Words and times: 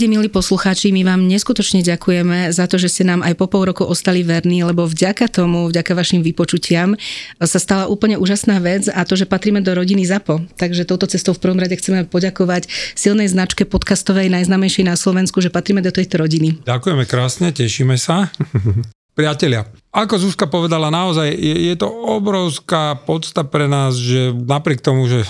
Rade, 0.00 0.16
milí 0.16 0.32
poslucháči, 0.32 0.96
my 0.96 1.04
vám 1.04 1.28
neskutočne 1.28 1.84
ďakujeme 1.84 2.48
za 2.56 2.64
to, 2.64 2.80
že 2.80 2.88
ste 2.88 3.04
nám 3.04 3.20
aj 3.20 3.36
po 3.36 3.52
pol 3.52 3.68
roku 3.68 3.84
ostali 3.84 4.24
verní, 4.24 4.64
lebo 4.64 4.88
vďaka 4.88 5.28
tomu, 5.28 5.68
vďaka 5.68 5.92
vašim 5.92 6.24
vypočutiam 6.24 6.96
sa 7.36 7.60
stala 7.60 7.84
úplne 7.84 8.16
úžasná 8.16 8.64
vec 8.64 8.88
a 8.88 9.04
to, 9.04 9.12
že 9.12 9.28
patríme 9.28 9.60
do 9.60 9.76
rodiny 9.76 10.08
ZAPO. 10.08 10.56
Takže 10.56 10.88
touto 10.88 11.04
cestou 11.04 11.36
v 11.36 11.44
prvom 11.44 11.60
rade 11.60 11.76
chceme 11.76 12.08
poďakovať 12.08 12.72
silnej 12.96 13.28
značke 13.28 13.68
podcastovej 13.68 14.32
najznamejšej 14.32 14.88
na 14.88 14.96
Slovensku, 14.96 15.44
že 15.44 15.52
patríme 15.52 15.84
do 15.84 15.92
tejto 15.92 16.16
rodiny. 16.16 16.64
Ďakujeme 16.64 17.04
krásne, 17.04 17.52
tešíme 17.52 18.00
sa. 18.00 18.32
Priatelia, 19.20 19.68
ako 19.92 20.16
Zuzka 20.16 20.48
povedala, 20.48 20.88
naozaj 20.88 21.28
je, 21.28 21.68
je 21.68 21.74
to 21.76 21.92
obrovská 21.92 22.96
podsta 23.04 23.44
pre 23.44 23.68
nás, 23.68 24.00
že 24.00 24.32
napriek 24.32 24.80
tomu, 24.80 25.04
že 25.12 25.28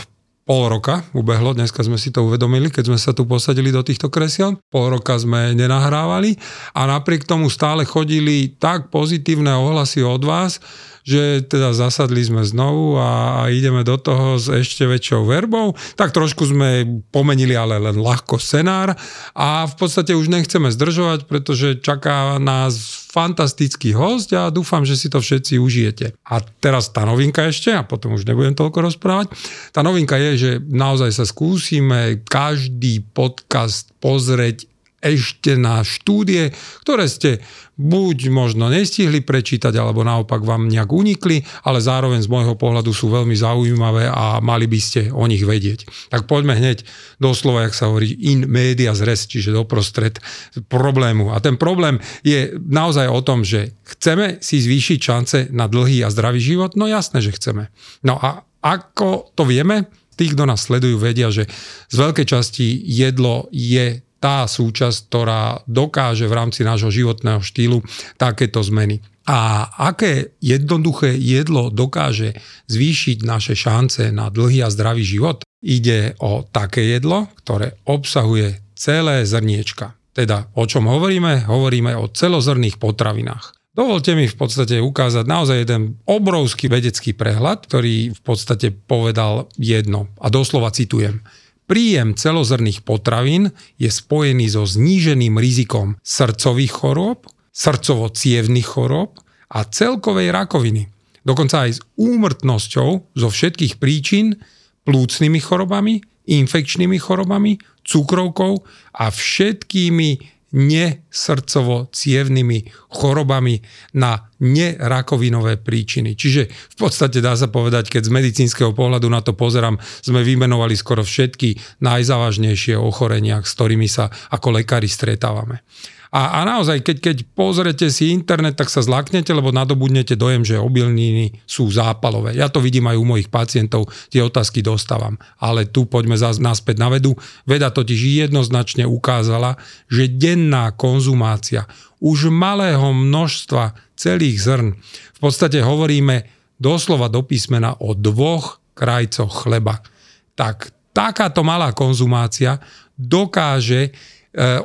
pol 0.51 0.67
roka 0.67 1.07
ubehlo, 1.15 1.55
dneska 1.55 1.79
sme 1.87 1.95
si 1.95 2.11
to 2.11 2.27
uvedomili, 2.27 2.75
keď 2.75 2.91
sme 2.91 2.99
sa 2.99 3.15
tu 3.15 3.23
posadili 3.23 3.71
do 3.71 3.87
týchto 3.87 4.11
kresiel. 4.11 4.59
Pol 4.67 4.99
roka 4.99 5.15
sme 5.15 5.55
nenahrávali 5.55 6.35
a 6.75 6.91
napriek 6.91 7.23
tomu 7.23 7.47
stále 7.47 7.87
chodili 7.87 8.59
tak 8.59 8.91
pozitívne 8.91 9.55
ohlasy 9.55 10.03
od 10.03 10.27
vás, 10.27 10.59
že 11.05 11.45
teda 11.45 11.73
zasadli 11.73 12.21
sme 12.25 12.45
znovu 12.47 12.97
a, 13.01 13.45
a 13.45 13.53
ideme 13.53 13.83
do 13.83 13.97
toho 13.97 14.37
s 14.37 14.49
ešte 14.49 14.87
väčšou 14.87 15.27
verbou. 15.27 15.75
Tak 15.97 16.15
trošku 16.15 16.47
sme 16.49 17.03
pomenili 17.11 17.57
ale 17.59 17.81
len 17.83 17.99
ľahko 17.99 18.39
scenár 18.39 18.95
a 19.35 19.67
v 19.67 19.75
podstate 19.75 20.15
už 20.15 20.31
nechceme 20.31 20.71
zdržovať, 20.71 21.27
pretože 21.27 21.81
čaká 21.83 22.39
nás 22.39 23.01
fantastický 23.11 23.91
host 23.91 24.31
a 24.31 24.55
dúfam, 24.55 24.87
že 24.87 24.95
si 24.95 25.11
to 25.11 25.19
všetci 25.19 25.59
užijete. 25.59 26.15
A 26.31 26.39
teraz 26.63 26.95
tá 26.95 27.03
novinka 27.03 27.43
ešte, 27.51 27.75
a 27.75 27.83
potom 27.83 28.15
už 28.15 28.23
nebudem 28.23 28.55
toľko 28.55 28.79
rozprávať. 28.87 29.35
Tá 29.75 29.83
novinka 29.83 30.15
je, 30.15 30.31
že 30.39 30.51
naozaj 30.63 31.11
sa 31.11 31.27
skúsime 31.27 32.23
každý 32.23 33.03
podcast 33.03 33.91
pozrieť 33.99 34.70
ešte 35.01 35.57
na 35.57 35.81
štúdie, 35.81 36.53
ktoré 36.85 37.09
ste 37.09 37.41
buď 37.81 38.29
možno 38.29 38.69
nestihli 38.69 39.25
prečítať, 39.25 39.73
alebo 39.81 40.05
naopak 40.05 40.45
vám 40.45 40.69
nejak 40.69 40.93
unikli, 40.93 41.41
ale 41.65 41.81
zároveň 41.81 42.21
z 42.21 42.29
môjho 42.29 42.53
pohľadu 42.53 42.93
sú 42.93 43.09
veľmi 43.09 43.33
zaujímavé 43.33 44.05
a 44.13 44.45
mali 44.45 44.69
by 44.69 44.81
ste 44.81 45.01
o 45.09 45.25
nich 45.25 45.41
vedieť. 45.41 45.89
Tak 46.13 46.29
poďme 46.29 46.61
hneď 46.61 46.85
doslova, 47.17 47.65
jak 47.65 47.75
sa 47.75 47.89
hovorí, 47.89 48.13
in 48.21 48.45
media 48.45 48.93
res, 48.93 49.25
čiže 49.25 49.57
doprostred 49.57 50.21
problému. 50.69 51.33
A 51.33 51.41
ten 51.41 51.57
problém 51.57 51.97
je 52.21 52.53
naozaj 52.61 53.09
o 53.09 53.25
tom, 53.25 53.49
že 53.49 53.81
chceme 53.97 54.45
si 54.45 54.61
zvýšiť 54.61 54.99
šance 55.01 55.39
na 55.49 55.65
dlhý 55.65 56.05
a 56.05 56.13
zdravý 56.13 56.37
život? 56.37 56.77
No 56.77 56.85
jasné, 56.85 57.25
že 57.25 57.33
chceme. 57.33 57.73
No 58.05 58.21
a 58.21 58.45
ako 58.61 59.33
to 59.33 59.49
vieme? 59.49 59.89
Tí, 60.21 60.29
kto 60.37 60.45
nás 60.45 60.69
sledujú, 60.69 61.01
vedia, 61.01 61.33
že 61.33 61.49
z 61.89 61.97
veľkej 61.97 62.27
časti 62.29 62.77
jedlo 62.85 63.49
je 63.49 64.05
tá 64.21 64.45
súčasť, 64.45 64.99
ktorá 65.09 65.65
dokáže 65.65 66.29
v 66.29 66.37
rámci 66.37 66.61
nášho 66.63 66.93
životného 66.93 67.41
štýlu 67.41 67.81
takéto 68.21 68.61
zmeny. 68.61 69.01
A 69.25 69.69
aké 69.91 70.37
jednoduché 70.45 71.17
jedlo 71.17 71.73
dokáže 71.73 72.37
zvýšiť 72.69 73.25
naše 73.25 73.57
šance 73.57 74.13
na 74.13 74.29
dlhý 74.29 74.61
a 74.65 74.73
zdravý 74.73 75.03
život? 75.03 75.41
Ide 75.61 76.21
o 76.21 76.45
také 76.45 76.97
jedlo, 76.97 77.33
ktoré 77.41 77.81
obsahuje 77.89 78.61
celé 78.77 79.25
zrniečka. 79.29 79.97
Teda 80.13 80.49
o 80.57 80.65
čom 80.67 80.89
hovoríme? 80.89 81.49
Hovoríme 81.49 81.97
o 81.97 82.11
celozrných 82.11 82.81
potravinách. 82.81 83.61
Dovolte 83.71 84.19
mi 84.19 84.27
v 84.27 84.35
podstate 84.35 84.83
ukázať 84.83 85.25
naozaj 85.31 85.63
jeden 85.63 86.03
obrovský 86.03 86.67
vedecký 86.67 87.15
prehľad, 87.15 87.71
ktorý 87.71 88.11
v 88.11 88.21
podstate 88.21 88.75
povedal 88.75 89.47
jedno. 89.55 90.11
A 90.19 90.27
doslova 90.27 90.75
citujem. 90.75 91.23
Príjem 91.71 92.19
celozrných 92.19 92.83
potravín 92.83 93.55
je 93.79 93.87
spojený 93.87 94.51
so 94.51 94.67
zníženým 94.67 95.39
rizikom 95.39 95.95
srdcových 96.03 96.75
chorôb, 96.75 97.31
srdcovo-cievných 97.55 98.67
chorôb 98.67 99.15
a 99.47 99.63
celkovej 99.63 100.35
rakoviny. 100.35 100.91
Dokonca 101.23 101.71
aj 101.71 101.79
s 101.79 101.81
úmrtnosťou 101.95 103.15
zo 103.15 103.29
všetkých 103.31 103.79
príčin, 103.79 104.43
plúcnymi 104.83 105.39
chorobami, 105.39 106.03
infekčnými 106.27 106.99
chorobami, 106.99 107.63
cukrovkou 107.87 108.67
a 108.99 109.07
všetkými 109.07 110.40
nesrdcovo-cievnými 110.51 112.91
chorobami 112.91 113.63
na 113.95 114.27
nerakovinové 114.41 115.63
príčiny. 115.63 116.19
Čiže 116.19 116.51
v 116.51 116.77
podstate 116.77 117.23
dá 117.23 117.39
sa 117.39 117.47
povedať, 117.47 117.87
keď 117.93 118.09
z 118.09 118.15
medicínskeho 118.15 118.75
pohľadu 118.75 119.07
na 119.07 119.23
to 119.23 119.37
pozerám, 119.37 119.79
sme 120.03 120.27
vymenovali 120.27 120.75
skoro 120.75 121.07
všetky 121.07 121.55
najzávažnejšie 121.85 122.75
ochorenia, 122.75 123.39
s 123.45 123.55
ktorými 123.55 123.87
sa 123.87 124.11
ako 124.33 124.59
lekári 124.59 124.91
stretávame. 124.91 125.63
A, 126.11 126.43
a 126.43 126.47
naozaj, 126.47 126.83
keď, 126.83 126.97
keď 126.99 127.17
pozrete 127.39 127.87
si 127.87 128.11
internet, 128.11 128.59
tak 128.59 128.67
sa 128.67 128.83
zlaknete, 128.83 129.31
lebo 129.31 129.55
nadobudnete 129.55 130.19
dojem, 130.19 130.43
že 130.43 130.59
obilniny 130.59 131.39
sú 131.47 131.71
zápalové. 131.71 132.35
Ja 132.35 132.51
to 132.51 132.59
vidím 132.59 132.91
aj 132.91 132.99
u 132.99 133.07
mojich 133.07 133.31
pacientov, 133.31 133.87
tie 134.11 134.19
otázky 134.19 134.59
dostávam. 134.59 135.15
Ale 135.39 135.71
tu 135.71 135.87
poďme 135.87 136.19
zás 136.19 136.43
naspäť 136.43 136.83
na 136.83 136.91
vedu. 136.91 137.15
Veda 137.47 137.71
totiž 137.71 138.27
jednoznačne 138.27 138.91
ukázala, 138.91 139.55
že 139.87 140.11
denná 140.11 140.75
konzumácia 140.75 141.71
už 142.01 142.33
malého 142.33 142.97
množstva 142.97 143.77
celých 143.95 144.41
zrn, 144.41 144.69
v 145.15 145.19
podstate 145.21 145.61
hovoríme 145.61 146.25
doslova 146.57 147.13
do 147.13 147.21
písmena 147.21 147.77
o 147.77 147.93
dvoch 147.93 148.59
krajcoch 148.73 149.45
chleba. 149.45 149.85
Tak 150.33 150.73
takáto 150.97 151.45
malá 151.45 151.77
konzumácia 151.77 152.57
dokáže 152.97 153.93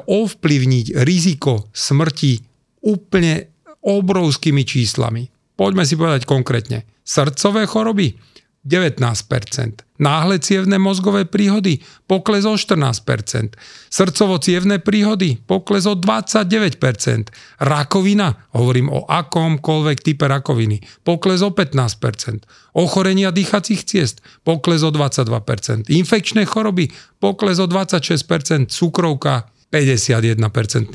ovplyvniť 0.06 0.85
riziko 1.01 1.73
smrti 1.73 2.38
úplne 2.85 3.50
obrovskými 3.81 4.62
číslami. 4.62 5.29
Poďme 5.57 5.83
si 5.88 5.97
povedať 5.97 6.27
konkrétne. 6.29 6.85
Srdcové 7.06 7.65
choroby 7.65 8.17
19%. 8.65 9.85
Náhle 10.01 10.41
cievne 10.41 10.75
mozgové 10.81 11.23
príhody 11.23 11.79
pokles 12.09 12.44
o 12.50 12.57
14%. 12.57 13.56
Srdcovo-cievne 13.94 14.81
príhody 14.81 15.38
pokles 15.38 15.85
o 15.85 15.94
29%. 15.94 17.31
Rakovina, 17.62 18.50
hovorím 18.57 18.89
o 18.89 19.06
akomkoľvek 19.06 19.97
type 20.01 20.25
rakoviny, 20.25 20.81
pokles 21.06 21.45
o 21.45 21.53
15%. 21.53 22.75
Ochorenia 22.75 23.29
dýchacích 23.31 23.85
ciest, 23.85 24.25
pokles 24.44 24.83
o 24.83 24.91
22%. 24.91 25.88
Infekčné 25.88 26.44
choroby, 26.44 26.89
pokles 27.21 27.62
o 27.62 27.69
26%. 27.69 28.67
Cukrovka, 28.67 29.55
51% 29.71 30.39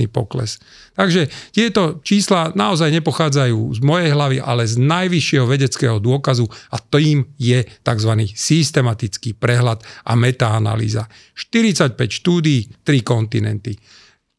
pokles. 0.09 0.57
Takže 0.97 1.29
tieto 1.53 2.01
čísla 2.01 2.55
naozaj 2.57 2.91
nepochádzajú 3.01 3.59
z 3.77 3.81
mojej 3.85 4.11
hlavy, 4.15 4.39
ale 4.41 4.65
z 4.65 4.81
najvyššieho 4.81 5.47
vedeckého 5.47 5.97
dôkazu 6.01 6.49
a 6.73 6.77
tým 6.81 7.29
je 7.37 7.65
tzv. 7.67 8.13
systematický 8.33 9.37
prehľad 9.37 9.85
a 10.07 10.13
metaanalýza. 10.17 11.11
45 11.37 11.97
štúdí, 11.97 12.85
3 12.85 13.01
kontinenty. 13.05 13.77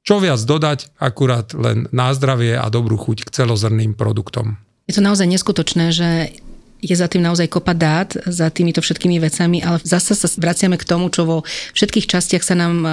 Čo 0.01 0.17
viac 0.17 0.41
dodať, 0.41 0.97
akurát 0.97 1.53
len 1.53 1.85
na 1.93 2.09
zdravie 2.17 2.57
a 2.57 2.65
dobrú 2.73 2.97
chuť 2.97 3.29
k 3.29 3.29
celozrným 3.29 3.93
produktom. 3.93 4.57
Je 4.89 4.97
to 4.97 5.05
naozaj 5.05 5.29
neskutočné, 5.29 5.93
že 5.93 6.33
je 6.81 6.95
za 6.97 7.05
tým 7.05 7.21
naozaj 7.21 7.45
kopa 7.47 7.77
dát, 7.77 8.09
za 8.25 8.49
týmito 8.49 8.81
všetkými 8.81 9.21
vecami, 9.21 9.61
ale 9.61 9.77
zase 9.85 10.17
sa 10.17 10.25
vraciame 10.25 10.75
k 10.81 10.83
tomu, 10.83 11.13
čo 11.13 11.29
vo 11.29 11.37
všetkých 11.77 12.09
častiach 12.09 12.41
sa 12.41 12.57
nám 12.57 12.75
e, 12.81 12.89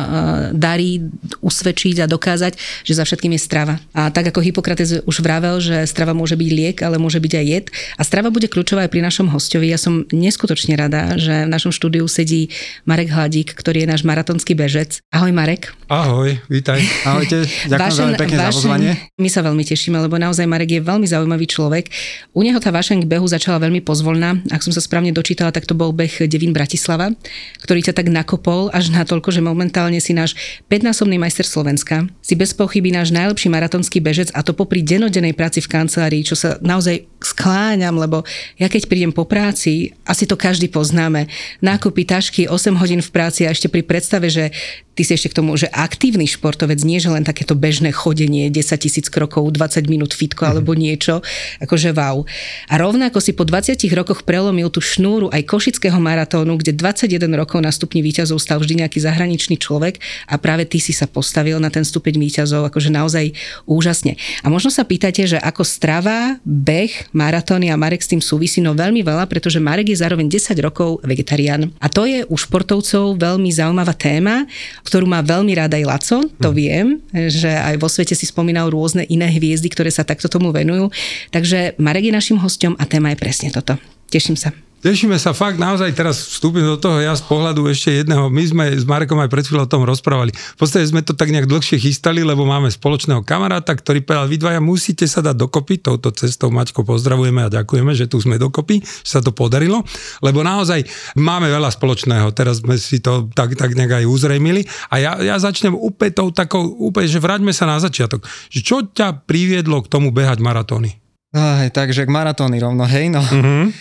darí 0.52 1.08
usvedčiť 1.40 2.04
a 2.04 2.06
dokázať, 2.06 2.84
že 2.84 2.92
za 2.92 3.08
všetkým 3.08 3.32
je 3.34 3.40
strava. 3.40 3.74
A 3.96 4.12
tak 4.12 4.28
ako 4.28 4.44
Hippokrates 4.44 5.00
už 5.08 5.24
vravel, 5.24 5.58
že 5.64 5.88
strava 5.88 6.12
môže 6.12 6.36
byť 6.36 6.48
liek, 6.52 6.76
ale 6.84 7.00
môže 7.00 7.16
byť 7.16 7.32
aj 7.32 7.44
jed. 7.48 7.66
A 7.96 8.02
strava 8.04 8.28
bude 8.28 8.46
kľúčová 8.46 8.84
aj 8.84 8.92
pri 8.92 9.00
našom 9.00 9.32
hostovi. 9.32 9.72
Ja 9.72 9.80
som 9.80 10.04
neskutočne 10.12 10.76
rada, 10.76 11.16
že 11.16 11.48
v 11.48 11.50
našom 11.50 11.72
štúdiu 11.72 12.04
sedí 12.06 12.52
Marek 12.84 13.08
Hladík, 13.08 13.56
ktorý 13.56 13.88
je 13.88 13.88
náš 13.88 14.04
maratonský 14.04 14.52
bežec. 14.52 15.00
Ahoj 15.08 15.32
Marek. 15.32 15.72
Ahoj, 15.88 16.36
vítaj. 16.52 16.84
Ahojte, 17.08 17.48
ďakujem 17.64 17.80
vášen, 17.80 18.04
veľmi 18.04 18.20
pekne 18.20 18.36
vášen, 18.36 18.52
za 18.52 18.56
pozvanie. 18.60 18.92
My 19.16 19.28
sa 19.32 19.40
veľmi 19.40 19.64
tešíme, 19.64 19.96
lebo 19.96 20.20
naozaj 20.20 20.44
Marek 20.44 20.76
je 20.76 20.80
veľmi 20.84 21.08
zaujímavý 21.08 21.48
človek. 21.48 21.88
U 22.36 22.44
neho 22.44 22.60
tá 22.60 22.68
vášeň 22.68 23.08
k 23.08 23.10
behu 23.10 23.24
začala 23.24 23.56
veľmi 23.56 23.77
veľmi 23.78 23.86
pozvolná. 23.86 24.42
Ak 24.50 24.66
som 24.66 24.74
sa 24.74 24.82
správne 24.82 25.14
dočítala, 25.14 25.54
tak 25.54 25.62
to 25.62 25.78
bol 25.78 25.94
beh 25.94 26.26
Devín 26.26 26.50
Bratislava, 26.50 27.14
ktorý 27.62 27.86
ťa 27.86 27.94
tak 27.94 28.10
nakopol 28.10 28.74
až 28.74 28.90
na 28.90 29.06
toľko, 29.06 29.30
že 29.30 29.38
momentálne 29.38 30.02
si 30.02 30.10
náš 30.10 30.34
5-násobný 30.66 31.14
majster 31.22 31.46
Slovenska, 31.46 32.10
si 32.18 32.34
bez 32.34 32.50
pochyby 32.50 32.90
náš 32.90 33.14
najlepší 33.14 33.46
maratonský 33.46 34.02
bežec 34.02 34.34
a 34.34 34.42
to 34.42 34.50
popri 34.50 34.82
denodenej 34.82 35.38
práci 35.38 35.62
v 35.62 35.70
kancelárii, 35.70 36.26
čo 36.26 36.34
sa 36.34 36.58
naozaj 36.58 37.06
skláňam, 37.22 37.94
lebo 37.94 38.26
ja 38.58 38.66
keď 38.66 38.90
prídem 38.90 39.14
po 39.14 39.22
práci, 39.22 39.94
asi 40.02 40.26
to 40.26 40.34
každý 40.34 40.66
poznáme, 40.66 41.30
nákupy 41.62 42.02
tašky 42.02 42.50
8 42.50 42.74
hodín 42.82 43.02
v 43.02 43.10
práci 43.14 43.46
a 43.46 43.54
ešte 43.54 43.70
pri 43.70 43.86
predstave, 43.86 44.26
že 44.26 44.50
ty 44.98 45.06
si 45.06 45.14
ešte 45.14 45.30
k 45.30 45.38
tomu, 45.38 45.54
že 45.54 45.70
aktívny 45.70 46.26
športovec, 46.26 46.82
nie 46.82 46.98
že 46.98 47.14
len 47.14 47.22
takéto 47.22 47.54
bežné 47.54 47.94
chodenie, 47.94 48.50
10 48.50 48.82
tisíc 48.82 49.06
krokov, 49.06 49.46
20 49.54 49.86
minút 49.86 50.10
fitko 50.10 50.42
mm. 50.42 50.50
alebo 50.50 50.74
niečo, 50.74 51.22
akože 51.62 51.94
wow. 51.94 52.26
A 52.66 52.74
rovnako 52.82 53.22
si 53.22 53.30
po 53.30 53.46
20 53.46 53.78
rokoch 53.94 54.26
prelomil 54.26 54.66
tú 54.74 54.82
šnúru 54.82 55.30
aj 55.30 55.46
Košického 55.46 56.02
maratónu, 56.02 56.58
kde 56.58 56.74
21 56.74 57.30
rokov 57.38 57.62
na 57.62 57.70
stupni 57.70 58.02
výťazov 58.02 58.42
stal 58.42 58.58
vždy 58.58 58.82
nejaký 58.82 58.98
zahraničný 58.98 59.62
človek 59.62 60.02
a 60.26 60.34
práve 60.34 60.66
ty 60.66 60.82
si 60.82 60.90
sa 60.90 61.06
postavil 61.06 61.62
na 61.62 61.70
ten 61.70 61.86
stupeň 61.86 62.18
výťazov, 62.18 62.66
akože 62.66 62.90
naozaj 62.90 63.38
úžasne. 63.70 64.18
A 64.42 64.50
možno 64.50 64.74
sa 64.74 64.82
pýtate, 64.82 65.30
že 65.30 65.38
ako 65.38 65.62
strava, 65.62 66.42
beh, 66.42 67.14
maratóny 67.14 67.70
a 67.70 67.78
Marek 67.78 68.02
s 68.02 68.10
tým 68.10 68.18
súvisí, 68.18 68.58
no 68.58 68.74
veľmi 68.74 69.06
veľa, 69.06 69.30
pretože 69.30 69.62
Marek 69.62 69.94
je 69.94 70.02
zároveň 70.02 70.26
10 70.26 70.58
rokov 70.58 70.98
vegetarián. 71.06 71.70
A 71.78 71.86
to 71.86 72.02
je 72.02 72.26
u 72.26 72.34
športovcov 72.34 73.14
veľmi 73.14 73.54
zaujímavá 73.54 73.94
téma, 73.94 74.48
ktorú 74.88 75.04
má 75.04 75.20
veľmi 75.20 75.52
rád 75.52 75.76
aj 75.76 75.84
Laco, 75.84 76.18
to 76.40 76.50
hm. 76.50 76.56
viem, 76.56 76.86
že 77.12 77.52
aj 77.52 77.76
vo 77.76 77.88
svete 77.92 78.16
si 78.16 78.24
spomínal 78.24 78.72
rôzne 78.72 79.04
iné 79.06 79.28
hviezdy, 79.28 79.68
ktoré 79.68 79.92
sa 79.92 80.08
takto 80.08 80.32
tomu 80.32 80.50
venujú. 80.50 80.88
Takže 81.30 81.76
Marek 81.76 82.08
je 82.08 82.16
našim 82.16 82.40
hostom 82.40 82.74
a 82.80 82.84
téma 82.88 83.12
je 83.12 83.20
presne 83.20 83.48
toto. 83.52 83.76
Teším 84.08 84.40
sa. 84.40 84.67
Tešíme 84.78 85.18
sa 85.18 85.34
fakt, 85.34 85.58
naozaj 85.58 85.90
teraz 85.90 86.22
vstúpim 86.38 86.62
do 86.62 86.78
toho 86.78 87.02
ja 87.02 87.10
z 87.10 87.26
pohľadu 87.26 87.66
ešte 87.66 87.90
jedného. 87.98 88.30
My 88.30 88.46
sme 88.46 88.64
s 88.78 88.86
Marekom 88.86 89.18
aj 89.18 89.26
pred 89.26 89.42
chvíľou 89.42 89.66
o 89.66 89.72
tom 89.74 89.82
rozprávali. 89.82 90.30
V 90.30 90.58
podstate 90.58 90.86
sme 90.86 91.02
to 91.02 91.18
tak 91.18 91.34
nejak 91.34 91.50
dlhšie 91.50 91.82
chystali, 91.82 92.22
lebo 92.22 92.46
máme 92.46 92.70
spoločného 92.70 93.26
kamaráta, 93.26 93.74
ktorý 93.74 94.06
povedal, 94.06 94.30
vy 94.30 94.38
dvaja 94.38 94.60
musíte 94.62 95.02
sa 95.10 95.18
dať 95.18 95.34
dokopy 95.34 95.82
touto 95.82 96.14
cestou. 96.14 96.54
Maťko, 96.54 96.86
pozdravujeme 96.86 97.42
a 97.42 97.50
ďakujeme, 97.50 97.90
že 97.90 98.06
tu 98.06 98.22
sme 98.22 98.38
dokopy, 98.38 98.78
že 98.78 99.10
sa 99.10 99.18
to 99.18 99.34
podarilo, 99.34 99.82
lebo 100.22 100.46
naozaj 100.46 100.86
máme 101.18 101.50
veľa 101.50 101.74
spoločného. 101.74 102.30
Teraz 102.30 102.62
sme 102.62 102.78
si 102.78 103.02
to 103.02 103.26
tak, 103.34 103.58
tak 103.58 103.74
nejak 103.74 103.98
aj 103.98 104.04
uzrejmili. 104.06 104.62
A 104.94 105.02
ja, 105.02 105.18
ja 105.18 105.42
začnem 105.42 105.74
úplne 105.74 106.14
tou 106.14 106.30
takou, 106.30 106.62
úplne, 106.78 107.10
že 107.10 107.18
vráťme 107.18 107.50
sa 107.50 107.66
na 107.66 107.82
začiatok. 107.82 108.22
Čo 108.54 108.86
ťa 108.86 109.26
priviedlo 109.26 109.82
k 109.82 109.90
tomu 109.90 110.14
behať 110.14 110.38
maratóny? 110.38 111.02
Aj, 111.34 111.66
takže 111.68 112.06
k 112.06 112.14
maratóny 112.14 112.62
rovno, 112.62 112.86
hej, 112.86 113.10
no. 113.10 113.20
Uh-huh. 113.20 113.74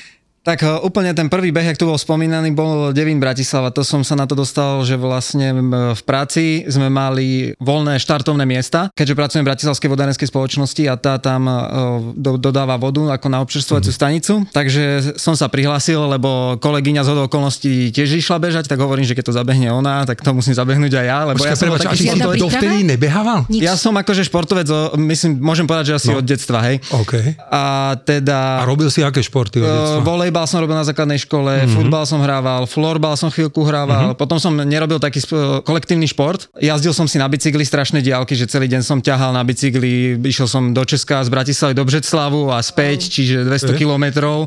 Tak 0.47 0.63
e, 0.63 0.79
úplne 0.79 1.11
ten 1.11 1.27
prvý 1.27 1.51
beh, 1.51 1.75
jak 1.75 1.79
tu 1.79 1.91
bol 1.91 1.99
spomínaný, 1.99 2.55
bol 2.55 2.95
Devín 2.95 3.19
Bratislava. 3.19 3.67
To 3.75 3.83
som 3.83 4.07
sa 4.07 4.15
na 4.15 4.23
to 4.23 4.31
dostal, 4.31 4.79
že 4.87 4.95
vlastne 4.95 5.51
v 5.91 6.01
práci 6.07 6.63
sme 6.71 6.87
mali 6.87 7.51
voľné 7.59 7.99
štartovné 7.99 8.47
miesta, 8.47 8.87
keďže 8.95 9.17
pracujem 9.19 9.43
v 9.43 9.49
Bratislavskej 9.51 9.89
vodárenskej 9.91 10.31
spoločnosti 10.31 10.83
a 10.87 10.95
tá 10.95 11.19
tam 11.19 11.51
e, 11.51 11.55
do, 12.15 12.39
dodáva 12.39 12.79
vodu 12.79 13.11
ako 13.11 13.27
na 13.27 13.43
občerstvovaciu 13.43 13.91
mm. 13.91 13.97
stanicu. 13.99 14.33
Takže 14.55 14.83
som 15.19 15.35
sa 15.35 15.51
prihlásil, 15.51 15.99
lebo 15.99 16.55
kolegyňa 16.63 17.03
z 17.03 17.07
hodou 17.11 17.27
okolností 17.27 17.91
tiež 17.91 18.15
išla 18.15 18.39
bežať, 18.39 18.71
tak 18.71 18.79
hovorím, 18.79 19.03
že 19.03 19.19
keď 19.19 19.27
to 19.27 19.33
zabehne 19.35 19.67
ona, 19.67 20.07
tak 20.07 20.23
to 20.23 20.31
musím 20.31 20.55
zabehnúť 20.55 20.95
aj 20.95 21.05
ja. 21.11 21.19
Lebo 21.27 21.43
Počkej, 21.43 21.51
ja 21.51 21.59
som 21.59 21.67
prebač, 21.67 21.83
taký 21.83 22.03
športovec. 22.07 22.39
dovtedy 22.39 22.77
nebehával? 22.87 23.39
Ja 23.51 23.75
som 23.75 23.91
akože 23.99 24.23
športovec, 24.23 24.67
myslím, 24.95 25.43
môžem 25.43 25.67
povedať, 25.67 25.91
že 25.91 25.93
asi 25.99 26.09
no. 26.15 26.23
od 26.23 26.25
detstva, 26.25 26.63
hej. 26.71 26.79
Okay. 27.03 27.35
A 27.51 27.95
teda... 27.99 28.63
A 28.63 28.63
robil 28.63 28.87
si 28.87 29.03
aké 29.03 29.19
športy 29.19 29.59
od 29.59 29.67
detstva? 29.67 30.07
Volejbal 30.37 30.53
som 30.53 30.61
robil 30.61 30.77
na 30.77 30.85
základnej 30.85 31.17
škole, 31.17 31.49
mm-hmm. 31.49 31.73
futbal 31.73 32.05
som 32.05 32.21
hrával, 32.21 32.69
florbal 32.69 33.17
som 33.17 33.33
chvíľku 33.33 33.65
hrával, 33.65 34.13
mm-hmm. 34.13 34.21
potom 34.21 34.37
som 34.37 34.53
nerobil 34.53 35.01
taký 35.01 35.17
sp- 35.17 35.65
kolektívny 35.65 36.05
šport. 36.05 36.45
Jazdil 36.61 36.93
som 36.93 37.09
si 37.09 37.17
na 37.17 37.25
bicykli 37.25 37.65
strašné 37.65 38.05
diálky, 38.05 38.37
že 38.37 38.45
celý 38.45 38.69
deň 38.69 38.85
som 38.85 39.01
ťahal 39.01 39.33
na 39.33 39.41
bicykli, 39.41 40.21
išiel 40.21 40.45
som 40.45 40.77
do 40.77 40.85
Česka 40.85 41.25
z 41.25 41.33
Bratislavy 41.33 41.73
do 41.73 41.81
Břeclavu 41.81 42.53
a 42.53 42.61
späť, 42.61 43.09
čiže 43.09 43.49
200 43.49 43.81
kilometrov. 43.81 44.45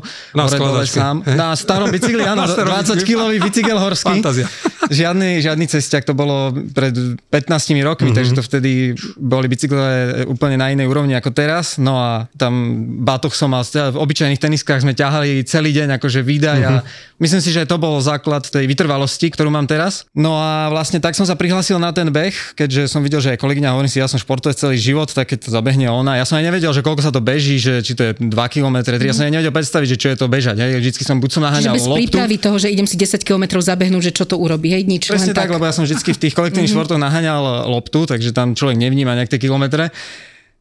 Na. 1.27 1.51
Na 1.51 1.59
starom 1.59 1.91
bicykli, 1.91 2.23
áno, 2.23 2.47
20 2.71 3.03
kilový 3.03 3.43
bicykel 3.43 3.75
horský. 3.75 4.23
Fantázia. 4.23 4.47
Žiadny, 4.91 5.39
žiadny 5.39 5.65
cestiak, 5.71 6.03
to 6.03 6.11
bolo 6.11 6.51
pred 6.75 6.91
15 7.31 7.47
rokmi, 7.81 8.11
mm-hmm. 8.11 8.17
takže 8.17 8.35
to 8.35 8.43
vtedy 8.43 8.71
boli 9.15 9.47
bicykle 9.47 10.27
úplne 10.27 10.59
na 10.59 10.67
inej 10.69 10.91
úrovni 10.91 11.15
ako 11.15 11.31
teraz. 11.31 11.79
No 11.79 11.95
a 11.95 12.27
tam 12.35 12.83
batoch 13.01 13.31
som 13.31 13.55
mal, 13.55 13.63
v 13.63 13.95
obyčajných 13.95 14.41
teniskách 14.41 14.83
sme 14.83 14.91
ťahali 14.91 15.47
celý 15.47 15.71
deň 15.71 15.95
akože 15.95 16.19
výdaj 16.21 16.59
uh-huh. 16.59 16.69
a 16.69 16.73
mhm. 16.81 16.83
myslím 17.23 17.41
si, 17.41 17.49
že 17.55 17.63
to 17.63 17.79
bol 17.79 17.97
základ 18.03 18.43
tej 18.43 18.67
vytrvalosti, 18.67 19.31
ktorú 19.31 19.47
mám 19.47 19.65
teraz. 19.65 20.03
No 20.11 20.35
a 20.35 20.67
vlastne 20.67 20.99
tak 20.99 21.15
som 21.15 21.23
sa 21.23 21.39
prihlásil 21.39 21.79
na 21.79 21.95
ten 21.95 22.11
beh, 22.11 22.59
keďže 22.59 22.91
som 22.91 22.99
videl, 22.99 23.23
že 23.23 23.31
aj 23.31 23.39
kolegyňa 23.39 23.71
hovorí 23.71 23.87
si, 23.87 24.03
ja 24.03 24.11
som 24.11 24.19
športovec 24.19 24.59
celý 24.59 24.75
život, 24.75 25.07
tak 25.07 25.31
keď 25.31 25.47
to 25.47 25.49
zabehne 25.55 25.87
ona. 25.87 26.19
Ja 26.19 26.25
som 26.27 26.35
aj 26.35 26.51
nevedel, 26.51 26.71
že 26.75 26.83
koľko 26.83 27.01
sa 27.07 27.11
to 27.15 27.23
beží, 27.23 27.55
že 27.57 27.79
či 27.79 27.95
to 27.95 28.11
je 28.11 28.11
2 28.19 28.27
km, 28.51 28.83
3, 28.83 28.91
uh-huh. 28.91 29.07
ja 29.07 29.15
som 29.15 29.23
aj 29.23 29.33
nevedel 29.39 29.53
predstaviť, 29.53 29.87
že 29.95 29.97
čo 29.97 30.07
je 30.11 30.17
to 30.19 30.25
bežať. 30.27 30.57
Hej. 30.59 30.71
Vždycky 30.81 31.03
som 31.07 31.17
buď 31.21 31.29
som 31.31 31.41
naháňal 31.45 31.73
bez 31.77 31.85
loptu. 31.87 31.99
prípravy 32.07 32.35
toho, 32.41 32.57
že 32.57 32.67
idem 32.73 32.87
si 32.89 32.97
10 32.97 33.21
km 33.21 33.61
zabehnúť, 33.61 34.11
že 34.11 34.13
čo 34.15 34.25
to 34.25 34.35
urobí, 34.35 34.73
hej, 34.73 34.80
nič. 34.85 35.09
Presne 35.09 35.35
tak, 35.35 35.49
tak, 35.49 35.55
lebo 35.57 35.65
ja 35.67 35.73
som 35.75 35.83
vždycky 35.83 36.13
v 36.15 36.21
tých 36.27 36.33
kolektívnych 36.35 36.69
uh-huh. 36.69 36.85
športoch 36.85 37.01
naháňal 37.01 37.69
loptu, 37.69 38.05
takže 38.09 38.31
tam 38.31 38.53
človek 38.53 38.77
nevníma 38.77 39.17
nejak 39.17 39.31
tie 39.31 39.41
kilometre. 39.41 39.89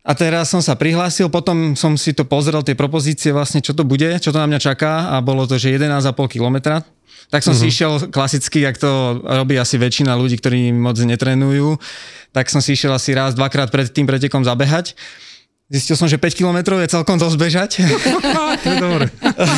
A 0.01 0.13
teraz 0.17 0.49
som 0.49 0.65
sa 0.65 0.81
prihlásil, 0.81 1.29
potom 1.29 1.77
som 1.77 1.93
si 2.01 2.17
to 2.17 2.25
pozrel, 2.25 2.65
tie 2.65 2.73
propozície 2.73 3.37
vlastne, 3.37 3.61
čo 3.61 3.77
to 3.77 3.85
bude, 3.85 4.09
čo 4.17 4.33
to 4.33 4.41
na 4.41 4.49
mňa 4.49 4.61
čaká 4.61 5.13
a 5.13 5.21
bolo 5.21 5.45
to, 5.45 5.61
že 5.61 5.77
11,5 5.77 6.17
kilometra. 6.33 6.81
Tak 7.29 7.45
som 7.45 7.53
uh-huh. 7.53 7.69
si 7.69 7.71
išiel 7.71 7.93
klasicky, 8.09 8.65
jak 8.65 8.81
to 8.81 9.21
robí 9.23 9.61
asi 9.61 9.77
väčšina 9.77 10.17
ľudí, 10.17 10.41
ktorí 10.41 10.73
moc 10.73 10.97
netrenujú, 10.99 11.77
tak 12.33 12.49
som 12.49 12.65
si 12.65 12.75
išiel 12.75 12.91
asi 12.97 13.13
raz, 13.13 13.37
dvakrát 13.37 13.69
pred 13.69 13.93
tým 13.93 14.09
pretekom 14.09 14.43
zabehať. 14.43 14.97
Zistil 15.71 15.95
som, 15.95 16.11
že 16.11 16.19
5 16.19 16.35
km 16.35 16.83
je 16.83 16.91
celkom 16.91 17.15
dosť 17.15 17.37
bežať. 17.39 17.71
to 18.63 18.67
je 18.67 18.77
dobré. 18.83 19.07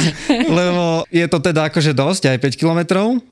Lebo 0.60 1.08
je 1.08 1.24
to 1.24 1.40
teda 1.40 1.72
akože 1.72 1.96
dosť, 1.96 2.36
aj 2.36 2.38
5 2.52 2.60
km. 2.60 2.80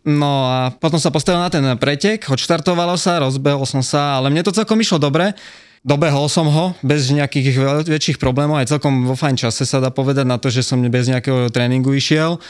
No 0.09 0.49
a 0.49 0.73
potom 0.73 0.97
sa 0.97 1.13
postavil 1.13 1.45
na 1.45 1.53
ten 1.53 1.61
pretek, 1.77 2.25
odštartovalo 2.25 2.97
sa, 2.97 3.21
rozbehol 3.21 3.69
som 3.69 3.85
sa, 3.85 4.17
ale 4.17 4.33
mne 4.33 4.49
to 4.49 4.57
celkom 4.57 4.81
išlo 4.81 4.97
dobre. 4.97 5.37
Dobehol 5.85 6.25
som 6.33 6.49
ho 6.49 6.73
bez 6.81 7.13
nejakých 7.13 7.85
väčších 7.85 8.17
problémov, 8.17 8.57
aj 8.57 8.73
celkom 8.73 9.05
vo 9.05 9.13
fajn 9.13 9.37
čase 9.37 9.69
sa 9.69 9.77
dá 9.81 9.93
povedať 9.93 10.25
na 10.25 10.41
to, 10.41 10.49
že 10.49 10.65
som 10.65 10.81
bez 10.81 11.05
nejakého 11.05 11.53
tréningu 11.53 11.93
išiel. 11.93 12.41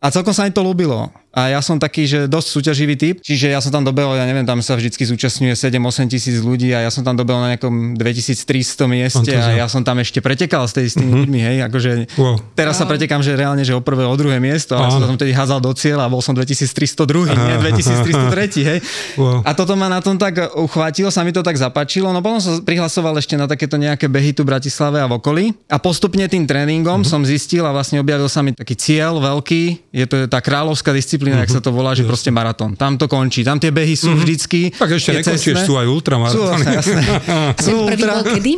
A 0.00 0.08
celkom 0.08 0.32
sa 0.32 0.48
mi 0.48 0.56
to 0.56 0.64
ľúbilo. 0.64 1.12
A 1.36 1.52
ja 1.52 1.60
som 1.60 1.76
taký, 1.76 2.08
že 2.08 2.24
dosť 2.24 2.48
súťaživý 2.48 2.96
typ, 2.96 3.20
čiže 3.20 3.52
ja 3.52 3.60
som 3.60 3.68
tam 3.68 3.84
dobehol, 3.84 4.16
ja 4.16 4.24
neviem, 4.24 4.48
tam 4.48 4.64
sa 4.64 4.72
vždycky 4.72 5.04
zúčastňuje 5.04 5.52
7-8 5.52 6.08
tisíc 6.08 6.40
ľudí 6.40 6.72
a 6.72 6.88
ja 6.88 6.88
som 6.88 7.04
tam 7.04 7.12
dobehol 7.12 7.44
na 7.44 7.52
nejakom 7.52 7.92
2300 8.00 8.88
mieste 8.88 9.30
a 9.36 9.52
ja 9.52 9.68
som 9.68 9.84
tam 9.84 10.00
ešte 10.00 10.24
pretekal 10.24 10.64
s, 10.64 10.72
tej, 10.72 10.88
s 10.88 10.94
tými 10.96 11.12
mm-hmm. 11.12 11.20
ľuďmi, 11.20 11.40
hej, 11.44 11.56
akože 11.68 11.90
wow. 12.16 12.40
teraz 12.56 12.80
sa 12.80 12.88
pretekám, 12.88 13.20
že 13.20 13.36
reálne, 13.36 13.60
že 13.68 13.76
o 13.76 13.84
prvé, 13.84 14.08
o 14.08 14.16
druhé 14.16 14.40
miesto, 14.40 14.80
ale 14.80 14.88
som 14.88 15.04
tam 15.04 15.20
tedy 15.20 15.36
házal 15.36 15.60
do 15.60 15.76
cieľa 15.76 16.08
a 16.08 16.12
bol 16.12 16.24
som 16.24 16.32
2302, 16.32 17.36
nie 17.36 17.56
2303, 17.68 18.68
hej. 18.72 18.78
Wow. 19.20 19.44
A 19.44 19.52
toto 19.52 19.76
ma 19.76 19.92
na 19.92 20.00
tom 20.00 20.16
tak 20.16 20.40
uchvátilo, 20.56 21.12
sa 21.12 21.20
mi 21.20 21.36
to 21.36 21.44
tak 21.44 21.60
zapáčilo, 21.60 22.16
no 22.16 22.24
potom 22.24 22.40
som 22.40 22.64
prihlasoval 22.64 23.12
ešte 23.20 23.36
na 23.36 23.44
takéto 23.44 23.76
nejaké 23.76 24.08
behy 24.08 24.32
tu 24.32 24.40
v 24.40 24.56
Bratislave 24.56 25.04
a 25.04 25.06
v 25.06 25.20
okolí 25.20 25.52
a 25.68 25.76
postupne 25.76 26.24
tým 26.32 26.48
tréningom 26.48 27.04
mm-hmm. 27.04 27.12
som 27.12 27.20
zistil 27.28 27.68
a 27.68 27.76
vlastne 27.76 28.00
objavil 28.00 28.32
sa 28.32 28.40
mi 28.40 28.56
taký 28.56 28.72
cieľ 28.72 29.20
veľký, 29.20 29.92
je 29.92 30.06
to 30.08 30.16
tá 30.32 30.40
kráľovská 30.40 30.96
disciplína 30.96 31.25
disciplína, 31.26 31.42
uh-huh. 31.42 31.50
jak 31.50 31.56
sa 31.58 31.60
to 31.62 31.70
volá, 31.74 31.90
že 31.94 32.06
proste 32.06 32.30
maratón. 32.30 32.78
Tam 32.78 32.94
to 32.94 33.10
končí. 33.10 33.42
Tam 33.42 33.58
tie 33.58 33.74
behy 33.74 33.98
sú 33.98 34.14
uh-huh. 34.14 34.22
vždycky. 34.22 34.70
Tak 34.70 34.90
ešte 34.94 35.10
nekončíš, 35.18 35.66
sú 35.66 35.74
aj 35.74 35.86
ultramaratóny. 35.90 36.62
Sú, 36.62 36.70
jasné. 36.70 37.02
sú 37.66 37.72
ultra... 37.82 37.96
Prvý 37.98 38.06
bol 38.06 38.24
kedy? 38.30 38.52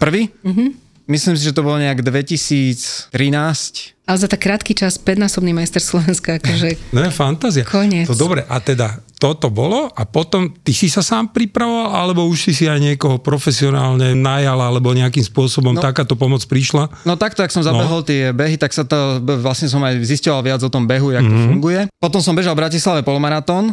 Prvý? 0.00 0.22
Uh-huh. 0.40 0.68
Myslím 1.06 1.38
si, 1.38 1.46
že 1.46 1.54
to 1.54 1.62
bolo 1.62 1.78
nejak 1.78 2.02
2013. 2.02 3.14
Ale 4.06 4.18
za 4.18 4.26
tak 4.26 4.42
krátky 4.42 4.74
čas 4.74 4.98
5-násobný 4.98 5.54
majster 5.54 5.78
Slovenska, 5.78 6.42
akože... 6.42 6.78
No 6.94 7.06
je 7.06 7.10
fantázia. 7.14 7.62
Koniec. 7.62 8.10
To 8.10 8.18
dobre, 8.18 8.42
a 8.42 8.58
teda 8.58 8.98
toto 9.16 9.48
bolo 9.48 9.88
a 9.94 10.02
potom 10.02 10.50
ty 10.50 10.74
si 10.74 10.90
sa 10.90 11.00
sám 11.00 11.30
pripravoval, 11.30 11.94
alebo 11.94 12.26
už 12.26 12.50
si 12.50 12.52
si 12.52 12.64
aj 12.66 12.82
niekoho 12.82 13.16
profesionálne 13.22 14.18
najal, 14.18 14.58
alebo 14.58 14.92
nejakým 14.92 15.24
spôsobom 15.24 15.78
no, 15.78 15.82
takáto 15.82 16.18
pomoc 16.18 16.42
prišla? 16.44 16.90
No 17.06 17.14
takto, 17.14 17.46
ak 17.46 17.54
som 17.54 17.62
zabehol 17.62 18.02
no. 18.02 18.06
tie 18.06 18.34
behy, 18.34 18.58
tak 18.58 18.74
sa 18.74 18.82
to, 18.82 19.22
vlastne 19.40 19.70
som 19.70 19.80
aj 19.86 20.02
zistil 20.04 20.34
viac 20.42 20.60
o 20.60 20.70
tom 20.70 20.84
behu, 20.90 21.14
jak 21.14 21.22
mm-hmm. 21.22 21.38
to 21.38 21.46
mhm. 21.46 21.50
funguje. 21.54 21.80
Potom 22.02 22.18
som 22.18 22.34
bežal 22.34 22.58
v 22.58 22.66
Bratislave 22.66 23.00
polmaratón, 23.06 23.72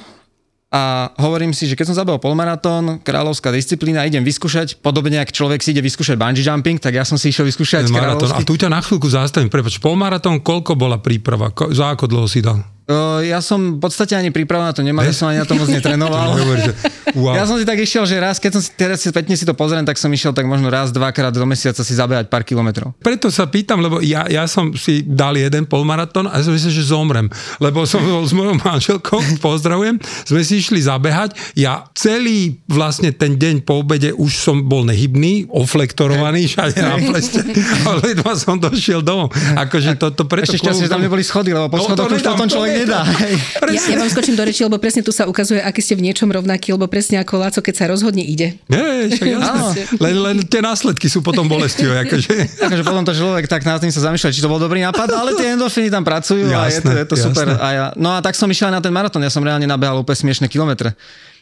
a 0.74 1.14
hovorím 1.22 1.54
si, 1.54 1.70
že 1.70 1.78
keď 1.78 1.94
som 1.94 1.98
zabehol 2.02 2.18
polmaratón, 2.18 2.98
kráľovská 3.06 3.54
disciplína, 3.54 4.10
idem 4.10 4.26
vyskúšať, 4.26 4.82
podobne 4.82 5.22
ako 5.22 5.30
človek 5.30 5.62
si 5.62 5.70
ide 5.70 5.86
vyskúšať 5.86 6.18
bungee 6.18 6.42
jumping, 6.42 6.82
tak 6.82 6.98
ja 6.98 7.06
som 7.06 7.14
si 7.14 7.30
išiel 7.30 7.46
vyskúšať 7.46 7.94
maratón. 7.94 8.34
A 8.34 8.42
tu 8.42 8.58
ťa 8.58 8.74
na 8.74 8.82
chvíľku 8.82 9.06
zastavím, 9.06 9.54
prepač, 9.54 9.78
polmaratón, 9.78 10.42
koľko 10.42 10.74
bola 10.74 10.98
príprava? 10.98 11.54
Za 11.70 11.94
ako 11.94 12.10
dlho 12.10 12.26
si 12.26 12.42
dal? 12.42 12.73
Uh, 12.84 13.24
ja 13.24 13.40
som 13.40 13.76
v 13.76 13.80
podstate 13.80 14.12
ani 14.12 14.28
prípravu 14.28 14.60
na 14.60 14.76
to 14.76 14.84
nemal, 14.84 15.08
ja 15.08 15.16
som 15.16 15.32
ani 15.32 15.40
na 15.40 15.48
to 15.48 15.56
moc 15.56 15.72
netrenoval. 15.72 16.36
wow. 17.16 17.32
Ja 17.32 17.48
som 17.48 17.56
si 17.56 17.64
tak 17.64 17.80
išiel, 17.80 18.04
že 18.04 18.20
raz, 18.20 18.44
keď 18.44 18.60
som 18.60 18.62
si 18.62 18.76
teraz 18.76 19.00
spätne 19.00 19.40
si 19.40 19.48
to 19.48 19.56
pozriem, 19.56 19.88
tak 19.88 19.96
som 19.96 20.12
išiel 20.12 20.36
tak 20.36 20.44
možno 20.44 20.68
raz, 20.68 20.92
dvakrát 20.92 21.32
do 21.32 21.48
mesiaca 21.48 21.80
si 21.80 21.96
zabehať 21.96 22.28
pár 22.28 22.44
kilometrov. 22.44 22.92
Preto 23.00 23.32
sa 23.32 23.48
pýtam, 23.48 23.80
lebo 23.80 24.04
ja, 24.04 24.28
ja 24.28 24.44
som 24.52 24.76
si 24.76 25.00
dal 25.00 25.40
jeden 25.40 25.64
polmaratón 25.64 26.28
a 26.28 26.44
som 26.44 26.52
myslel, 26.52 26.76
že 26.76 26.92
zomrem. 26.92 27.32
Lebo 27.64 27.88
som 27.88 28.04
bol 28.04 28.28
s 28.28 28.36
mojou 28.36 28.60
manželkou, 28.60 29.40
pozdravujem, 29.40 30.04
sme 30.28 30.44
si 30.44 30.60
išli 30.60 30.84
zabehať. 30.84 31.56
Ja 31.56 31.88
celý 31.96 32.60
vlastne 32.68 33.16
ten 33.16 33.40
deň 33.40 33.64
po 33.64 33.80
obede 33.80 34.12
už 34.12 34.32
som 34.36 34.60
bol 34.60 34.84
nehybný, 34.84 35.48
oflektorovaný, 35.56 36.52
všade 36.52 36.84
na 36.84 37.00
pleste, 37.00 37.40
ale 37.88 38.12
som 38.36 38.60
došiel 38.60 39.00
domov. 39.00 39.32
Akože 39.56 39.96
to, 39.96 40.12
to 40.12 40.28
preto... 40.28 40.52
Ešte 40.52 40.68
šťastie, 40.68 40.86
že 40.88 40.92
tam 40.92 41.00
neboli 41.00 41.24
schody, 41.24 41.56
lebo 41.56 41.72
po 41.72 41.80
schodoch 41.80 42.12
už 42.12 42.20
potom 42.20 42.52
človek 42.52 42.73
nedá. 42.74 43.06
Ja, 43.70 43.82
ja 43.94 43.98
vám 44.02 44.10
skočím 44.10 44.34
do 44.34 44.44
reči, 44.44 44.66
lebo 44.66 44.82
presne 44.82 45.06
tu 45.06 45.14
sa 45.14 45.30
ukazuje, 45.30 45.62
aký 45.62 45.82
ste 45.82 45.94
v 45.94 46.10
niečom 46.10 46.30
rovnaký, 46.30 46.74
lebo 46.74 46.90
presne 46.90 47.22
ako 47.22 47.42
Laco, 47.42 47.60
keď 47.62 47.76
sa 47.78 47.86
rozhodne, 47.90 48.26
ide. 48.26 48.58
Nie, 48.70 49.10
len, 49.98 50.16
len 50.18 50.38
tie 50.46 50.62
následky 50.62 51.08
sú 51.10 51.22
potom 51.22 51.46
bolestivé. 51.46 51.96
Akože. 52.04 52.64
akože 52.68 52.84
potom 52.84 53.04
to 53.08 53.14
človek 53.16 53.46
tak 53.48 53.64
nad 53.64 53.80
tým 53.80 53.94
sa 53.94 54.12
zamýšľa, 54.12 54.36
či 54.36 54.44
to 54.44 54.52
bol 54.52 54.60
dobrý 54.60 54.84
nápad, 54.84 55.10
ale 55.14 55.38
tie 55.40 55.56
endorfiny 55.56 55.88
tam 55.88 56.04
pracujú 56.04 56.50
jasné, 56.50 56.60
a 56.60 56.68
je 56.68 56.80
to, 56.82 56.92
je 56.92 57.06
to 57.08 57.16
super. 57.30 57.48
A 57.58 57.68
ja, 57.72 57.86
no 57.96 58.12
a 58.12 58.20
tak 58.20 58.36
som 58.36 58.50
išiel 58.50 58.74
na 58.74 58.84
ten 58.84 58.92
maratón, 58.92 59.24
ja 59.24 59.32
som 59.32 59.42
reálne 59.42 59.66
nabehal 59.66 60.02
úplne 60.02 60.20
smiešne 60.20 60.52
kilometre. 60.52 60.94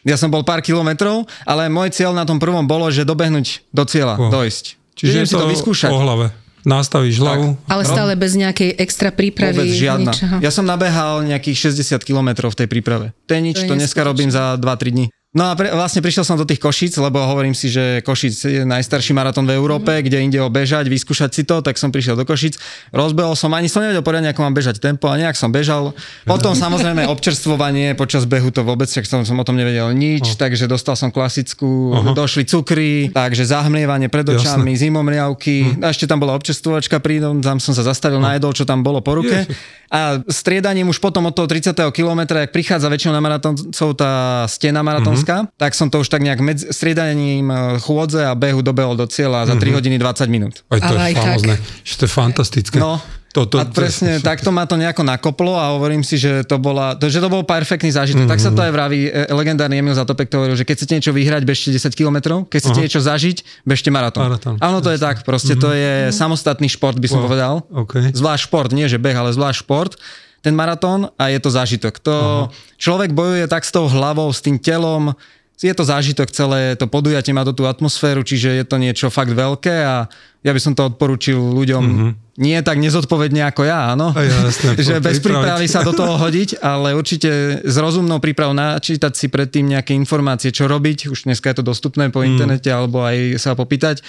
Ja 0.02 0.18
som 0.18 0.30
bol 0.30 0.42
pár 0.42 0.62
kilometrov, 0.62 1.26
ale 1.46 1.70
môj 1.70 1.94
cieľ 1.94 2.14
na 2.14 2.26
tom 2.26 2.38
prvom 2.38 2.66
bolo, 2.66 2.90
že 2.90 3.06
dobehnúť 3.06 3.62
do 3.70 3.82
cieľa, 3.86 4.18
wow. 4.18 4.30
dojsť. 4.42 4.64
Čiže 4.98 5.14
je 5.14 5.24
to 5.24 5.30
si 5.30 5.34
to 5.38 5.46
vyskúšať. 5.50 5.90
o 5.90 5.98
hlave 6.02 6.41
nastavíš 6.62 7.18
hlavu. 7.18 7.58
Ale 7.66 7.82
stále 7.86 8.12
bez 8.14 8.34
nejakej 8.38 8.78
extra 8.78 9.10
prípravy. 9.10 9.58
Vôbec 9.58 9.74
žiadna. 9.74 10.12
Ničoho. 10.14 10.36
Ja 10.42 10.50
som 10.50 10.64
nabehal 10.66 11.26
nejakých 11.26 11.74
60 11.74 12.02
km 12.06 12.48
v 12.48 12.56
tej 12.56 12.68
príprave. 12.70 13.06
To 13.26 13.32
je 13.34 13.42
nič, 13.42 13.58
to, 13.66 13.72
to 13.72 13.74
dneska 13.78 14.00
robím 14.02 14.30
za 14.30 14.56
2-3 14.58 14.94
dní. 14.94 15.06
No 15.32 15.48
a 15.48 15.56
pre, 15.56 15.72
vlastne 15.72 16.04
prišiel 16.04 16.28
som 16.28 16.36
do 16.36 16.44
tých 16.44 16.60
Košíc, 16.60 16.92
lebo 17.00 17.16
hovorím 17.16 17.56
si, 17.56 17.72
že 17.72 18.04
Košic 18.04 18.36
je 18.36 18.62
najstarší 18.68 19.16
maratón 19.16 19.48
v 19.48 19.56
Európe, 19.56 19.88
mm. 19.88 20.04
kde 20.04 20.18
ide 20.28 20.40
o 20.44 20.52
bežať, 20.52 20.92
vyskúšať 20.92 21.32
si 21.32 21.48
to, 21.48 21.64
tak 21.64 21.80
som 21.80 21.88
prišiel 21.88 22.20
do 22.20 22.28
Košic. 22.28 22.60
Rozbehol 22.92 23.32
som, 23.32 23.48
ani 23.56 23.64
som 23.72 23.80
nevedel 23.80 24.04
poriadne, 24.04 24.28
ako 24.28 24.44
mám 24.44 24.52
bežať 24.52 24.76
tempo 24.76 25.08
a 25.08 25.16
nejak 25.16 25.32
som 25.32 25.48
bežal. 25.48 25.96
Potom 26.28 26.52
samozrejme 26.52 27.08
občerstvovanie 27.16 27.96
počas 27.96 28.28
behu 28.28 28.52
to 28.52 28.60
vôbec, 28.60 28.92
však 28.92 29.08
som, 29.08 29.24
som 29.24 29.40
o 29.40 29.44
tom 29.48 29.56
nevedel 29.56 29.88
nič, 29.96 30.36
oh. 30.36 30.36
takže 30.36 30.68
dostal 30.68 31.00
som 31.00 31.08
klasickú, 31.08 31.96
uh-huh. 31.96 32.12
došli 32.12 32.44
cukry, 32.44 33.08
takže 33.08 33.48
zahmlievanie 33.48 34.12
pred 34.12 34.28
očami, 34.28 34.76
zimomriavky, 34.76 35.80
uh-huh. 35.80 35.88
a 35.88 35.96
ešte 35.96 36.04
tam 36.04 36.20
bola 36.20 36.36
občerstvovačka 36.36 37.00
prídom, 37.00 37.40
tam 37.40 37.56
som 37.56 37.72
sa 37.72 37.80
zastavil, 37.80 38.20
uh-huh. 38.20 38.36
najedol, 38.36 38.52
čo 38.52 38.68
tam 38.68 38.84
bolo 38.84 39.00
po 39.00 39.16
ruke. 39.16 39.48
Ježiš. 39.48 39.80
A 39.92 40.24
striedaním 40.24 40.88
už 40.88 41.04
potom 41.04 41.28
od 41.28 41.36
toho 41.36 41.44
30. 41.44 41.76
kilometra, 41.92 42.48
ak 42.48 42.56
prichádza 42.56 42.88
väčšinou 42.88 43.12
na 43.12 43.20
maratóncov 43.20 43.92
tá 43.92 44.40
stena 44.48 44.80
maratonská, 44.80 45.20
mm-hmm. 45.20 45.21
Tak 45.56 45.72
som 45.72 45.88
to 45.88 46.02
už 46.02 46.08
tak 46.08 46.22
nejak 46.22 46.40
medzi 46.42 46.68
striedaním 46.70 47.48
e, 47.48 47.82
chôdze 47.82 48.22
a 48.22 48.32
behu 48.34 48.60
dobehol 48.60 48.94
do 48.98 49.06
cieľa 49.08 49.48
za 49.48 49.54
3 49.56 49.62
mm-hmm. 49.62 49.76
hodiny 49.76 49.96
20 49.98 50.28
minút. 50.28 50.54
Aj 50.68 50.80
to 50.82 50.94
Ale 50.94 51.10
je 51.10 51.16
famozne, 51.16 51.54
že 51.82 51.94
to 51.98 52.02
je 52.06 52.12
fantastické. 52.12 52.76
No, 52.78 52.98
to, 53.32 53.48
to, 53.48 53.56
a 53.56 53.64
presne 53.64 54.16
to, 54.20 54.28
takto 54.28 54.52
ma 54.52 54.68
to 54.68 54.76
nejako 54.76 55.02
nakoplo 55.02 55.56
a 55.56 55.72
hovorím 55.72 56.04
si, 56.04 56.20
že 56.20 56.44
to, 56.44 56.60
bola, 56.60 56.92
to, 56.94 57.08
že 57.08 57.18
to 57.18 57.32
bol 57.32 57.40
perfektný 57.42 57.88
zážitok. 57.88 58.28
Mm-hmm. 58.28 58.32
Tak 58.36 58.44
sa 58.44 58.50
to 58.52 58.60
aj 58.60 58.72
vraví, 58.76 59.08
e, 59.08 59.32
legendárny 59.32 59.80
Emil 59.80 59.96
Zatopek 59.96 60.28
to 60.28 60.36
hovoril, 60.36 60.54
že 60.54 60.68
keď 60.68 60.74
chcete 60.76 60.92
niečo 61.00 61.12
vyhrať, 61.16 61.42
bežte 61.48 61.72
10 61.72 61.96
km, 61.96 62.44
keď 62.44 62.58
chcete 62.60 62.78
Aha. 62.78 62.84
niečo 62.84 63.00
zažiť, 63.00 63.64
bežte 63.64 63.88
maratón. 63.88 64.28
maratón. 64.28 64.54
Áno, 64.60 64.84
to 64.84 64.92
je 64.92 65.00
tak, 65.00 65.24
proste 65.24 65.56
mm-hmm. 65.56 65.64
to 65.64 65.70
je 65.72 65.92
samostatný 66.12 66.68
šport, 66.68 67.00
by 67.00 67.08
som 67.08 67.24
wow. 67.24 67.26
povedal. 67.26 67.54
Okay. 67.88 68.12
Zvlášť 68.12 68.52
šport, 68.52 68.70
nie 68.76 68.84
že 68.86 69.00
beh, 69.00 69.16
ale 69.16 69.32
zvlášť 69.32 69.64
šport 69.64 69.96
ten 70.42 70.58
maratón 70.58 71.08
a 71.14 71.30
je 71.30 71.38
to 71.38 71.50
zážitok. 71.54 72.02
To 72.02 72.14
Aha. 72.14 72.50
človek 72.76 73.14
bojuje 73.14 73.46
tak 73.46 73.62
s 73.62 73.70
tou 73.70 73.86
hlavou, 73.86 74.28
s 74.34 74.42
tým 74.42 74.58
telom, 74.58 75.14
je 75.62 75.70
to 75.70 75.86
zážitok 75.86 76.28
celé, 76.34 76.74
to 76.74 76.90
podujatie 76.90 77.30
má 77.30 77.46
do 77.46 77.54
tú 77.54 77.70
atmosféru, 77.70 78.26
čiže 78.26 78.50
je 78.50 78.64
to 78.66 78.82
niečo 78.82 79.06
fakt 79.14 79.30
veľké 79.30 79.86
a 79.86 80.10
ja 80.42 80.50
by 80.50 80.58
som 80.58 80.74
to 80.74 80.90
odporučil 80.90 81.38
ľuďom 81.38 81.84
mm-hmm. 81.86 82.10
nie 82.42 82.58
tak 82.66 82.82
nezodpovedne 82.82 83.46
ako 83.46 83.62
ja, 83.62 83.94
áno. 83.94 84.10
jasne, 84.10 84.74
že 84.90 84.98
bez 84.98 85.22
prípravy 85.22 85.70
sa 85.70 85.86
do 85.86 85.94
toho 85.94 86.18
hodiť, 86.26 86.58
ale 86.58 86.98
určite 86.98 87.62
s 87.62 87.76
rozumnou 87.78 88.18
prípravou 88.18 88.58
načítať 88.58 89.14
si 89.14 89.30
predtým 89.30 89.70
nejaké 89.70 89.94
informácie, 89.94 90.50
čo 90.50 90.66
robiť. 90.66 91.06
Už 91.14 91.30
dneska 91.30 91.54
je 91.54 91.62
to 91.62 91.64
dostupné 91.70 92.10
po 92.10 92.26
mm. 92.26 92.26
internete 92.26 92.68
alebo 92.74 93.06
aj 93.06 93.38
sa 93.38 93.54
popýtať 93.54 94.02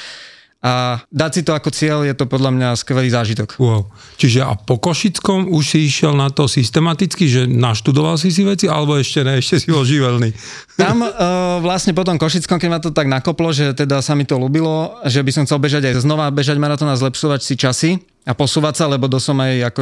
a 0.64 1.04
dať 1.12 1.32
si 1.36 1.42
to 1.44 1.52
ako 1.52 1.76
cieľ 1.76 2.08
je 2.08 2.16
to 2.16 2.24
podľa 2.24 2.56
mňa 2.56 2.68
skvelý 2.80 3.12
zážitok. 3.12 3.60
Wow. 3.60 3.92
Čiže 4.16 4.48
a 4.48 4.56
po 4.56 4.80
Košickom 4.80 5.52
už 5.52 5.76
si 5.76 5.92
išiel 5.92 6.16
na 6.16 6.32
to 6.32 6.48
systematicky, 6.48 7.28
že 7.28 7.44
naštudoval 7.52 8.16
si 8.16 8.32
si 8.32 8.48
veci, 8.48 8.72
alebo 8.72 8.96
ešte 8.96 9.28
ne, 9.28 9.44
ešte 9.44 9.60
si 9.60 9.68
bol 9.68 9.84
živelný? 9.84 10.32
Tam 10.80 11.04
uh, 11.04 11.60
vlastne 11.60 11.92
po 11.92 12.08
tom 12.08 12.16
Košickom, 12.16 12.64
keď 12.64 12.70
ma 12.72 12.80
to 12.80 12.96
tak 12.96 13.12
nakoplo, 13.12 13.52
že 13.52 13.76
teda 13.76 14.00
sa 14.00 14.16
mi 14.16 14.24
to 14.24 14.40
ľúbilo, 14.40 15.04
že 15.04 15.20
by 15.20 15.32
som 15.36 15.44
chcel 15.44 15.60
bežať 15.60 15.92
aj 15.92 16.02
znova, 16.02 16.32
bežať 16.32 16.56
maratón 16.58 16.90
a 16.90 16.98
zlepšovať 16.98 17.40
si 17.44 17.54
časy, 17.60 17.92
a 18.24 18.32
posúvať 18.32 18.80
sa, 18.80 18.86
lebo 18.88 19.12
to 19.12 19.20
som 19.20 19.36
aj 19.36 19.68
ako 19.68 19.82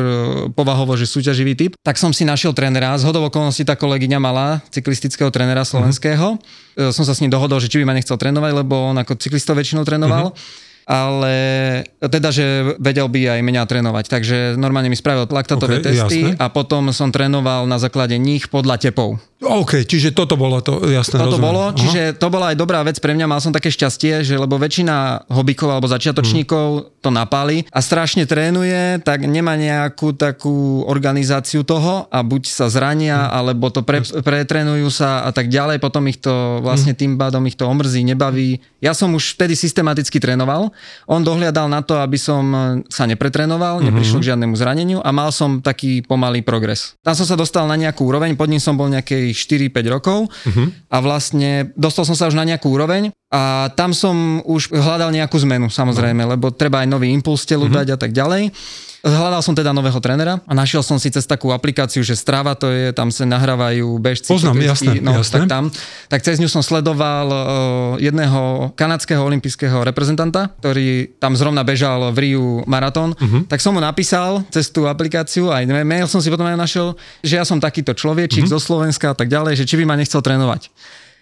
povahovo, 0.58 0.98
že 0.98 1.06
súťaživý 1.06 1.54
typ, 1.54 1.72
tak 1.86 2.02
som 2.02 2.10
si 2.10 2.26
našiel 2.26 2.58
trénera. 2.58 2.98
Z 2.98 3.06
hodov 3.06 3.30
okolností 3.30 3.62
tá 3.62 3.78
kolegyňa 3.78 4.18
mala 4.18 4.66
cyklistického 4.74 5.30
trénera 5.30 5.62
slovenského. 5.62 6.42
Uh-huh. 6.42 6.90
Som 6.90 7.06
sa 7.06 7.14
s 7.14 7.22
ním 7.22 7.30
dohodol, 7.30 7.62
že 7.62 7.70
či 7.70 7.78
by 7.78 7.86
ma 7.86 7.94
nechcel 7.94 8.18
trénovať, 8.18 8.66
lebo 8.66 8.90
on 8.90 8.98
ako 8.98 9.14
cyklistov 9.22 9.62
väčšinou 9.62 9.86
trénoval. 9.86 10.34
Uh-huh 10.34 10.70
ale 10.92 11.36
teda, 12.04 12.36
že 12.36 12.76
vedel 12.76 13.08
by 13.08 13.40
aj 13.40 13.42
mňa 13.42 13.64
trénovať. 13.64 14.06
Takže 14.12 14.38
normálne 14.60 14.92
mi 14.92 15.00
spravil 15.00 15.24
laktatové 15.24 15.80
Ok, 15.80 15.84
testy 15.88 16.20
jasné. 16.28 16.36
a 16.36 16.52
potom 16.52 16.92
som 16.92 17.08
trénoval 17.08 17.64
na 17.64 17.80
základe 17.80 18.20
nich 18.20 18.52
podľa 18.52 18.76
tepov. 18.76 19.16
OK, 19.42 19.88
čiže 19.90 20.14
toto 20.14 20.38
bolo 20.38 20.62
to, 20.62 20.86
jasné, 20.86 21.18
Toto 21.18 21.42
rozumiem. 21.42 21.48
bolo, 21.50 21.62
Aha. 21.66 21.74
čiže 21.74 22.02
to 22.14 22.30
bola 22.30 22.54
aj 22.54 22.58
dobrá 22.62 22.86
vec 22.86 23.02
pre 23.02 23.18
mňa, 23.18 23.26
mal 23.26 23.42
som 23.42 23.50
také 23.50 23.74
šťastie, 23.74 24.22
že 24.22 24.38
lebo 24.38 24.62
väčšina 24.62 25.26
hobíkov 25.34 25.66
alebo 25.66 25.90
začiatočníkov 25.90 26.94
to 27.02 27.10
napáli 27.10 27.66
a 27.74 27.82
strašne 27.82 28.30
trénuje, 28.30 29.02
tak 29.02 29.26
nemá 29.26 29.58
nejakú 29.58 30.14
takú 30.14 30.86
organizáciu 30.86 31.66
toho 31.66 32.06
a 32.14 32.22
buď 32.22 32.44
sa 32.46 32.70
zrania, 32.70 33.34
alebo 33.34 33.74
to 33.74 33.82
pre, 33.82 34.06
pretrénujú 34.06 34.94
sa 34.94 35.26
a 35.26 35.34
tak 35.34 35.50
ďalej, 35.50 35.82
potom 35.82 36.06
ich 36.06 36.22
to 36.22 36.62
vlastne 36.62 36.94
tým 36.94 37.18
pádom 37.18 37.42
ich 37.50 37.58
to 37.58 37.66
omrzí, 37.66 38.06
nebaví. 38.06 38.62
Ja 38.78 38.94
som 38.94 39.10
už 39.18 39.42
vtedy 39.42 39.58
systematicky 39.58 40.22
trénoval, 40.22 40.70
on 41.08 41.22
dohliadal 41.24 41.68
na 41.70 41.82
to, 41.86 42.00
aby 42.00 42.18
som 42.18 42.44
sa 42.88 43.04
nepretrénoval, 43.06 43.82
neprišlo 43.82 44.22
k 44.22 44.34
žiadnemu 44.34 44.54
zraneniu 44.58 45.00
a 45.02 45.10
mal 45.14 45.30
som 45.30 45.62
taký 45.62 46.02
pomalý 46.04 46.42
progres. 46.42 46.98
Tam 47.06 47.16
som 47.16 47.26
sa 47.26 47.38
dostal 47.38 47.66
na 47.70 47.78
nejakú 47.78 48.06
úroveň, 48.08 48.34
pod 48.36 48.50
ním 48.50 48.60
som 48.62 48.76
bol 48.76 48.90
nejakých 48.90 49.36
4-5 49.72 49.96
rokov 49.96 50.20
a 50.90 50.98
vlastne 51.00 51.72
dostal 51.78 52.04
som 52.08 52.18
sa 52.18 52.28
už 52.28 52.36
na 52.36 52.48
nejakú 52.48 52.72
úroveň 52.72 53.14
a 53.32 53.72
tam 53.80 53.96
som 53.96 54.44
už 54.44 54.76
hľadal 54.76 55.16
nejakú 55.16 55.40
zmenu 55.48 55.72
samozrejme, 55.72 56.20
lebo 56.36 56.52
treba 56.52 56.84
aj 56.84 56.92
nový 56.92 57.16
impuls 57.16 57.48
telu 57.48 57.72
dať 57.72 57.96
a 57.96 57.98
tak 57.98 58.12
ďalej. 58.12 58.52
Hľadal 59.02 59.42
som 59.42 59.58
teda 59.58 59.74
nového 59.74 59.98
trénera 59.98 60.38
a 60.46 60.54
našiel 60.54 60.86
som 60.86 61.02
si 61.02 61.10
cez 61.10 61.26
takú 61.26 61.50
aplikáciu, 61.50 62.06
že 62.06 62.14
Strava 62.14 62.54
to 62.54 62.70
je, 62.70 62.94
tam 62.94 63.10
sa 63.10 63.26
nahrávajú 63.26 63.98
bežci. 63.98 64.30
Poznám, 64.30 64.62
jasné, 64.62 65.02
no, 65.02 65.18
jasné. 65.18 65.42
Tak 65.42 65.50
tam. 65.50 65.64
Tak 66.06 66.22
cez 66.22 66.38
ňu 66.38 66.46
som 66.46 66.62
sledoval 66.62 67.28
uh, 67.32 67.42
jedného 67.98 68.70
kanadského 68.78 69.26
olympijského 69.26 69.82
reprezentanta, 69.82 70.54
ktorý 70.62 71.18
tam 71.18 71.34
zrovna 71.34 71.66
bežal 71.66 72.14
v 72.14 72.18
Riu 72.30 72.62
maratón. 72.70 73.18
Uh-huh. 73.18 73.42
Tak 73.50 73.58
som 73.58 73.74
mu 73.74 73.82
napísal 73.82 74.46
cez 74.54 74.70
tú 74.70 74.86
aplikáciu, 74.86 75.50
aj 75.50 75.66
mail 75.66 76.06
som 76.06 76.22
si 76.22 76.30
potom 76.30 76.46
aj 76.46 76.62
našiel, 76.62 76.94
že 77.26 77.42
ja 77.42 77.44
som 77.48 77.58
takýto 77.58 77.98
človečík 77.98 78.46
uh-huh. 78.46 78.62
zo 78.62 78.62
Slovenska 78.62 79.16
a 79.16 79.18
tak 79.18 79.34
ďalej, 79.34 79.58
že 79.58 79.66
či 79.66 79.82
by 79.82 79.90
ma 79.90 79.98
nechcel 79.98 80.22
trénovať. 80.22 80.70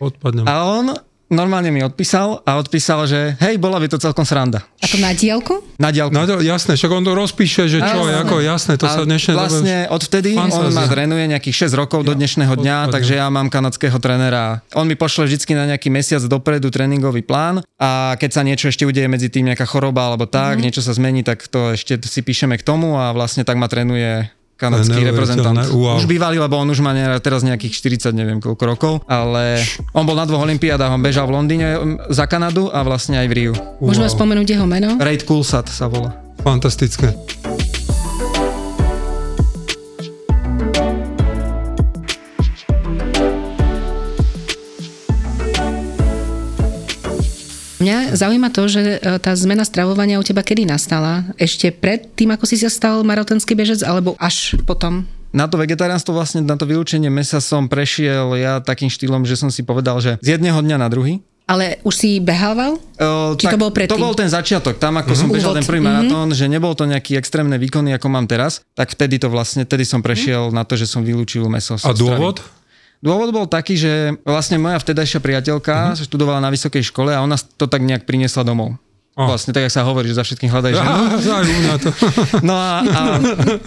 Odpadnem. 0.03 0.43
A 0.47 0.67
on 0.67 0.99
normálne 1.29 1.69
mi 1.69 1.79
odpísal 1.79 2.41
a 2.41 2.57
odpísal, 2.57 3.05
že 3.05 3.38
hej, 3.38 3.55
bola 3.55 3.77
by 3.77 3.88
to 3.88 3.98
celkom 3.98 4.21
sranda. 4.21 4.65
A 4.77 4.86
to 4.86 4.98
na 4.98 5.13
diálku? 5.13 5.62
Na 5.77 5.89
diálku. 5.89 6.12
To, 6.12 6.38
jasné, 6.39 6.74
však 6.74 6.89
on 6.89 7.01
to 7.01 7.13
rozpíše, 7.13 7.65
že 7.65 7.79
čo, 7.79 8.00
Áno. 8.01 8.21
ako 8.21 8.41
jasné, 8.41 8.75
to 8.75 8.86
A 8.86 8.91
sa 8.91 9.01
v 9.01 9.07
dnešnej 9.07 9.33
vlastne 9.33 9.75
dobe... 9.86 9.93
odvtedy 9.93 10.29
on 10.33 10.50
ma 10.69 10.86
trénuje 10.86 11.24
nejakých 11.29 11.69
6 11.69 11.79
rokov 11.79 12.03
do 12.03 12.12
dnešného 12.12 12.51
dňa, 12.51 12.77
odpadne. 12.83 12.93
takže 12.93 13.13
ja 13.15 13.27
mám 13.27 13.48
kanadského 13.48 13.98
trénera. 13.98 14.65
On 14.74 14.83
mi 14.83 14.93
pošle 14.93 15.25
vždy 15.25 15.53
na 15.53 15.69
nejaký 15.69 15.88
mesiac 15.88 16.21
dopredu 16.21 16.67
tréningový 16.67 17.21
plán 17.21 17.62
a 17.75 18.17
keď 18.17 18.29
sa 18.29 18.41
niečo 18.41 18.67
ešte 18.67 18.83
udeje 18.83 19.05
medzi 19.05 19.29
tým, 19.29 19.48
nejaká 19.48 19.63
choroba 19.63 20.05
alebo 20.05 20.25
tak, 20.25 20.57
Mhm. 20.57 20.63
niečo 20.63 20.81
sa 20.81 20.91
zmení, 20.91 21.21
tak 21.21 21.45
to 21.45 21.71
ešte 21.71 22.01
si 22.03 22.19
píšeme 22.19 22.57
k 22.57 22.63
tomu 22.63 22.95
a 22.95 23.12
vlastne 23.12 23.45
tak 23.45 23.55
ma 23.55 23.69
trénuje 23.69 24.27
kanadský 24.59 24.99
reprezentant. 25.07 25.55
wow. 25.71 25.95
Už 25.95 26.03
bývalý, 26.03 26.35
lebo 26.35 26.59
on 26.59 26.67
už 26.67 26.83
má 26.83 26.91
ne- 26.91 27.15
teraz 27.23 27.47
nejakých 27.47 27.71
40, 28.11 28.11
neviem 28.11 28.43
koľko 28.43 28.63
rokov, 28.67 28.93
ale 29.07 29.63
on 29.95 30.03
bol 30.03 30.19
na 30.19 30.27
dvoch 30.27 30.43
olimpiádach, 30.43 30.91
on 30.91 30.99
bežal 30.99 31.25
v 31.31 31.39
Londýne 31.39 31.67
mm, 31.79 32.11
za 32.11 32.27
Kanadu 32.27 32.67
a 32.67 32.83
vlastne 32.83 33.15
aj 33.23 33.27
v 33.31 33.33
Riu. 33.33 33.53
Môžeme 33.79 34.11
spomenúť 34.11 34.59
jeho 34.59 34.67
meno? 34.67 34.99
Raid 34.99 35.23
Coolsat 35.23 35.71
sa 35.71 35.87
volá. 35.87 36.11
Fantastické. 36.43 37.15
Mňa 48.00 48.15
zaujíma 48.15 48.50
to, 48.56 48.63
že 48.72 48.82
e, 48.96 49.20
tá 49.20 49.36
zmena 49.36 49.68
stravovania 49.68 50.15
u 50.20 50.24
teba 50.24 50.39
kedy 50.39 50.63
nastala? 50.63 51.27
Ešte 51.36 51.75
pred 51.75 52.08
tým, 52.15 52.32
ako 52.32 52.48
si 52.48 52.56
sa 52.56 52.72
stal 52.72 53.03
maratonský 53.03 53.60
bežec, 53.60 53.84
alebo 53.84 54.15
až 54.15 54.56
potom? 54.63 55.03
Na 55.29 55.46
to 55.46 55.60
vegetariánstvo, 55.60 56.15
vlastne 56.15 56.41
na 56.41 56.58
to 56.58 56.65
vylúčenie 56.65 57.12
mesa 57.12 57.38
som 57.38 57.70
prešiel 57.70 58.34
ja 58.39 58.63
takým 58.63 58.89
štýlom, 58.89 59.27
že 59.27 59.38
som 59.38 59.51
si 59.53 59.62
povedal, 59.62 60.00
že 60.01 60.18
z 60.24 60.39
jedného 60.39 60.58
dňa 60.63 60.77
na 60.79 60.88
druhý. 60.89 61.22
Ale 61.50 61.82
už 61.82 61.94
si 61.98 62.10
behával? 62.22 62.77
O, 62.77 63.34
Či 63.34 63.50
to 63.50 63.58
bol 63.58 63.74
predtým? 63.74 63.98
To 63.98 64.06
bol 64.06 64.13
ten 64.13 64.29
začiatok, 64.29 64.77
tam 64.77 65.01
ako 65.01 65.18
som 65.18 65.34
bežal 65.34 65.58
Úvod. 65.58 65.58
ten 65.58 65.65
prvý 65.65 65.82
maratón, 65.82 66.29
že 66.29 66.46
nebol 66.46 66.77
to 66.77 66.86
nejaký 66.86 67.18
extrémne 67.18 67.58
výkony, 67.58 67.89
ako 67.98 68.06
mám 68.06 68.29
teraz, 68.29 68.62
tak 68.77 68.94
vtedy 68.94 69.18
to 69.18 69.34
vlastne, 69.34 69.65
vtedy 69.65 69.82
som 69.82 70.06
prešiel 70.06 70.53
na 70.53 70.62
to, 70.62 70.77
že 70.77 70.86
som 70.86 71.01
vylúčil 71.01 71.50
meso. 71.50 71.74
A 71.74 71.89
stravy. 71.89 71.98
Dôvod? 73.03 73.29
Bol 73.32 73.48
taký, 73.48 73.75
že 73.79 74.15
vlastne 74.24 74.60
moja 74.60 74.79
vtedajšia 74.79 75.20
priateľka 75.24 75.96
uh-huh. 75.96 76.06
študovala 76.06 76.44
na 76.44 76.51
vysokej 76.51 76.88
škole 76.91 77.12
a 77.15 77.24
ona 77.24 77.36
to 77.36 77.65
tak 77.68 77.84
nejak 77.84 78.08
priniesla 78.08 78.44
domov. 78.48 78.75
A. 79.20 79.27
Vlastne 79.27 79.51
tak, 79.51 79.68
jak 79.68 79.75
sa 79.75 79.84
hovorí, 79.84 80.08
že 80.08 80.15
za 80.15 80.24
všetkým 80.24 80.48
hľadaj 80.48 80.79
ženu. 80.79 80.91
Zaujíma 81.20 81.75
to. 81.84 81.91
No 82.48 82.56
a, 82.56 82.79
a, 82.88 83.01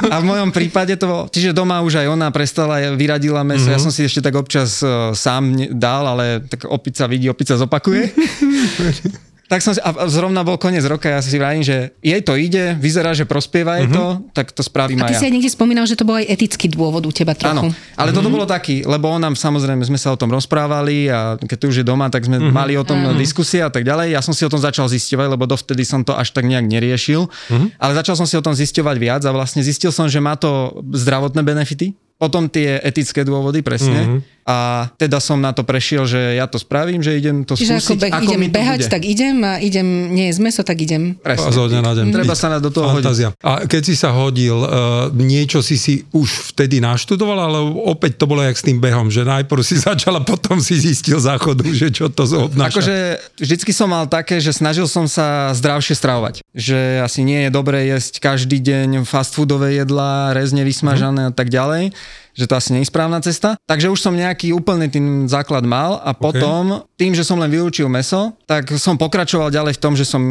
a 0.09 0.16
v 0.16 0.25
mojom 0.25 0.49
prípade 0.49 0.97
to 0.97 1.05
bolo, 1.05 1.23
čiže 1.29 1.53
doma 1.53 1.85
už 1.85 2.01
aj 2.01 2.09
ona 2.09 2.33
prestala, 2.33 2.81
vyradila 2.97 3.45
meso, 3.45 3.68
mm-hmm. 3.68 3.77
ja 3.77 3.85
som 3.85 3.92
si 3.92 4.09
ešte 4.09 4.25
tak 4.25 4.33
občas 4.33 4.81
uh, 4.81 5.12
sám 5.12 5.53
dal, 5.77 6.09
ale 6.09 6.40
tak 6.49 6.64
opica 6.64 7.05
vidí, 7.05 7.29
opica 7.29 7.61
zopakuje. 7.61 8.09
tak 9.53 9.61
som 9.61 9.77
si, 9.77 9.81
a 9.85 9.93
zrovna 10.09 10.41
bol 10.41 10.57
koniec 10.57 10.81
roka, 10.88 11.12
ja 11.12 11.21
si 11.21 11.37
vravím, 11.37 11.61
že 11.61 11.93
jej 12.01 12.25
to 12.25 12.41
ide, 12.41 12.73
vyzerá, 12.81 13.12
že 13.12 13.29
prospieva 13.29 13.77
jej 13.85 13.93
to, 13.93 14.25
tak 14.33 14.49
to 14.49 14.65
spravím 14.65 15.05
A 15.05 15.12
ty 15.12 15.12
aj 15.12 15.21
si 15.21 15.25
ja. 15.25 15.29
aj 15.29 15.33
niekde 15.37 15.53
spomínal, 15.53 15.85
že 15.85 15.93
to 15.93 16.09
bol 16.09 16.17
aj 16.17 16.25
etický 16.25 16.73
dôvod 16.73 17.05
u 17.05 17.12
teba 17.12 17.37
trochu. 17.37 17.69
Áno, 17.69 17.77
ale 18.01 18.17
toto 18.17 18.33
bolo 18.33 18.49
taký, 18.49 18.81
lebo 18.88 19.12
on 19.12 19.21
nám 19.21 19.37
samozrejme 19.37 19.85
sme 19.85 20.01
sa 20.01 20.09
o 20.09 20.17
tom 20.17 20.33
rozprávali 20.33 21.12
a 21.12 21.37
keď 21.37 21.59
tu 21.61 21.67
už 21.69 21.85
je 21.85 21.87
doma, 21.87 22.09
tak 22.09 22.25
sme 22.25 22.41
mali 22.41 22.81
o 22.81 22.85
tom 22.88 23.12
diskusie 23.21 23.61
a 23.61 23.69
tak 23.69 23.85
ďalej. 23.85 24.17
Ja 24.17 24.25
som 24.25 24.33
si 24.33 24.41
o 24.41 24.49
tom 24.49 24.57
začal 24.57 24.88
zisťovať, 24.88 25.29
lebo 25.37 25.45
dovtedy 25.45 25.85
som 25.85 26.01
to 26.01 26.17
až 26.17 26.33
tak 26.33 26.49
nejak 26.49 26.65
neriešil, 26.65 27.29
ale 27.77 27.93
začal 27.93 28.17
som 28.17 28.25
si 28.25 28.41
o 28.41 28.43
tom 28.43 28.57
zisťovať 28.57 28.97
viac 28.97 29.23
a 29.29 29.31
vlastne 29.37 29.61
zistil 29.61 29.93
som, 29.93 30.09
že 30.09 30.17
má 30.17 30.33
to 30.41 30.81
zdravotné 30.97 31.45
benefity, 31.45 31.93
potom 32.22 32.46
tie 32.46 32.78
etické 32.87 33.26
dôvody 33.26 33.66
presne 33.66 34.22
a 34.42 34.90
teda 34.98 35.22
som 35.22 35.38
na 35.38 35.54
to 35.54 35.62
prešiel, 35.62 36.02
že 36.02 36.18
ja 36.35 36.50
to 36.50 36.58
spravím, 36.58 36.98
že 36.98 37.14
idem 37.14 37.46
to 37.46 37.54
Čiže 37.54 37.78
ako, 37.78 37.94
skúsiť, 37.94 37.98
be- 38.02 38.11
ako 38.11 38.24
idem 38.26 38.40
mi 38.42 38.50
to 38.50 38.58
behať, 38.58 38.80
bude. 38.82 38.90
tak 38.90 39.02
idem 39.06 39.37
a 39.46 39.52
idem, 39.62 39.87
nie 40.11 40.26
je 40.26 40.42
meso, 40.42 40.66
tak 40.66 40.82
idem. 40.82 41.14
Presne. 41.14 41.46
A 41.46 41.78
na 41.78 41.92
deň. 41.94 42.04
Treba 42.11 42.35
sa 42.35 42.50
na 42.50 42.58
do 42.58 42.74
toho 42.74 42.90
hodiť. 42.90 43.06
Fantázia. 43.06 43.28
A 43.38 43.70
keď 43.70 43.82
si 43.87 43.94
sa 43.94 44.11
hodil, 44.11 44.58
uh, 44.58 45.14
niečo 45.14 45.62
si 45.62 45.78
si 45.78 46.02
už 46.11 46.54
vtedy 46.54 46.82
naštudoval, 46.82 47.38
ale 47.38 47.58
opäť 47.87 48.18
to 48.18 48.26
bolo 48.26 48.42
jak 48.42 48.58
s 48.58 48.66
tým 48.66 48.82
behom, 48.82 49.14
že 49.14 49.22
najprv 49.22 49.62
si 49.62 49.78
začal 49.87 50.18
a 50.18 50.22
potom 50.26 50.58
si 50.58 50.74
zistil 50.74 51.22
záchodu, 51.22 51.62
že 51.70 51.94
čo 51.94 52.11
to 52.11 52.26
obnáša. 52.26 52.82
Akože 52.82 52.96
vždycky 53.38 53.70
som 53.70 53.94
mal 53.94 54.11
také, 54.11 54.42
že 54.42 54.50
snažil 54.50 54.90
som 54.90 55.06
sa 55.06 55.54
zdravšie 55.54 55.94
stravovať. 55.94 56.42
Že 56.50 57.06
asi 57.06 57.22
nie 57.22 57.46
je 57.46 57.50
dobré 57.54 57.87
jesť 57.94 58.18
každý 58.18 58.58
deň 58.58 59.06
fast 59.06 59.38
foodové 59.38 59.78
jedlá, 59.78 60.35
rezne 60.35 60.66
vysmažané 60.66 61.30
a 61.30 61.32
tak 61.32 61.46
ďalej 61.46 61.94
že 62.33 62.48
to 62.48 62.57
asi 62.57 62.72
nie 62.72 62.81
je 62.85 62.88
správna 62.88 63.20
cesta. 63.20 63.61
Takže 63.68 63.92
už 63.92 64.01
som 64.01 64.16
nejaký 64.16 64.57
úplný 64.57 64.88
tým 64.88 65.29
základ 65.29 65.64
mal 65.68 66.01
a 66.01 66.16
potom 66.16 66.85
tým, 66.96 67.12
že 67.12 67.25
som 67.27 67.37
len 67.37 67.53
vylúčil 67.53 67.92
meso, 67.92 68.33
tak 68.48 68.72
som 68.81 68.96
pokračoval 68.96 69.53
ďalej 69.53 69.77
v 69.77 69.83
tom, 69.83 69.94
že 69.98 70.09
som 70.09 70.22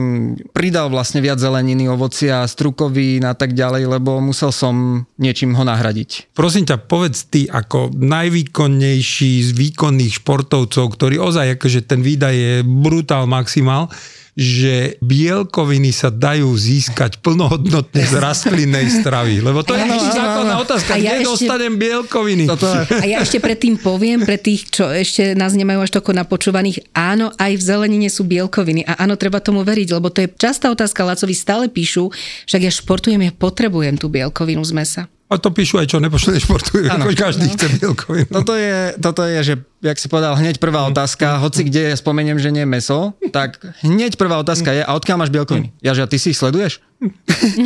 pridal 0.56 0.89
vlastne 0.89 1.22
viac 1.22 1.38
zeleniny, 1.38 1.86
ovocia, 1.86 2.46
strukovín 2.50 3.26
a 3.28 3.38
tak 3.38 3.54
ďalej, 3.54 3.86
lebo 3.86 4.17
musel 4.17 4.50
som 4.50 5.06
niečím 5.22 5.54
ho 5.54 5.63
nahradiť. 5.63 6.34
Prosím 6.34 6.65
ťa, 6.65 6.82
povedz 6.89 7.30
ty 7.30 7.46
ako 7.46 7.94
najvýkonnejší 7.94 9.32
z 9.46 9.50
výkonných 9.54 10.24
športovcov, 10.24 10.86
ktorý 10.98 11.22
ozaj 11.22 11.60
akože 11.60 11.86
ten 11.86 12.02
výdaj 12.02 12.34
je 12.34 12.54
brutál 12.65 13.30
maximál, 13.30 13.91
že 14.32 14.96
bielkoviny 15.04 15.91
sa 15.91 16.08
dajú 16.08 16.48
získať 16.56 17.20
plnohodnotne 17.20 18.00
z 18.00 18.15
rastlinnej 18.15 18.88
stravy. 18.88 19.44
Lebo 19.44 19.60
to 19.60 19.76
je 19.76 19.84
Áno, 19.84 19.91
ešte 19.91 20.12
základná 20.15 20.56
otázka. 20.63 20.91
A 20.96 20.98
ja 20.98 21.20
Kde 21.20 21.28
ešte- 21.28 21.30
dostanem 21.36 21.74
bielkoviny? 21.76 22.46
Toto 22.48 22.65
je... 22.65 22.80
A 22.96 23.06
ja 23.06 23.17
ešte 23.20 23.44
predtým 23.44 23.76
poviem, 23.76 24.24
pre 24.24 24.39
tých, 24.39 24.72
čo 24.72 24.88
ešte 24.88 25.36
nás 25.36 25.52
nemajú 25.52 25.84
až 25.84 25.91
toko 26.00 26.15
napočúvaných, 26.15 26.80
áno, 26.96 27.36
aj 27.36 27.52
v 27.60 27.63
zelenine 27.63 28.08
sú 28.08 28.24
bielkoviny 28.24 28.88
a 28.88 29.04
áno, 29.04 29.20
treba 29.20 29.44
tomu 29.44 29.67
veriť, 29.67 29.88
lebo 29.91 30.08
to 30.08 30.24
je 30.24 30.32
častá 30.39 30.72
otázka, 30.72 31.04
Lacovi 31.04 31.36
stále 31.36 31.67
píšu, 31.67 32.08
však 32.48 32.62
ja 32.63 32.72
športujem, 32.72 33.20
ja 33.20 33.36
potrebujem 33.36 34.00
tú 34.00 34.08
bielkovinu 34.08 34.63
z 34.63 34.72
mesa. 34.72 35.02
A 35.32 35.39
to 35.39 35.48
píšu 35.48 35.80
aj 35.80 35.88
čo 35.88 36.04
nepočne 36.04 36.36
športujú. 36.36 36.91
Každý 37.15 37.48
chce 37.56 37.80
bielkovinu. 37.80 38.28
Toto 38.28 38.52
je, 38.52 38.96
toto 39.00 39.24
je, 39.24 39.39
že, 39.39 39.54
jak 39.82 39.98
si 39.98 40.08
povedal, 40.08 40.38
hneď 40.38 40.62
prvá 40.62 40.86
otázka, 40.86 41.41
hoci 41.41 41.65
kde 41.65 41.98
spomeniem, 41.98 42.38
že 42.38 42.54
nie 42.54 42.63
je 42.63 42.70
meso, 42.70 43.17
tak 43.34 43.58
hneď 43.82 44.15
prvá 44.15 44.38
otázka 44.38 44.70
je, 44.70 44.82
a 44.86 44.91
odkiaľ 44.94 45.17
máš 45.26 45.34
bielkoviny? 45.34 45.74
Ja, 45.82 45.98
že 45.98 46.06
a 46.06 46.08
ty 46.08 46.22
si 46.22 46.32
ich 46.32 46.39
sleduješ? 46.39 46.86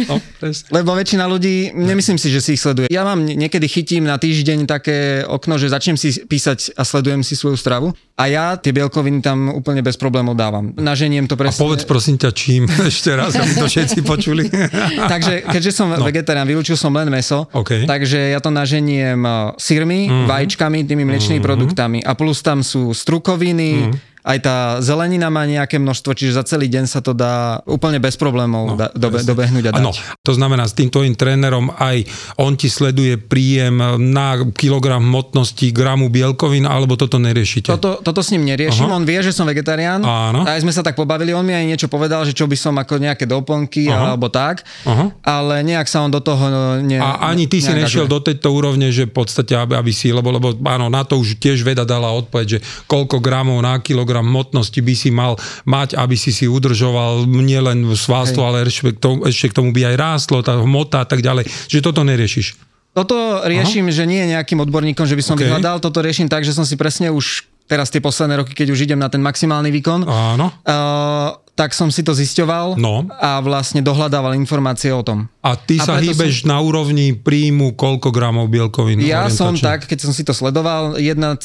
No, 0.08 0.23
presne. 0.39 0.71
Lebo 0.71 0.95
väčšina 0.95 1.28
ľudí, 1.28 1.75
nemyslím 1.75 2.15
si, 2.15 2.32
že 2.32 2.39
si 2.39 2.56
ich 2.56 2.62
sleduje. 2.63 2.88
Ja 2.88 3.04
mám 3.04 3.19
nie- 3.19 3.36
niekedy 3.36 3.67
chytím 3.67 4.08
na 4.08 4.15
týždeň 4.15 4.63
také 4.63 5.28
okno, 5.28 5.60
že 5.60 5.67
začnem 5.67 5.99
si 5.99 6.23
písať 6.23 6.71
a 6.80 6.88
sledujem 6.88 7.19
si 7.19 7.36
svoju 7.36 7.60
stravu 7.60 7.91
a 8.15 8.32
ja 8.32 8.56
tie 8.56 8.71
bielkoviny 8.71 9.19
tam 9.19 9.51
úplne 9.51 9.84
bez 9.84 9.99
problémov 9.99 10.39
dávam. 10.39 10.71
Naženiem 10.80 11.28
to 11.28 11.36
A 11.36 11.39
presne. 11.43 11.60
povedz 11.60 11.84
prosím 11.84 12.15
ťa 12.15 12.32
čím, 12.32 12.63
ešte 12.91 13.12
raz, 13.12 13.36
aby 13.36 13.60
to 13.60 13.67
všetci 13.67 13.99
počuli. 14.08 14.47
Takže 15.12 15.51
keďže 15.51 15.71
som 15.75 15.91
no. 15.91 15.99
vegetarián, 15.99 16.47
vylúčil 16.47 16.80
som 16.80 16.95
len 16.95 17.12
meso, 17.12 17.51
OK. 17.51 17.84
takže 17.84 18.32
ja 18.32 18.39
to 18.39 18.56
naženiem 18.56 19.19
eh, 19.19 19.36
syrmi, 19.60 20.08
mm-hmm. 20.08 20.28
vajíčkami, 20.32 20.88
tými 20.88 21.04
mliečnými 21.04 21.43
mm-hmm. 21.43 21.43
produktami 21.43 21.99
a 22.06 22.13
plus 22.13 22.46
tam 22.46 22.62
sú 22.62 22.94
strukoviny, 22.94 23.91
mm-hmm. 23.91 24.14
Aj 24.25 24.38
tá 24.41 24.57
zelenina 24.81 25.29
má 25.29 25.45
nejaké 25.45 25.77
množstvo, 25.77 26.17
čiže 26.17 26.41
za 26.41 26.43
celý 26.43 26.65
deň 26.65 26.89
sa 26.89 26.97
to 27.05 27.13
dá 27.13 27.61
úplne 27.69 28.01
bez 28.01 28.17
problémov 28.17 28.73
no, 28.73 28.75
da, 28.75 28.89
dobe, 28.97 29.21
dobehnúť 29.21 29.69
a 29.69 29.71
dať. 29.77 29.81
Áno, 29.85 29.93
to 30.25 30.33
znamená, 30.33 30.65
s 30.65 30.73
tým 30.73 30.89
tvojim 30.89 31.13
trénerom 31.13 31.69
aj 31.77 32.09
on 32.41 32.57
ti 32.57 32.65
sleduje 32.65 33.21
príjem 33.21 33.77
na 34.01 34.41
kilogram 34.57 35.05
hmotnosti, 35.05 35.69
gramu 35.69 36.09
bielkovín, 36.09 36.65
alebo 36.65 36.97
toto 36.97 37.21
neriešite? 37.21 37.69
Toto, 37.69 38.01
toto 38.01 38.25
s 38.25 38.33
ním 38.33 38.49
neriešim, 38.49 38.89
Aha. 38.89 38.97
on 38.97 39.05
vie, 39.05 39.21
že 39.21 39.29
som 39.29 39.45
vegetarián. 39.45 40.01
Áno. 40.01 40.41
Aj 40.41 40.57
sme 40.57 40.73
sa 40.73 40.81
tak 40.81 40.97
pobavili, 40.97 41.29
on 41.29 41.45
mi 41.45 41.53
aj 41.53 41.65
niečo 41.69 41.85
povedal, 41.85 42.25
že 42.25 42.33
čo 42.33 42.49
by 42.49 42.57
som 42.57 42.73
ako 42.81 42.97
nejaké 42.97 43.29
doplnky 43.29 43.93
Aha. 43.93 44.09
alebo 44.17 44.33
tak, 44.33 44.65
Aha. 44.89 45.13
ale 45.21 45.61
nejak 45.61 45.85
sa 45.85 46.01
on 46.01 46.09
do 46.09 46.17
toho 46.17 46.41
no, 46.49 46.61
ne, 46.81 46.97
A 46.97 47.29
ani 47.29 47.45
ty 47.45 47.61
si 47.61 47.69
nešiel 47.69 48.09
do 48.09 48.17
tejto 48.17 48.49
úrovne, 48.49 48.89
že 48.89 49.05
v 49.05 49.13
podstate, 49.21 49.53
aby, 49.53 49.77
aby 49.77 49.93
si, 49.93 50.09
lebo, 50.09 50.33
lebo 50.33 50.57
áno, 50.65 50.89
na 50.89 51.05
to 51.05 51.21
už 51.21 51.38
tiež 51.38 51.61
veda 51.61 51.85
dala 51.85 52.09
odpoveď, 52.09 52.57
že 52.57 52.59
koľko 52.89 53.21
gramov 53.21 53.61
na 53.61 53.77
kilogram 53.77 54.14
hmotnosti 54.21 54.80
by 54.80 54.93
si 54.93 55.10
mal 55.10 55.39
mať, 55.65 55.97
aby 55.97 56.15
si 56.19 56.30
si 56.32 56.45
udržoval 56.45 57.25
nielen 57.28 57.88
svalstvo, 57.95 58.45
ale 58.45 58.67
ešte 58.67 58.93
k, 58.93 58.99
tomu, 58.99 59.17
ešte 59.25 59.51
k 59.51 59.58
tomu 59.58 59.69
by 59.73 59.91
aj 59.91 59.95
rástlo, 59.95 60.43
tá 60.45 60.60
hmota 60.60 61.04
a 61.04 61.08
tak 61.08 61.23
ďalej, 61.23 61.47
že 61.71 61.84
toto 61.84 62.04
neriešiš. 62.06 62.75
Toto 62.95 63.43
riešim, 63.43 63.91
Aha. 63.91 63.95
že 63.95 64.04
nie 64.08 64.23
nejakým 64.32 64.63
odborníkom, 64.63 65.04
že 65.04 65.19
by 65.19 65.23
som 65.23 65.36
OK. 65.36 65.43
okay. 65.43 65.51
vyhľadal, 65.51 65.84
toto 65.84 65.99
riešim 65.99 66.32
tak, 66.32 66.47
že 66.47 66.56
som 66.56 66.63
si 66.63 66.80
presne 66.80 67.12
už 67.12 67.43
teraz 67.67 67.91
tie 67.91 67.99
posledné 67.99 68.39
roky, 68.39 68.56
keď 68.56 68.71
už 68.71 68.88
idem 68.88 69.01
na 69.01 69.10
ten 69.10 69.19
maximálny 69.19 69.73
výkon, 69.73 70.06
Áno. 70.08 70.47
uh, 70.47 71.44
tak 71.56 71.72
som 71.72 71.88
si 71.88 72.04
to 72.04 72.12
zisťoval 72.12 72.76
No. 72.76 73.08
a 73.10 73.39
vlastne 73.39 73.80
dohľadával 73.80 74.36
informácie 74.36 74.91
o 74.91 75.00
tom. 75.00 75.32
A 75.39 75.56
ty 75.56 75.80
A 75.80 75.86
sa 75.86 75.94
hýbeš 75.96 76.44
na 76.44 76.60
úrovni 76.60 77.13
príjmu 77.13 77.72
koľko 77.74 78.12
gramov 78.12 78.46
bielkovín? 78.46 79.00
Ja 79.00 79.30
som 79.30 79.56
tak, 79.56 79.86
keď 79.86 80.00
som 80.00 80.12
si 80.12 80.22
to 80.22 80.32
sledoval, 80.32 81.00
1,5 81.00 81.39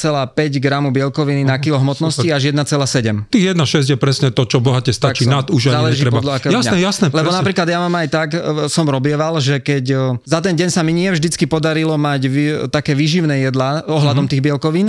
gramu 0.58 0.90
bielkoviny 0.90 1.42
na 1.42 1.56
kilo 1.56 1.76
hmotnosti 1.76 2.26
až 2.26 2.50
1,7. 2.50 3.28
Tých 3.28 3.44
1,6 3.48 3.86
je 3.86 3.96
presne 3.96 4.28
to, 4.28 4.42
čo 4.44 4.58
bohate 4.58 4.90
stačí, 4.90 5.24
som- 5.24 5.32
nad 5.32 5.46
už 5.46 5.70
ani 5.70 5.94
netreba. 5.94 6.18
Jasné, 6.42 6.76
jasné. 6.80 7.06
Lebo 7.08 7.30
presne. 7.30 7.38
napríklad 7.38 7.66
ja 7.66 7.78
mám 7.78 7.94
aj 7.94 8.08
tak, 8.08 8.28
e, 8.30 8.38
som 8.66 8.82
robieval, 8.84 9.38
že 9.38 9.58
keď 9.58 9.84
e, 9.86 9.96
za 10.24 10.40
ten 10.40 10.52
deň 10.52 10.68
sa 10.68 10.82
mi 10.82 10.90
nie 10.92 11.06
vždycky 11.08 11.46
podarilo 11.46 11.94
mať 11.94 12.20
vy, 12.24 12.42
také 12.68 12.92
výživné 12.92 13.46
jedlá 13.46 13.86
ohľadom 13.86 14.26
Mhm. 14.26 14.30
tých 14.30 14.42
bielkovín, 14.42 14.86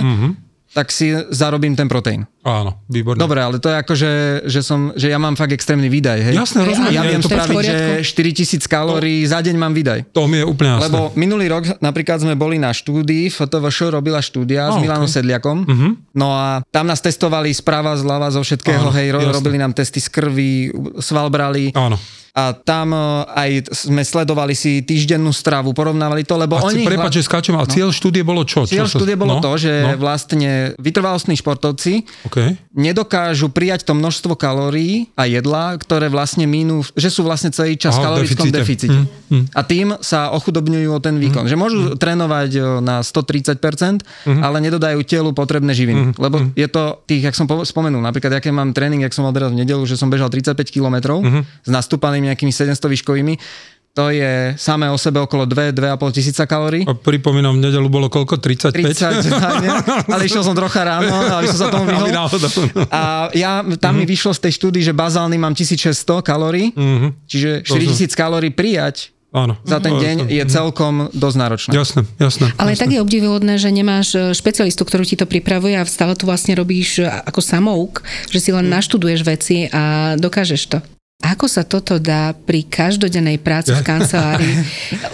tak 0.72 0.88
si 0.88 1.12
zarobím 1.28 1.76
ten 1.76 1.84
proteín. 1.84 2.24
Áno, 2.42 2.80
výborne. 2.88 3.20
Dobre, 3.20 3.44
ale 3.44 3.60
to 3.60 3.68
je 3.68 3.76
ako, 3.76 3.92
že, 3.92 4.12
že, 4.48 4.60
som, 4.64 4.90
že 4.96 5.12
ja 5.12 5.20
mám 5.20 5.36
fakt 5.36 5.52
extrémny 5.52 5.86
výdaj. 5.86 6.32
Hej? 6.32 6.34
Jasné, 6.34 6.64
rozumiem. 6.64 6.96
Ja 6.96 7.02
viem 7.04 7.20
to 7.20 7.28
spraviť, 7.28 7.56
že 7.60 7.74
poriadku. 8.02 8.64
4000 8.64 8.66
kalórií 8.66 9.20
za 9.28 9.44
deň 9.44 9.54
mám 9.54 9.76
výdaj. 9.76 10.08
To 10.10 10.24
mi 10.24 10.40
je 10.40 10.48
úplne 10.48 10.80
jasné. 10.80 10.88
Lebo 10.88 11.12
minulý 11.12 11.52
rok 11.52 11.68
napríklad 11.78 12.24
sme 12.24 12.34
boli 12.34 12.56
na 12.56 12.72
štúdii, 12.72 13.28
FTVŠ 13.28 13.92
robila 13.92 14.18
štúdia 14.18 14.72
A, 14.72 14.74
s 14.74 14.76
Milanom 14.80 15.06
ok. 15.06 15.12
Sedliakom. 15.12 15.68
Mhm. 15.68 15.88
No 16.16 16.32
a 16.32 16.64
tam 16.72 16.88
nás 16.88 17.04
testovali 17.04 17.52
sprava, 17.52 17.92
zľava, 17.94 18.32
zo 18.32 18.40
všetkého, 18.40 18.88
Áno, 18.88 18.96
hej, 18.96 19.12
ro- 19.12 19.20
jasné. 19.22 19.36
robili 19.36 19.56
nám 19.60 19.76
testy 19.76 20.00
z 20.00 20.08
krvi, 20.08 20.72
sval 20.98 21.28
brali. 21.28 21.68
Áno. 21.76 22.00
A 22.32 22.56
tam 22.56 22.96
e, 22.96 23.00
aj 23.28 23.50
sme 23.76 24.00
sledovali 24.00 24.56
si 24.56 24.80
týždennú 24.80 25.36
stravu, 25.36 25.76
porovnávali 25.76 26.24
to, 26.24 26.40
lebo 26.40 26.56
A 26.56 26.64
oni... 26.64 26.80
oni... 26.80 26.88
prepáč, 26.88 27.20
že 27.20 27.28
skáčem, 27.28 27.52
ale 27.52 27.68
cieľ 27.68 27.92
štúdie 27.92 28.24
bolo 28.24 28.40
čo? 28.48 28.64
Cieľ 28.64 28.88
čo 28.88 28.96
štúdie 28.96 29.20
bolo 29.20 29.36
no, 29.36 29.44
to, 29.44 29.60
že 29.60 29.72
No, 29.84 30.00
vlastne 30.00 30.72
vytrvalostní 30.80 31.36
športovci 31.36 32.08
okay. 32.24 32.56
nedokážu 32.72 33.52
prijať 33.52 33.84
to 33.84 33.92
množstvo 33.92 34.32
kalórií 34.40 35.12
a 35.12 35.28
jedla, 35.28 35.76
ktoré 35.76 36.08
vlastne 36.08 36.48
minú, 36.48 36.80
že 36.96 37.12
sú 37.12 37.20
vlastne 37.20 37.52
celý 37.52 37.76
čas 37.76 38.00
v 38.00 38.04
kalorickom 38.04 38.48
deficite. 38.48 38.88
deficite. 38.88 38.98
Mm, 39.28 39.36
mm. 39.36 39.44
A 39.52 39.60
tým 39.60 39.86
sa 40.00 40.32
ochudobňujú 40.32 40.88
o 40.88 41.00
ten 41.04 41.20
výkon. 41.20 41.44
Že 41.44 41.56
môžu 41.60 41.78
trénovať 42.00 42.50
o, 42.56 42.60
na 42.80 43.04
130%, 43.04 43.60
ale 44.40 44.56
nedodajú 44.64 45.04
telu 45.04 45.36
potrebné 45.36 45.76
živiny. 45.76 46.16
Lebo 46.16 46.48
je 46.56 46.68
to 46.70 47.04
tých, 47.04 47.28
jak 47.28 47.36
som 47.36 47.44
po- 47.44 47.66
spomenul, 47.68 48.00
napríklad, 48.00 48.40
aké 48.40 48.48
mám 48.48 48.72
tréning, 48.72 49.04
jak 49.04 49.12
som 49.12 49.28
mal 49.28 49.36
teraz 49.36 49.52
v 49.52 49.60
nedelu, 49.60 49.84
že 49.84 50.00
som 50.00 50.08
bežal 50.08 50.32
35 50.32 50.56
km 50.72 51.20
s 51.60 51.68
nastúpanými 52.22 52.30
nejakými 52.30 52.52
700 52.54 52.78
výškovými, 52.78 53.34
to 53.92 54.08
je 54.08 54.56
samé 54.56 54.88
o 54.88 54.96
sebe 54.96 55.20
okolo 55.20 55.44
2-2,5 55.44 56.16
tisíca 56.16 56.48
kalórií. 56.48 56.88
A 56.88 56.96
pripomínam, 56.96 57.60
v 57.60 57.68
nedelu 57.68 57.84
bolo 57.92 58.08
koľko? 58.08 58.40
35? 58.40 58.72
30, 58.72 59.28
ale 60.16 60.22
išiel 60.24 60.40
som 60.40 60.56
trocha 60.56 60.80
ráno, 60.80 61.12
aby 61.12 61.44
som 61.52 61.58
sa 61.58 61.68
tomu 61.68 61.92
vyhol. 61.92 62.08
A 62.88 63.28
ja, 63.36 63.60
tam 63.76 64.00
mi 64.00 64.08
vyšlo 64.08 64.32
z 64.32 64.48
tej 64.48 64.52
štúdii, 64.56 64.80
že 64.82 64.96
bazálny 64.96 65.36
mám 65.36 65.52
1600 65.52 65.92
kalórií, 66.24 66.72
Mhm. 66.72 67.28
čiže 67.28 67.50
4000 67.68 68.16
kalórií 68.16 68.48
prijať 68.48 69.12
Áno. 69.28 69.60
za 69.60 69.76
ten 69.76 69.92
No, 69.92 70.00
deň 70.00 70.16
je 70.28 70.44
celkom 70.46 71.12
dosť 71.12 71.36
náročné. 71.36 71.72
Jasné, 71.72 72.00
jasné. 72.16 72.48
Ale 72.56 72.72
jasné. 72.72 72.80
tak 72.80 72.90
je 72.92 73.00
obdivuhodné, 73.00 73.56
že 73.56 73.68
nemáš 73.68 74.12
e, 74.12 74.32
špecialistu, 74.32 74.84
ktorú 74.84 75.04
ti 75.04 75.16
to 75.16 75.24
pripravuje 75.24 75.72
a 75.72 75.84
stále 75.84 76.12
tu 76.12 76.24
vlastne 76.24 76.52
robíš 76.52 77.00
e, 77.00 77.08
ako 77.08 77.40
samouk, 77.40 78.00
že 78.28 78.40
si 78.40 78.52
len 78.52 78.68
naštuduješ 78.68 79.20
veci 79.22 79.68
a 79.68 80.16
dokážeš 80.16 80.62
to. 80.68 80.78
Ako 81.22 81.46
sa 81.46 81.62
toto 81.62 82.02
dá 82.02 82.34
pri 82.34 82.66
každodennej 82.66 83.38
práci 83.38 83.70
v 83.70 83.82
kancelárii? 83.90 84.54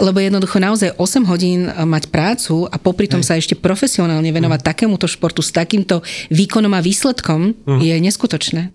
Lebo 0.01 0.17
jednoducho 0.17 0.57
naozaj 0.57 0.97
8 0.97 1.29
hodín 1.29 1.69
e, 1.69 1.71
mať 1.85 2.09
prácu 2.09 2.65
a 2.65 2.75
popri 2.81 3.05
tom 3.05 3.21
sa 3.21 3.37
ešte 3.37 3.53
profesionálne 3.53 4.33
venovať 4.33 4.65
takémuto 4.65 5.05
športu 5.05 5.45
s 5.45 5.53
takýmto 5.53 6.01
výkonom 6.33 6.73
a 6.73 6.81
výsledkom 6.81 7.53
je 7.79 7.93
neskutočné. 7.93 8.73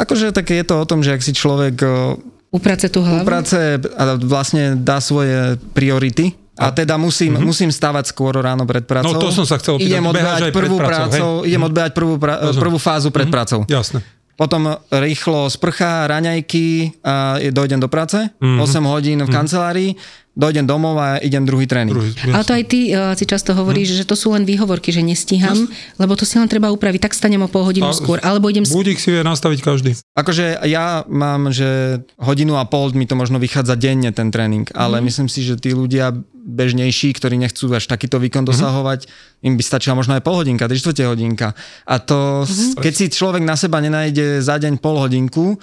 Akože 0.00 0.32
tak 0.32 0.48
je 0.48 0.64
to 0.64 0.80
o 0.80 0.88
tom, 0.88 1.04
že 1.04 1.12
ak 1.12 1.20
si 1.20 1.36
človek 1.36 1.76
o, 1.84 2.16
Uprace 2.52 2.88
tú 2.88 3.04
hlavu? 3.04 3.28
práce 3.28 3.56
a 3.76 4.16
vlastne 4.16 4.76
dá 4.80 5.00
svoje 5.04 5.60
priority, 5.76 6.32
a 6.52 6.68
teda 6.68 7.00
musím, 7.00 7.32
mm-hmm. 7.32 7.48
musím 7.48 7.70
stávať 7.72 8.12
skôr 8.12 8.36
ráno 8.36 8.68
pred 8.68 8.84
prácou. 8.84 9.16
No, 9.16 9.24
to 9.24 9.32
som 9.32 9.48
sa 9.48 9.56
chcel 9.56 9.80
opýtať. 9.80 9.88
Idem 9.88 10.04
odbehať 10.04 10.40
prvú 10.52 10.76
prácou, 10.76 11.08
prácou, 11.08 11.30
idem 11.48 11.62
odbehať 11.64 11.92
prvú, 11.96 12.14
pra, 12.20 12.34
prvú 12.52 12.76
fázu 12.76 13.08
pred 13.08 13.32
prácou. 13.32 13.64
Jasné. 13.64 14.04
Potom 14.36 14.76
rýchlo 14.90 15.50
sprcha, 15.50 16.06
raňajky 16.06 16.92
a 17.04 17.36
dojdem 17.50 17.80
do 17.80 17.88
práce. 17.88 18.30
Mhm. 18.40 18.60
8 18.60 18.84
hodín 18.84 19.22
v 19.22 19.30
kancelárii, 19.30 19.94
dojdem 20.32 20.64
domov 20.64 20.96
a 20.96 21.20
idem 21.20 21.44
druhý 21.44 21.68
tréning. 21.68 21.92
Druhý, 21.92 22.10
Ale 22.32 22.44
to 22.44 22.56
aj 22.56 22.64
ty 22.64 22.92
uh, 22.92 23.12
si 23.12 23.28
často 23.28 23.52
hovoríš, 23.52 24.00
že 24.00 24.04
to 24.08 24.16
sú 24.16 24.32
len 24.32 24.48
výhovorky, 24.48 24.88
že 24.88 25.04
nestíham, 25.04 25.68
lebo 26.00 26.16
to 26.16 26.24
si 26.24 26.40
len 26.40 26.48
treba 26.48 26.72
upraviť, 26.72 27.04
tak 27.04 27.12
stanem 27.12 27.44
o 27.44 27.48
pol 27.52 27.68
hodinu 27.68 27.92
A- 27.92 27.96
skôr, 27.96 28.16
alebo 28.24 28.48
idem... 28.48 28.64
Budík 28.64 28.96
si 28.96 29.12
vie 29.12 29.20
nastaviť 29.20 29.60
každý. 29.60 29.92
Akože 30.16 30.64
ja 30.64 31.04
mám, 31.04 31.52
že 31.52 32.00
hodinu 32.16 32.56
a 32.56 32.64
pol 32.64 32.96
mi 32.96 33.04
to 33.04 33.12
možno 33.12 33.36
vychádza 33.36 33.76
denne 33.76 34.08
ten 34.16 34.32
tréning, 34.32 34.64
ale 34.72 35.04
myslím 35.04 35.28
si, 35.28 35.44
že 35.44 35.60
tí 35.60 35.76
ľudia 35.76 36.16
bežnejší, 36.42 37.14
ktorí 37.14 37.38
nechcú 37.38 37.70
až 37.70 37.86
takýto 37.86 38.18
výkon 38.18 38.42
dosahovať, 38.42 39.06
im 39.46 39.54
by 39.54 39.62
stačila 39.62 39.94
možno 39.94 40.18
aj 40.18 40.26
pol 40.26 40.42
hodinka, 40.42 40.66
3 40.66 40.74
čtvrte 40.74 41.06
hodinka. 41.06 41.54
A 41.86 41.94
to, 42.02 42.42
keď 42.82 42.92
si 42.92 43.06
človek 43.14 43.46
na 43.46 43.54
seba 43.54 43.78
nenájde 43.78 44.42
za 44.42 44.58
deň 44.58 44.82
pol 44.82 44.98
hodinku, 44.98 45.60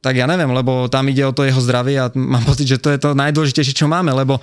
tak 0.00 0.14
ja 0.16 0.26
neviem, 0.26 0.50
lebo 0.50 0.86
tam 0.86 1.06
ide 1.08 1.24
o 1.26 1.34
to 1.34 1.46
jeho 1.46 1.58
zdravie 1.62 1.96
a 1.98 2.10
mám 2.14 2.44
pocit, 2.46 2.66
že 2.66 2.78
to 2.78 2.92
je 2.92 2.98
to 2.98 3.14
najdôležitejšie, 3.16 3.74
čo 3.74 3.86
máme, 3.90 4.12
lebo 4.12 4.38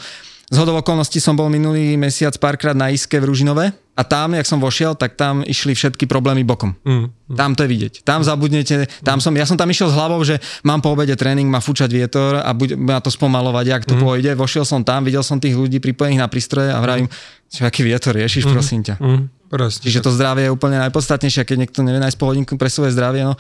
z 0.51 0.57
hodou 0.59 0.77
okolností 0.79 1.17
som 1.17 1.33
bol 1.33 1.49
minulý 1.49 1.95
mesiac 1.97 2.35
párkrát 2.37 2.75
na 2.75 2.91
Iske 2.91 3.17
v 3.17 3.27
Ružinove 3.31 3.82
a 3.93 4.01
tam, 4.01 4.34
jak 4.34 4.49
som 4.49 4.58
vošiel, 4.58 4.97
tak 4.97 5.13
tam 5.13 5.45
išli 5.45 5.77
všetky 5.77 6.10
problémy 6.10 6.41
bokom. 6.41 6.73
Mm. 6.82 7.13
Tam 7.38 7.53
to 7.53 7.62
je 7.65 7.69
vidieť. 7.69 7.93
Tam 8.01 8.25
zabudnete, 8.25 8.89
tam 9.06 9.21
som, 9.21 9.29
ja 9.38 9.45
som 9.45 9.53
tam 9.53 9.69
išiel 9.69 9.93
s 9.93 9.95
hlavou, 9.97 10.17
že 10.25 10.41
mám 10.65 10.82
po 10.82 10.97
obede 10.97 11.13
tréning, 11.13 11.45
má 11.45 11.62
fúčať 11.62 11.93
vietor 11.93 12.41
a 12.41 12.49
bude 12.58 12.73
ma 12.73 12.97
to 12.97 13.13
spomalovať, 13.13 13.65
jak 13.69 13.84
to 13.86 13.93
pôjde. 14.01 14.34
Vošiel 14.34 14.65
som 14.65 14.82
tam, 14.82 15.06
videl 15.06 15.21
som 15.21 15.38
tých 15.38 15.53
ľudí 15.53 15.77
pripojených 15.77 16.25
na 16.25 16.29
prístroje 16.29 16.73
a 16.73 16.82
vravím, 16.82 17.06
čo 17.53 17.69
aký 17.69 17.86
vietor 17.86 18.17
riešiš, 18.17 18.49
prosím 18.49 18.82
ťa. 18.82 18.97
Mm. 18.97 19.29
Presne. 19.53 19.86
Čiže 19.86 20.01
to 20.01 20.10
zdravie 20.10 20.49
je 20.49 20.51
úplne 20.58 20.82
najpodstatnejšie, 20.82 21.45
keď 21.45 21.58
niekto 21.62 21.86
nevie 21.86 22.01
nájsť 22.01 22.17
pol 22.17 22.34
hodinku 22.34 22.58
pre 22.58 22.73
svoje 22.73 22.97
zdravie, 22.97 23.21
no 23.21 23.38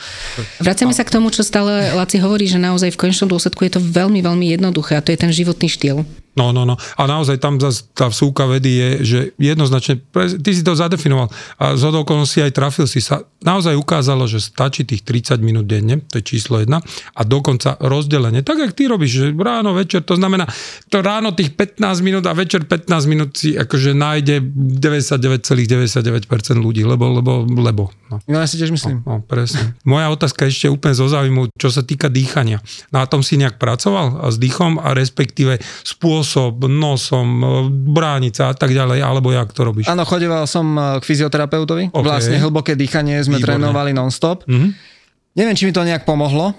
Vraciame 0.61 0.93
sa 0.93 1.01
k 1.01 1.09
tomu, 1.09 1.33
čo 1.33 1.41
stále 1.41 1.89
Laci 1.97 2.21
hovorí, 2.21 2.45
že 2.45 2.61
naozaj 2.61 2.93
v 2.93 3.01
konečnom 3.01 3.25
dôsledku 3.25 3.65
je 3.65 3.73
to 3.73 3.81
veľmi, 3.81 4.21
veľmi 4.21 4.53
jednoduché 4.53 4.93
a 4.93 5.01
to 5.01 5.09
je 5.09 5.17
ten 5.17 5.33
životný 5.33 5.65
štýl. 5.65 6.05
No, 6.33 6.49
no, 6.49 6.65
no. 6.65 6.73
A 6.97 7.05
naozaj 7.05 7.37
tam 7.37 7.61
tá 7.93 8.09
vsúka 8.09 8.49
vedy 8.49 8.73
je, 8.73 8.89
že 9.05 9.19
jednoznačne, 9.37 10.01
ty 10.41 10.51
si 10.53 10.65
to 10.65 10.73
zadefinoval 10.73 11.29
a 11.61 11.77
z 11.77 11.93
okolností 11.93 12.41
aj 12.41 12.57
trafil 12.57 12.89
si 12.89 13.05
sa. 13.05 13.21
Naozaj 13.43 13.75
ukázalo, 13.77 14.25
že 14.25 14.41
stačí 14.41 14.81
tých 14.87 15.05
30 15.05 15.37
minút 15.43 15.67
denne, 15.69 16.01
to 16.09 16.17
je 16.17 16.25
číslo 16.25 16.57
jedna, 16.63 16.81
a 17.13 17.21
dokonca 17.21 17.77
rozdelenie. 17.77 18.41
Tak, 18.41 18.57
jak 18.57 18.73
ty 18.73 18.89
robíš, 18.89 19.11
že 19.13 19.29
ráno, 19.35 19.77
večer, 19.77 20.01
to 20.01 20.15
znamená, 20.15 20.47
to 20.89 21.03
ráno 21.03 21.35
tých 21.35 21.53
15 21.53 22.01
minút 22.01 22.25
a 22.25 22.33
večer 22.33 22.65
15 22.65 23.05
minút 23.05 23.37
si 23.37 23.53
akože 23.53 23.93
nájde 23.93 24.41
99,99% 24.41 26.57
ľudí, 26.57 26.81
lebo, 26.87 27.19
lebo, 27.19 27.45
lebo. 27.45 27.91
No. 28.09 28.17
no 28.25 28.35
ja 28.41 28.47
si 28.47 28.57
tiež 28.57 28.71
myslím. 28.73 29.05
No, 29.05 29.21
presne. 29.21 29.75
Moja 29.83 30.09
otázka 30.09 30.47
ešte 30.47 30.71
úplne 30.71 30.95
zo 30.95 31.11
záujmu, 31.11 31.51
čo 31.59 31.69
sa 31.69 31.83
týka 31.83 32.07
dýchania. 32.07 32.63
Na 32.95 33.03
tom 33.05 33.21
si 33.21 33.35
nejak 33.35 33.59
pracoval 33.59 34.23
a 34.23 34.31
s 34.31 34.39
dýchom 34.39 34.79
a 34.79 34.95
respektíve 34.95 35.59
spôsob, 35.83 36.22
nosom, 36.65 37.27
e, 37.39 37.47
bránica 37.69 38.49
a 38.49 38.55
tak 38.55 38.71
ďalej, 38.71 38.99
alebo 39.03 39.29
jak 39.29 39.51
to 39.51 39.61
robíš? 39.67 39.85
Áno, 39.87 40.07
chodeval 40.07 40.47
som 40.49 40.65
eh, 40.75 40.97
k 40.97 41.03
fyzioterapeutovi. 41.03 41.93
OK. 41.93 42.03
Vlastne 42.03 42.39
hlboké 42.39 42.73
dýchanie 42.73 43.21
sme 43.21 43.37
Výborné. 43.37 43.59
trénovali 43.59 43.91
non-stop. 43.91 44.47
Mhm. 44.49 44.67
Neviem, 45.33 45.57
či 45.57 45.65
mi 45.65 45.73
to 45.73 45.81
nejak 45.81 46.05
pomohlo, 46.05 46.53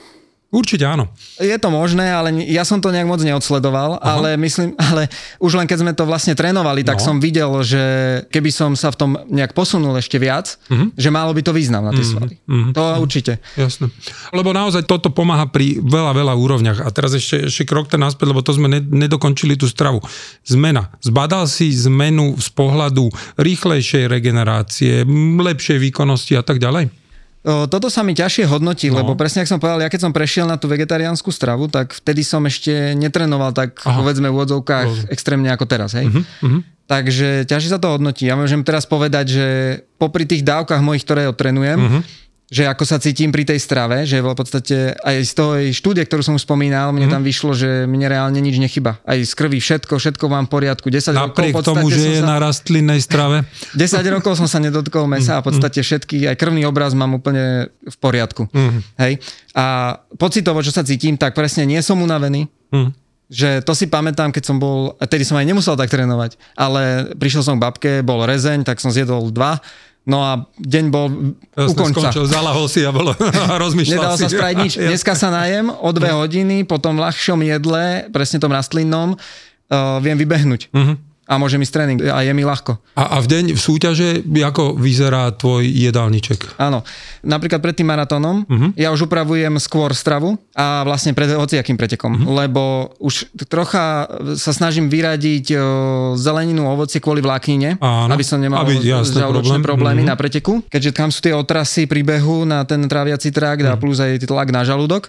Určite 0.55 0.87
áno. 0.87 1.11
Je 1.37 1.59
to 1.59 1.67
možné, 1.67 2.07
ale 2.07 2.31
ja 2.47 2.63
som 2.63 2.79
to 2.79 2.89
nejak 2.89 3.05
moc 3.05 3.19
neodsledoval, 3.19 3.99
Aha. 3.99 4.07
ale 4.15 4.39
myslím, 4.39 4.71
ale 4.79 5.11
už 5.37 5.59
len 5.59 5.67
keď 5.67 5.79
sme 5.83 5.93
to 5.93 6.07
vlastne 6.07 6.33
trénovali, 6.33 6.81
tak 6.81 7.03
No. 7.03 7.05
som 7.05 7.17
videl, 7.19 7.51
že 7.61 7.83
keby 8.31 8.49
som 8.49 8.71
sa 8.73 8.89
v 8.89 8.97
tom 8.97 9.11
nejak 9.27 9.51
posunul 9.51 9.99
ešte 9.99 10.15
viac, 10.17 10.55
Mhm. 10.71 10.95
že 10.95 11.11
malo 11.11 11.35
by 11.35 11.43
to 11.43 11.51
význam 11.51 11.83
na 11.83 11.91
tie 11.91 12.07
svaly. 12.07 12.39
To 12.71 12.83
určite. 12.97 13.43
Jasné. 13.55 13.91
Lebo 14.31 14.55
naozaj 14.55 14.87
toto 14.87 15.11
pomáha 15.11 15.45
pri 15.45 15.75
veľa, 15.77 16.15
veľa 16.15 16.35
úrovniach. 16.37 16.79
A 16.81 16.89
teraz 16.89 17.11
ešte, 17.13 17.51
ešte 17.51 17.65
krok 17.65 17.87
ten 17.87 17.99
naspäť, 17.99 18.31
lebo 18.31 18.39
to 18.39 18.55
sme 18.55 18.71
ne- 18.71 18.79
nedokončili 18.81 19.59
tú 19.59 19.67
stravu. 19.67 19.99
Zmena. 20.47 20.95
Zbadal 21.01 21.51
si 21.51 21.75
zmenu 21.75 22.39
z 22.39 22.49
pohľadu 22.49 23.11
rýchlejšej 23.35 24.07
regenerácie, 24.07 25.03
lepšej 25.35 25.83
výkonnosti 25.83 26.39
a 26.39 26.43
tak 26.43 26.59
ďalej? 26.59 27.04
Toto 27.45 27.87
sa 27.87 28.01
mi 28.01 28.13
ťažšie 28.13 28.49
hodnotí, 28.49 28.89
No. 28.89 28.97
lebo 28.97 29.13
presne 29.13 29.45
ako 29.45 29.51
som 29.51 29.61
povedal, 29.61 29.79
ja 29.79 29.93
keď 29.93 30.01
som 30.01 30.13
prešiel 30.13 30.45
na 30.45 30.57
tú 30.57 30.65
vegetariánsku 30.65 31.29
stravu, 31.29 31.69
tak 31.69 31.93
vtedy 31.93 32.25
som 32.25 32.41
ešte 32.43 32.73
netrenoval 32.95 33.53
tak, 33.53 33.77
Aha. 33.79 34.01
povedzme 34.01 34.27
v 34.27 34.35
úvodzovkách, 34.35 35.13
extrémne 35.13 35.49
ako 35.49 35.65
teraz. 35.65 35.93
Hej? 35.93 36.09
mhm. 36.41 36.61
Takže 36.85 37.45
ťažšie 37.45 37.71
sa 37.71 37.81
to 37.81 37.89
hodnotí. 37.91 38.25
Ja 38.25 38.37
môžem 38.37 38.61
teraz 38.61 38.85
povedať, 38.85 39.27
že 39.31 39.47
popri 39.97 40.25
tých 40.25 40.41
dávkach 40.43 40.81
mojich, 40.81 41.01
ktoré 41.01 41.25
odtrenujem, 41.25 41.81
Mhm. 41.81 42.01
Že 42.45 42.65
ako 42.65 42.85
sa 42.85 42.97
cítim 42.97 43.29
pri 43.29 43.43
tej 43.43 43.57
strave, 43.57 44.05
že 44.05 44.21
v 44.21 44.31
podstate 44.31 44.77
aj 44.95 45.17
z 45.21 45.33
toho 45.33 45.53
štúdie, 45.67 46.05
ktorú 46.05 46.21
som 46.21 46.35
už 46.35 46.45
spomínal, 46.45 46.91
mne 46.91 47.09
Mhm. 47.09 47.13
tam 47.13 47.23
vyšlo, 47.23 47.51
že 47.53 47.71
mne 47.85 48.07
reálne 48.07 48.37
nič 48.37 48.57
nechyba. 48.57 49.01
Aj 49.01 49.17
z 49.17 49.33
krvi 49.33 49.59
všetko, 49.59 49.97
všetko 49.97 50.25
mám 50.27 50.45
v 50.45 50.53
poriadku. 50.53 50.87
10 50.87 51.13
Napriek 51.13 51.51
rokov 51.53 51.65
tomu, 51.65 51.89
že 51.89 52.05
je 52.11 52.21
sa... 52.21 52.27
na 52.27 52.37
rastlinnej 52.39 53.01
strave? 53.01 53.49
10 53.75 53.81
rokov 54.11 54.37
som 54.37 54.45
sa 54.45 54.59
nedotkol 54.59 55.05
mesa 55.05 55.37
a 55.37 55.43
v 55.43 55.51
podstate 55.51 55.81
všetky, 55.81 56.27
aj 56.27 56.37
krvný 56.37 56.63
obraz 56.63 56.93
mám 56.93 57.13
úplne 57.13 57.73
v 57.81 57.97
poriadku. 57.97 58.47
Mhm. 58.53 58.79
Hej. 58.99 59.13
A 59.53 59.65
pocitovo, 60.15 60.61
čo 60.61 60.71
sa 60.71 60.83
cítim, 60.83 61.17
tak 61.17 61.33
presne 61.33 61.65
nie 61.65 61.81
som 61.81 61.97
unavený, 61.97 62.47
Hm. 62.71 62.91
že 63.25 63.63
to 63.63 63.73
si 63.73 63.87
pamätám, 63.87 64.29
keď 64.29 64.45
som 64.45 64.59
bol, 64.59 64.93
tedy 65.07 65.23
som 65.23 65.35
aj 65.35 65.47
nemusel 65.47 65.75
tak 65.75 65.89
trénovať, 65.89 66.37
ale 66.55 67.09
prišiel 67.15 67.41
som 67.41 67.57
k 67.57 67.63
babke, 67.63 67.93
bol 68.01 68.21
rezeň, 68.21 68.63
tak 68.63 68.79
som 68.79 68.91
zjedol 68.91 69.31
dva, 69.31 69.59
no 70.05 70.19
a 70.21 70.33
deň 70.61 70.85
bol 70.93 71.07
u 71.09 71.33
Jasne, 71.57 71.77
konca. 71.77 72.13
skončil, 72.13 72.25
zalahol 72.29 72.69
si 72.69 72.85
a 72.85 72.93
bolo, 72.93 73.17
rozmýšľal 73.65 74.15
Nedalo 74.15 74.17
si. 74.21 74.25
sa 74.25 74.31
spraviť 74.31 74.57
nič. 74.61 74.73
Dneska 74.93 75.13
sa 75.17 75.29
najem 75.33 75.73
o 75.73 75.89
dve 75.93 76.13
hodiny, 76.13 76.65
po 76.69 76.77
tom 76.77 77.01
ľahšom 77.01 77.41
jedle, 77.41 78.09
presne 78.13 78.37
tom 78.41 78.53
rastlinnom, 78.53 79.17
uh, 79.17 79.99
viem 80.05 80.17
vybehnúť. 80.21 80.69
Mhm. 80.73 81.14
A 81.25 81.41
môžem 81.41 81.57
ísť 81.65 81.73
tréning 81.73 81.99
a 82.05 82.21
je 82.21 82.33
mi 82.37 82.45
ľahko. 82.45 82.77
A, 83.01 83.17
a 83.17 83.25
v 83.25 83.27
deň 83.33 83.45
v 83.57 83.61
súťaže, 83.61 84.09
ako 84.45 84.77
vyzerá 84.77 85.33
tvoj 85.33 85.65
jedálniček? 85.65 86.61
Áno. 86.61 86.85
Napríklad 87.25 87.65
pred 87.65 87.73
tým 87.73 87.89
maratónom 87.89 88.45
uh-huh. 88.45 88.77
ja 88.77 88.93
už 88.93 89.09
upravujem 89.09 89.57
skôr 89.57 89.97
stravu 89.97 90.37
a 90.53 90.85
vlastne 90.85 91.17
pred 91.17 91.33
hociakým 91.33 91.81
pretekom, 91.81 92.13
uh-huh. 92.13 92.45
lebo 92.45 92.93
už 93.01 93.33
trocha 93.49 94.05
sa 94.37 94.53
snažím 94.53 94.93
vyradiť 94.93 95.57
o, 95.57 95.59
zeleninu, 96.21 96.69
ovocie 96.69 97.01
kvôli 97.01 97.25
vláknine, 97.25 97.81
Áno. 97.81 98.13
aby 98.13 98.21
som 98.21 98.37
nemal 98.37 98.61
Aby, 98.61 98.85
jasné, 98.85 99.25
problém. 99.25 99.65
problémy 99.65 100.03
Mhm. 100.05 100.09
na 100.13 100.17
preteku, 100.21 100.61
keďže 100.69 100.93
tam 100.93 101.09
sú 101.09 101.25
tie 101.25 101.33
otrasy 101.33 101.89
pri 101.89 102.05
behu 102.05 102.45
na 102.45 102.69
ten 102.69 102.85
tráviaci 102.85 103.33
trakt 103.33 103.65
Mhm. 103.65 103.73
a 103.73 103.81
plus 103.81 103.97
aj 103.97 104.21
tlak 104.29 104.53
na 104.53 104.61
žalúdok. 104.61 105.09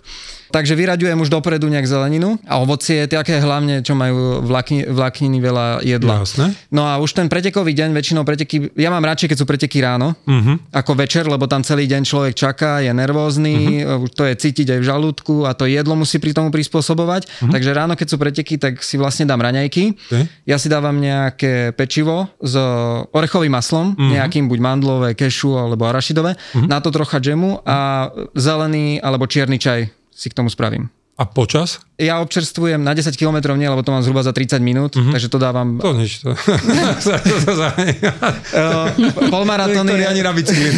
Takže 0.51 0.77
vyraďujem 0.77 1.17
už 1.17 1.29
dopredu 1.31 1.65
nejak 1.71 1.87
zeleninu 1.89 2.37
a 2.45 2.61
ovocie, 2.61 3.07
také 3.09 3.41
hlavne, 3.41 3.81
čo 3.81 3.97
majú 3.97 4.43
vlákni, 4.45 4.89
vlákniny 4.89 5.37
veľa 5.41 5.65
jedla. 5.81 6.21
Jasné. 6.21 6.53
No 6.69 6.85
a 6.85 7.01
už 7.01 7.17
ten 7.17 7.31
pretekový 7.31 7.73
deň, 7.73 7.95
väčšinou 7.95 8.23
preteky, 8.27 8.69
ja 8.77 8.93
mám 8.93 9.05
radšej, 9.05 9.33
keď 9.33 9.37
sú 9.41 9.45
preteky 9.47 9.79
ráno, 9.81 10.17
Uh-huh. 10.25 10.57
ako 10.73 10.97
večer, 10.97 11.23
lebo 11.29 11.45
tam 11.45 11.61
celý 11.61 11.85
deň 11.85 12.01
človek 12.01 12.33
čaká, 12.33 12.81
je 12.81 12.89
nervózny, 12.91 13.85
uh-huh. 13.85 14.09
to 14.09 14.25
je 14.25 14.33
cítiť 14.35 14.73
aj 14.75 14.79
v 14.81 14.85
žalúdku 14.89 15.35
a 15.45 15.53
to 15.53 15.69
jedlo 15.69 15.93
musí 15.93 16.17
pri 16.17 16.33
tomu 16.33 16.49
prispôsobovať. 16.49 17.29
Uh-huh. 17.29 17.53
Takže 17.53 17.71
ráno, 17.71 17.93
keď 17.93 18.07
sú 18.09 18.17
preteky, 18.17 18.57
tak 18.57 18.81
si 18.81 18.97
vlastne 18.97 19.29
dám 19.29 19.39
raňajky. 19.39 19.95
Okay. 19.95 20.25
Ja 20.49 20.57
si 20.57 20.67
dávam 20.67 20.97
nejaké 20.97 21.71
pečivo 21.77 22.27
s 22.41 22.57
orechovým 23.13 23.53
maslom, 23.53 23.93
uh-huh. 23.93 24.17
nejakým 24.17 24.49
buď 24.49 24.59
mandlové, 24.59 25.09
kešu 25.13 25.55
alebo 25.55 25.85
arašidové, 25.85 26.35
uh-huh. 26.35 26.67
na 26.67 26.81
to 26.81 26.89
trocha 26.89 27.21
džemu 27.21 27.63
a 27.63 28.09
zelený 28.33 28.99
alebo 28.99 29.29
čierny 29.29 29.61
čaj 29.61 29.94
si 30.15 30.29
k 30.29 30.33
tomu 30.33 30.49
spravím. 30.49 30.89
A 31.15 31.23
počas? 31.23 31.79
Ja 31.95 32.19
občerstvujem 32.19 32.83
na 32.83 32.91
10 32.91 33.15
km 33.15 33.55
nie, 33.55 33.71
lebo 33.71 33.79
to 33.79 33.95
mám 33.95 34.03
zhruba 34.03 34.19
za 34.19 34.35
30 34.35 34.59
minút, 34.59 34.99
uh-huh. 34.99 35.15
takže 35.15 35.31
to 35.31 35.39
dávam 35.39 35.79
To 35.79 35.95
nič. 35.95 36.27
To. 36.27 36.35
Uh, 38.55 38.87
polmaratóny. 39.31 39.95
Niektorí 39.95 40.05
ani 40.07 40.21
na 40.23 40.31
bicykli. 40.31 40.69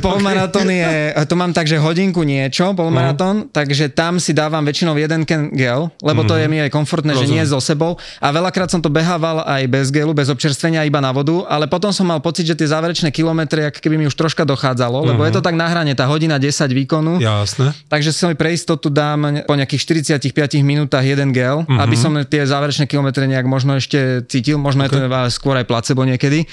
Polmaratón 0.00 0.68
je, 0.68 1.14
to 1.28 1.34
mám 1.38 1.52
tak, 1.54 1.68
že 1.68 1.78
hodinku 1.78 2.24
niečo, 2.24 2.74
polmaratón, 2.74 3.48
takže 3.52 3.92
tam 3.92 4.18
si 4.18 4.34
dávam 4.34 4.64
väčšinou 4.64 4.96
jeden 4.98 5.22
gel, 5.54 5.92
lebo 6.02 6.24
to 6.26 6.34
je 6.34 6.46
mi 6.50 6.58
aj 6.60 6.70
komfortné, 6.72 7.14
že 7.14 7.28
nie 7.28 7.42
Rozumiem. 7.44 7.52
so 7.52 7.60
sebou. 7.62 7.92
A 8.18 8.32
veľakrát 8.32 8.68
som 8.72 8.80
to 8.82 8.90
behával 8.90 9.44
aj 9.46 9.62
bez 9.70 9.92
gelu, 9.92 10.12
bez 10.16 10.28
občerstvenia, 10.32 10.86
iba 10.88 10.98
na 10.98 11.12
vodu, 11.14 11.46
ale 11.46 11.68
potom 11.68 11.92
som 11.94 12.08
mal 12.08 12.18
pocit, 12.18 12.48
že 12.48 12.56
tie 12.58 12.68
záverečné 12.68 13.12
kilometre, 13.12 13.70
keby 13.70 13.96
mi 14.00 14.06
už 14.08 14.16
troška 14.16 14.42
dochádzalo, 14.46 15.14
lebo 15.14 15.22
je 15.24 15.32
to 15.36 15.42
tak 15.44 15.54
na 15.54 15.70
hrane, 15.70 15.94
tá 15.94 16.08
hodina 16.10 16.40
10 16.40 16.70
výkonu. 16.70 17.22
Jasné. 17.22 17.76
Takže 17.88 18.10
si 18.10 18.22
pre 18.44 18.52
istotu 18.52 18.92
dám 18.92 19.48
po 19.48 19.56
nejakých 19.56 19.80
45 20.20 20.60
minútach 20.60 21.00
jeden 21.00 21.32
gel, 21.32 21.64
Mhm. 21.64 21.80
aby 21.80 21.96
som 21.96 22.12
tie 22.28 22.44
záverečné 22.44 22.84
kilometre 22.84 23.24
nejak 23.24 23.48
možno 23.48 23.80
ešte 23.80 24.20
cítil, 24.28 24.60
možno 24.60 24.84
je 24.84 24.92
to 24.92 25.00
skôr 25.32 25.56
aj 25.56 25.64
placebo 25.64 26.04
niekedy. 26.04 26.44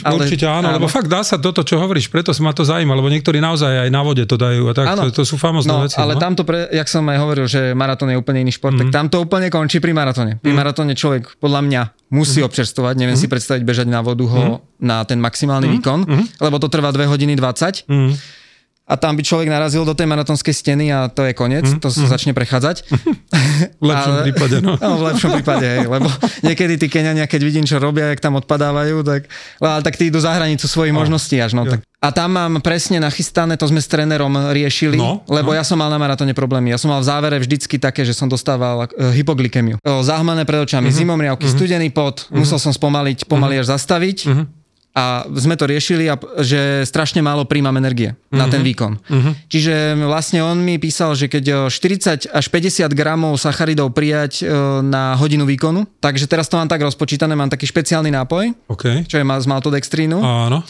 Ale- 0.00 0.24
Určite 0.24 0.48
áno, 0.48 0.72
áno. 0.72 0.80
lebo 0.80 0.88
fakt 0.88 1.12
dá 1.12 1.20
sa 1.20 1.36
toto, 1.36 1.60
čo 1.60 1.76
hovoríš, 1.76 2.08
preto 2.08 2.32
sa 2.32 2.40
ma 2.40 2.56
to 2.56 2.64
zaujíma, 2.64 2.96
lebo 2.96 3.12
niektorí 3.12 3.36
naozaj 3.36 3.84
aj 3.84 3.90
na 3.92 4.00
vode 4.00 4.24
to 4.24 4.40
dajú 4.40 4.64
a 4.64 4.72
tak, 4.72 4.86
Áno. 4.96 5.12
to, 5.12 5.20
to 5.20 5.22
sú 5.28 5.36
famozné 5.36 5.76
no, 5.76 5.84
veci. 5.84 6.00
ale 6.00 6.16
no? 6.16 6.20
tamto, 6.24 6.48
pre, 6.48 6.72
jak 6.72 6.88
som 6.88 7.04
aj 7.04 7.18
hovoril, 7.20 7.44
že 7.44 7.76
maratón 7.76 8.08
je 8.08 8.16
úplne 8.16 8.40
iný 8.40 8.56
šport, 8.56 8.72
mm. 8.72 8.80
tak 8.80 8.88
tam 8.88 9.06
to 9.12 9.20
úplne 9.20 9.52
končí 9.52 9.76
pri 9.76 9.92
maratóne. 9.92 10.40
Pri 10.40 10.56
maratóne 10.56 10.96
človek 10.96 11.36
podľa 11.36 11.60
mňa 11.60 11.82
musí 12.16 12.40
mm. 12.40 12.48
občerstovať, 12.48 12.94
neviem 12.96 13.18
si 13.20 13.28
predstaviť 13.28 13.60
bežať 13.60 13.86
na 13.92 14.00
vodu 14.00 14.24
ho 14.24 14.64
na 14.80 15.04
ten 15.04 15.20
maximálny 15.20 15.68
výkon, 15.76 16.00
lebo 16.40 16.56
to 16.56 16.72
trvá 16.72 16.88
2 16.88 17.04
hodiny 17.04 17.36
20 17.36 17.84
Mm. 17.92 18.14
A 18.86 18.94
tam 18.94 19.12
by 19.12 19.22
človek 19.22 19.46
narazil 19.46 19.82
do 19.82 19.92
tej 19.92 20.06
maratónskej 20.06 20.54
steny 20.54 20.88
a 20.88 21.10
to 21.10 21.22
je 21.22 21.34
koniec, 21.34 21.66
to 21.76 21.90
sa 21.90 22.06
začne 22.08 22.30
prechádzať. 22.32 22.86
V 23.82 23.84
lepšom 23.84 24.14
prípade, 24.22 24.56
no. 24.60 24.78
No, 24.86 24.96
v 24.96 25.04
lepšom 25.04 25.30
prípade, 25.32 25.66
hej, 25.66 25.84
lebo 25.84 26.06
niekedy 26.40 26.76
tí 26.76 26.86
Keňania, 26.86 27.26
keď 27.26 27.40
vidím, 27.42 27.64
čo 27.64 27.76
robia, 27.76 28.08
jak 28.08 28.20
tam 28.20 28.36
odpadávajú, 28.36 29.02
tak, 29.02 29.26
ale 29.58 29.82
tak 29.82 29.96
tí 29.96 30.08
idú 30.08 30.20
za 30.20 30.30
hranicu 30.30 30.64
svojich 30.64 30.94
možností 30.94 31.36
až. 31.36 31.52
No, 31.52 31.64
tak. 31.64 31.82
A 31.98 32.12
tam 32.12 32.30
mám 32.30 32.60
presne 32.60 33.00
nachystané, 33.00 33.56
to 33.56 33.66
sme 33.66 33.80
s 33.80 33.88
trénerom 33.88 34.30
riešili, 34.52 34.94
No, 34.94 35.24
lebo 35.26 35.50
ja 35.50 35.64
som 35.64 35.74
mal 35.74 35.88
na 35.88 35.96
maratóne 35.96 36.30
problémy. 36.30 36.70
Ja 36.70 36.78
som 36.78 36.92
mal 36.92 37.02
v 37.02 37.08
závere 37.08 37.36
vždycky 37.36 37.80
také, 37.80 38.06
že 38.06 38.12
som 38.12 38.28
dostával 38.28 38.86
e, 38.86 39.10
hypoglykemiu. 39.16 39.80
O, 39.80 40.04
zahmané 40.04 40.44
pred 40.44 40.62
očami, 40.62 40.92
Mhm. 40.92 40.94
zimomriavky, 40.94 41.46
studený 41.48 41.90
pot, 41.90 42.28
musel 42.30 42.60
som 42.60 42.70
spomaliť, 42.70 43.26
pomaly 43.26 43.58
až 43.58 43.74
zastaviť. 43.74 44.18
Mhm. 44.28 44.42
A 44.96 45.28
sme 45.28 45.60
to 45.60 45.68
riešili, 45.68 46.08
a, 46.08 46.16
že 46.40 46.80
strašne 46.82 47.20
málo 47.20 47.44
príjmam 47.44 47.76
energie 47.76 48.16
na 48.32 48.48
Mhm. 48.48 48.50
ten 48.50 48.62
výkon. 48.64 48.92
Čiže 49.46 49.74
vlastne 50.00 50.40
on 50.40 50.56
mi 50.56 50.80
písal, 50.80 51.12
že 51.12 51.28
keď 51.28 51.44
o 51.52 51.68
40 51.68 52.24
až 52.26 52.46
50 52.48 52.96
gramov 52.96 53.36
sacharidov 53.36 53.92
prijať 53.92 54.40
e, 54.40 54.48
na 54.80 55.12
hodinu 55.14 55.44
výkonu, 55.44 55.84
takže 56.00 56.24
teraz 56.24 56.48
to 56.48 56.56
mám 56.56 56.64
tak 56.66 56.80
rozpočítané, 56.80 57.36
mám 57.36 57.52
taký 57.52 57.68
špeciálny 57.68 58.08
nápoj, 58.08 58.56
OK. 58.72 59.04
čo 59.04 59.20
je 59.20 59.24
z 59.26 59.46
maltodextrínu 59.46 60.16
Áno. 60.16 60.64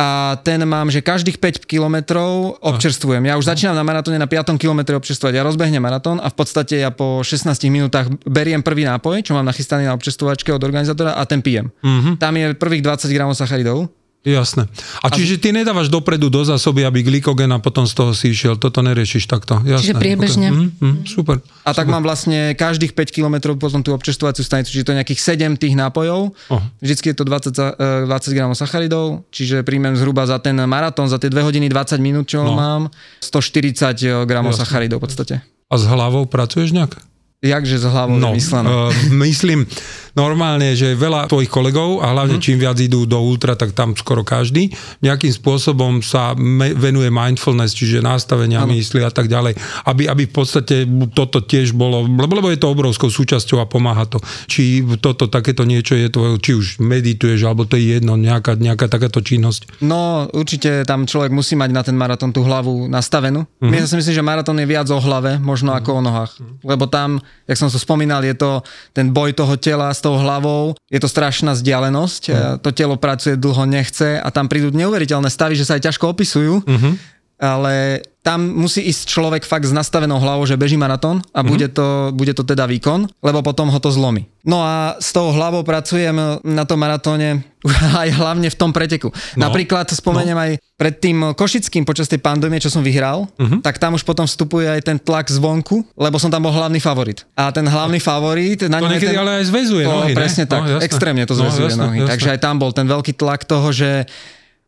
A 0.00 0.40
ten 0.40 0.64
mám, 0.64 0.88
že 0.88 1.04
každých 1.04 1.36
5 1.36 1.68
kilometrov 1.68 2.56
občerstvujem. 2.64 3.20
Ja 3.28 3.36
už 3.36 3.52
začínam 3.52 3.76
na 3.76 3.84
maratóne 3.84 4.16
na 4.16 4.24
5. 4.24 4.56
kilometre 4.56 4.96
občerstvovať. 4.96 5.36
Ja 5.36 5.44
rozbehnem 5.44 5.84
maratón 5.84 6.16
a 6.24 6.32
v 6.32 6.36
podstate 6.40 6.80
ja 6.80 6.88
po 6.88 7.20
16 7.20 7.52
minútach 7.68 8.08
beriem 8.24 8.64
prvý 8.64 8.88
nápoj, 8.88 9.20
čo 9.20 9.36
mám 9.36 9.44
nachystaný 9.44 9.84
na 9.84 9.92
občerstvovačke 9.92 10.56
od 10.56 10.64
organizátora 10.64 11.20
a 11.20 11.22
ten 11.28 11.44
pijem. 11.44 11.68
Mhm. 11.84 12.16
Tam 12.16 12.32
je 12.32 12.56
prvých 12.56 12.80
20 12.80 13.12
gramov 13.12 13.36
sacharidov. 13.36 13.92
Jasné. 14.20 14.68
A 15.00 15.08
čiže 15.08 15.40
ty 15.40 15.48
nedávaš 15.48 15.88
dopredu 15.88 16.28
do 16.28 16.44
zásoby, 16.44 16.84
aby 16.84 17.00
glykogen 17.00 17.48
a 17.48 17.56
potom 17.56 17.88
z 17.88 17.96
toho 17.96 18.12
si 18.12 18.28
išiel. 18.28 18.52
Toto 18.54 18.84
neriešiš 18.84 19.24
takto. 19.24 19.56
Jasné. 19.58 19.80
Čiže 19.80 19.94
priebežne. 19.96 20.46
Okay. 20.46 20.60
Mm, 20.60 20.68
mm, 20.76 20.96
super. 21.08 21.36
A 21.64 21.72
tak 21.72 21.88
mám 21.88 22.04
vlastne 22.04 22.52
každých 22.52 22.92
5 22.92 23.16
km 23.16 23.56
potom 23.56 23.80
tú 23.80 23.96
občerstvovaciu 23.96 24.44
stanicu, 24.44 24.68
čiže 24.68 24.84
to 24.84 24.92
je 24.92 24.98
nejakých 25.00 25.20
7 25.24 25.56
tých 25.56 25.72
nápojov. 25.72 26.36
Oh. 26.46 26.60
Vždycky 26.78 27.06
je 27.06 27.16
to 27.16 27.24
20, 27.24 27.48
za- 27.50 27.72
eh, 27.72 28.04
20 28.04 28.36
gramov 28.36 28.54
sacharidov, 28.54 29.24
čiže 29.30 29.64
príjmem 29.64 29.96
zhruba 29.96 30.28
za 30.28 30.36
ten 30.36 30.60
maratón, 30.60 31.08
za 31.08 31.16
tie 31.16 31.32
2 31.32 31.40
hodiny 31.40 31.66
20 31.66 31.96
minút, 31.98 32.28
čo 32.28 32.44
No. 32.44 32.52
mám, 32.52 32.92
140 33.24 33.96
gramov 34.26 34.52
Jasné. 34.52 34.60
sacharidov 34.60 35.00
v 35.00 35.04
podstate. 35.06 35.34
A 35.64 35.74
s 35.74 35.84
hlavou 35.86 36.28
pracuješ 36.28 36.76
nejak? 36.76 36.92
Jakže 37.40 37.80
s 37.80 37.88
hlavou 37.88 38.20
No, 38.20 38.36
uh, 38.36 38.92
myslím, 39.16 39.64
normálne, 40.14 40.74
že 40.74 40.96
veľa 40.98 41.30
tvojich 41.30 41.50
kolegov 41.50 42.02
a 42.02 42.14
hlavne 42.14 42.42
čím 42.42 42.60
viac 42.60 42.78
idú 42.80 43.06
do 43.06 43.18
ultra, 43.20 43.54
tak 43.54 43.74
tam 43.76 43.94
skoro 43.94 44.22
každý 44.26 44.72
nejakým 45.04 45.32
spôsobom 45.32 46.02
sa 46.04 46.34
me- 46.36 46.74
venuje 46.74 47.08
mindfulness, 47.08 47.76
čiže 47.76 48.04
nastavenia 48.04 48.64
mysli 48.66 49.02
a 49.04 49.12
tak 49.12 49.30
ďalej, 49.30 49.56
aby, 49.86 50.06
aby 50.06 50.22
v 50.28 50.32
podstate 50.32 50.76
toto 51.14 51.42
tiež 51.44 51.72
bolo, 51.72 52.04
lebo, 52.06 52.50
je 52.50 52.60
to 52.60 52.72
obrovskou 52.72 53.08
súčasťou 53.08 53.62
a 53.62 53.66
pomáha 53.66 54.06
to. 54.06 54.18
Či 54.50 54.82
toto 54.98 55.30
takéto 55.30 55.62
niečo 55.62 55.94
je 55.94 56.08
tvoje, 56.10 56.38
či 56.42 56.52
už 56.56 56.66
medituješ, 56.82 57.46
alebo 57.46 57.64
to 57.64 57.78
je 57.78 57.98
jedno, 57.98 58.18
nejaká, 58.18 58.58
nejaká 58.58 58.90
takáto 58.90 59.22
činnosť. 59.22 59.82
No, 59.84 60.26
určite 60.34 60.82
tam 60.84 61.06
človek 61.06 61.30
musí 61.30 61.54
mať 61.54 61.70
na 61.70 61.82
ten 61.84 61.96
maratón 61.96 62.34
tú 62.34 62.42
hlavu 62.42 62.90
nastavenú. 62.90 63.46
Mm-hmm. 63.60 63.76
Ja 63.76 63.86
si 63.86 63.96
myslím, 63.96 64.14
že 64.16 64.24
maratón 64.24 64.58
je 64.58 64.66
viac 64.68 64.88
o 64.90 64.98
hlave, 64.98 65.38
možno 65.38 65.72
ako 65.72 66.00
o 66.00 66.04
nohách. 66.04 66.32
Lebo 66.64 66.90
tam, 66.90 67.22
jak 67.46 67.56
som 67.56 67.70
to 67.70 67.78
spomínal, 67.78 68.24
je 68.24 68.34
to 68.36 68.60
ten 68.92 69.12
boj 69.12 69.32
toho 69.36 69.54
tela 69.56 69.92
s 69.92 69.99
tou 70.00 70.16
hlavou, 70.16 70.74
je 70.88 71.00
to 71.00 71.08
strašná 71.08 71.54
vzdialenosť, 71.56 72.22
mm. 72.28 72.36
to 72.64 72.70
telo 72.72 72.96
pracuje 72.96 73.36
dlho, 73.36 73.64
nechce 73.68 74.20
a 74.20 74.28
tam 74.32 74.48
prídu 74.48 74.72
neuveriteľné 74.72 75.28
stavy, 75.28 75.54
že 75.54 75.68
sa 75.68 75.76
aj 75.76 75.92
ťažko 75.92 76.04
opisujú. 76.12 76.64
Mm-hmm. 76.64 77.19
Ale 77.40 78.04
tam 78.20 78.52
musí 78.52 78.84
ísť 78.84 79.08
človek 79.08 79.42
fakt 79.48 79.64
s 79.64 79.72
nastavenou 79.72 80.20
hlavou, 80.20 80.44
že 80.44 80.60
beží 80.60 80.76
maratón 80.76 81.24
a 81.32 81.40
mm-hmm. 81.40 81.48
bude, 81.48 81.66
to, 81.72 81.86
bude 82.12 82.32
to 82.36 82.44
teda 82.44 82.68
výkon, 82.68 83.08
lebo 83.24 83.40
potom 83.40 83.72
ho 83.72 83.80
to 83.80 83.88
zlomí. 83.88 84.28
No 84.44 84.60
a 84.60 85.00
s 85.00 85.12
tou 85.12 85.32
hlavou 85.32 85.64
pracujem 85.64 86.12
na 86.44 86.64
tom 86.68 86.76
maratóne 86.76 87.40
aj 88.04 88.08
hlavne 88.12 88.48
v 88.52 88.56
tom 88.56 88.76
preteku. 88.76 89.08
No. 89.40 89.48
Napríklad 89.48 89.88
spomeniem 89.88 90.36
no. 90.36 90.44
aj 90.44 90.50
pred 90.76 90.94
tým 91.00 91.32
Košickým 91.32 91.88
počas 91.88 92.12
tej 92.12 92.20
pandémie, 92.20 92.60
čo 92.60 92.68
som 92.68 92.84
vyhral, 92.84 93.24
mm-hmm. 93.40 93.64
tak 93.64 93.80
tam 93.80 93.96
už 93.96 94.04
potom 94.04 94.28
vstupuje 94.28 94.68
aj 94.68 94.80
ten 94.84 95.00
tlak 95.00 95.32
zvonku, 95.32 95.80
lebo 95.96 96.20
som 96.20 96.28
tam 96.28 96.44
bol 96.44 96.52
hlavný 96.52 96.76
favorit. 96.76 97.24
A 97.40 97.48
ten 97.56 97.64
hlavný 97.64 98.04
favorit... 98.04 98.68
Na 98.68 98.84
to 98.84 98.92
niekedy 98.92 99.16
ten, 99.16 99.20
ale 99.20 99.40
aj 99.40 99.48
zväzuje 99.48 99.84
to, 99.88 99.92
nohy, 99.96 100.12
Presne 100.12 100.44
ne? 100.44 100.52
tak, 100.52 100.60
no, 100.68 100.80
extrémne 100.84 101.24
to 101.24 101.32
zväzuje 101.32 101.72
no, 101.72 101.72
jasné, 101.72 101.84
nohy. 101.88 101.98
Jasné. 102.04 102.10
Takže 102.12 102.28
aj 102.36 102.40
tam 102.44 102.54
bol 102.60 102.72
ten 102.76 102.84
veľký 102.84 103.12
tlak 103.16 103.48
toho, 103.48 103.72
že 103.72 104.04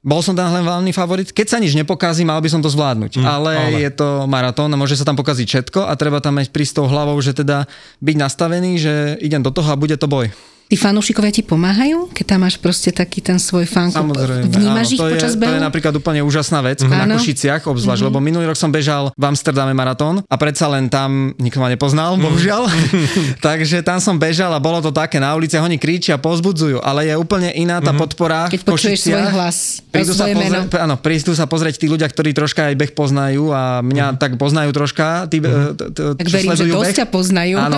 bol 0.03 0.19
som 0.19 0.35
tam 0.35 0.51
hlavný 0.51 0.91
favorit. 0.91 1.31
Keď 1.31 1.47
sa 1.47 1.59
nič 1.63 1.79
nepokazí, 1.79 2.27
mal 2.27 2.43
by 2.43 2.51
som 2.51 2.59
to 2.59 2.67
zvládnuť. 2.67 3.23
Mm, 3.23 3.27
ale, 3.27 3.53
ale 3.55 3.79
je 3.87 3.93
to 3.95 4.27
maratón 4.27 4.75
a 4.75 4.77
môže 4.77 4.99
sa 4.99 5.07
tam 5.07 5.15
pokaziť 5.15 5.47
všetko 5.47 5.87
a 5.87 5.95
treba 5.95 6.19
tam 6.19 6.43
mať 6.43 6.51
prísť 6.51 6.83
tou 6.83 6.87
hlavou, 6.91 7.15
že 7.23 7.39
teda 7.39 7.71
byť 8.03 8.17
nastavený, 8.19 8.83
že 8.83 8.95
idem 9.23 9.47
do 9.47 9.55
toho 9.55 9.71
a 9.71 9.79
bude 9.79 9.95
to 9.95 10.11
boj. 10.11 10.35
Tí 10.73 10.81
fanúšikovia 10.81 11.29
ti 11.29 11.45
pomáhajú, 11.45 12.09
keď 12.17 12.25
tam 12.33 12.49
máš 12.49 12.57
proste 12.57 12.89
taký 12.97 13.21
ten 13.21 13.37
svoj 13.37 13.69
fanklub? 13.69 14.17
Samozrejme. 14.17 14.57
Vnímaš 14.57 14.89
áno, 14.89 14.95
ich 14.97 15.01
to 15.05 15.13
počas 15.13 15.33
je, 15.37 15.41
behu? 15.45 15.53
To 15.53 15.57
je 15.61 15.67
napríklad 15.69 15.93
úplne 16.01 16.25
úžasná 16.25 16.65
vec 16.65 16.81
mm-hmm. 16.81 16.97
na 16.97 17.13
Košiciach 17.13 17.69
obzvlášť, 17.69 18.01
mm-hmm. 18.01 18.17
lebo 18.17 18.25
minulý 18.25 18.49
rok 18.49 18.57
som 18.57 18.73
bežal 18.73 19.13
v 19.13 19.25
Amsterdame 19.29 19.77
maratón 19.77 20.25
a 20.25 20.35
predsa 20.41 20.73
len 20.73 20.89
tam 20.89 21.37
nikto 21.37 21.61
ma 21.61 21.69
nepoznal, 21.69 22.17
mm-hmm. 22.17 22.25
bohužiaľ. 22.25 22.63
Takže 23.53 23.85
tam 23.85 24.01
som 24.01 24.17
bežal 24.17 24.49
a 24.49 24.65
bolo 24.65 24.81
to 24.81 24.89
také 24.97 25.21
na 25.21 25.37
ulici, 25.37 25.61
oni 25.61 25.77
kričia, 25.77 26.17
pozbudzujú, 26.17 26.81
ale 26.81 27.05
je 27.05 27.21
úplne 27.21 27.53
iná 27.53 27.77
tá 27.85 27.93
mm-hmm. 27.93 28.01
podpora 28.09 28.49
Keď 28.49 28.65
počuješ 28.65 29.13
svoj 29.13 29.29
hlas, 29.29 29.85
prídu 29.93 30.17
sa 30.17 30.25
meno. 30.25 30.73
Pozrieť, 30.73 30.81
áno, 30.89 30.97
prídu 30.97 31.37
sa 31.37 31.45
pozrieť 31.45 31.85
tí 31.85 31.93
ľudia, 31.93 32.09
ktorí 32.09 32.33
troška 32.33 32.73
aj 32.73 32.81
beh 32.81 32.93
poznajú 32.97 33.53
a 33.53 33.85
mňa 33.85 34.17
mm-hmm. 34.17 34.23
tak 34.25 34.41
poznajú 34.41 34.73
troška. 34.73 35.29
Tí, 35.29 35.37
mm-hmm. 35.37 36.17
Tak 36.17 36.27
verím, 36.33 36.57
že 36.57 36.65
dosť 36.65 36.97
ťa 37.05 37.07
poznajú. 37.13 37.61
Áno, 37.61 37.77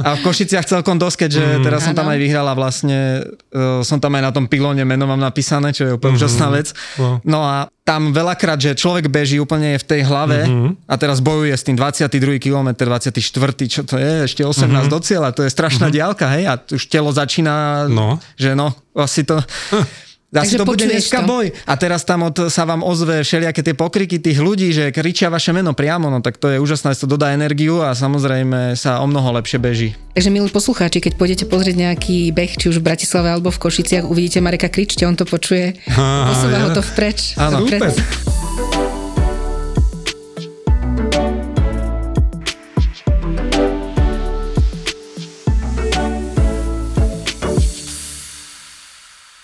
a 0.00 0.16
v 0.16 0.20
Košiciach 0.24 0.64
celkom 0.64 0.96
dosť, 0.96 1.28
keďže 1.28 1.44
teraz 1.60 1.84
som 1.84 1.92
tam 1.92 2.08
aj 2.08 2.21
vyhral 2.22 2.46
a 2.46 2.54
vlastne 2.54 3.26
uh, 3.26 3.82
som 3.82 3.98
tam 3.98 4.14
aj 4.14 4.22
na 4.22 4.32
tom 4.32 4.46
pilóne 4.46 4.86
meno 4.86 5.10
mám 5.10 5.18
napísané, 5.18 5.74
čo 5.74 5.82
je 5.90 5.92
úplne 5.98 6.14
mm-hmm. 6.14 6.28
úžasná 6.30 6.46
vec. 6.54 6.70
Wow. 6.94 7.18
No 7.26 7.42
a 7.42 7.66
tam 7.82 8.14
veľakrát, 8.14 8.62
že 8.62 8.78
človek 8.78 9.10
beží 9.10 9.42
úplne 9.42 9.74
v 9.74 9.84
tej 9.84 10.06
hlave 10.06 10.46
mm-hmm. 10.46 10.86
a 10.86 10.94
teraz 10.94 11.18
bojuje 11.18 11.50
s 11.50 11.66
tým 11.66 11.74
22. 11.74 12.38
km, 12.38 12.70
24. 12.78 13.18
čo 13.66 13.82
to 13.82 13.98
je, 13.98 14.30
ešte 14.30 14.46
18 14.46 14.70
mm-hmm. 14.70 14.86
do 14.86 14.98
cieľa, 15.02 15.34
to 15.34 15.42
je 15.42 15.50
strašná 15.50 15.90
mm-hmm. 15.90 15.96
diálka, 15.98 16.26
hej, 16.38 16.44
a 16.46 16.54
už 16.62 16.82
telo 16.86 17.10
začína, 17.10 17.90
no. 17.90 18.22
že 18.38 18.54
no, 18.54 18.70
asi 18.94 19.26
to... 19.26 19.42
Asi 20.32 20.56
to 20.56 20.64
bude 20.64 20.80
dneska 20.88 21.20
to. 21.20 21.28
boj. 21.28 21.52
A 21.68 21.76
teraz 21.76 22.08
tam 22.08 22.24
od, 22.24 22.48
sa 22.48 22.64
vám 22.64 22.80
ozve 22.80 23.20
všelijaké 23.20 23.60
tie 23.60 23.76
pokriky 23.76 24.16
tých 24.16 24.40
ľudí, 24.40 24.72
že 24.72 24.88
kričia 24.88 25.28
vaše 25.28 25.52
meno 25.52 25.76
priamo, 25.76 26.08
no 26.08 26.24
tak 26.24 26.40
to 26.40 26.48
je 26.48 26.56
úžasné, 26.56 26.96
to 26.96 27.04
dodá 27.04 27.36
energiu 27.36 27.84
a 27.84 27.92
samozrejme 27.92 28.72
sa 28.72 29.04
o 29.04 29.06
mnoho 29.06 29.28
lepšie 29.36 29.60
beží. 29.60 29.92
Takže 30.16 30.32
milí 30.32 30.48
poslucháči, 30.48 31.04
keď 31.04 31.20
pôjdete 31.20 31.44
pozrieť 31.44 31.76
nejaký 31.76 32.32
beh, 32.32 32.56
či 32.56 32.72
už 32.72 32.80
v 32.80 32.88
Bratislave 32.88 33.28
alebo 33.28 33.52
v 33.52 33.60
Košiciach, 33.60 34.08
uvidíte 34.08 34.40
Mareka 34.40 34.72
kričte, 34.72 35.04
on 35.04 35.20
to 35.20 35.28
počuje, 35.28 35.76
posúva 36.32 36.64
ho 36.64 36.70
to 36.72 36.80
vpreč. 36.80 37.36
Áno, 37.36 37.68
super. 37.68 37.92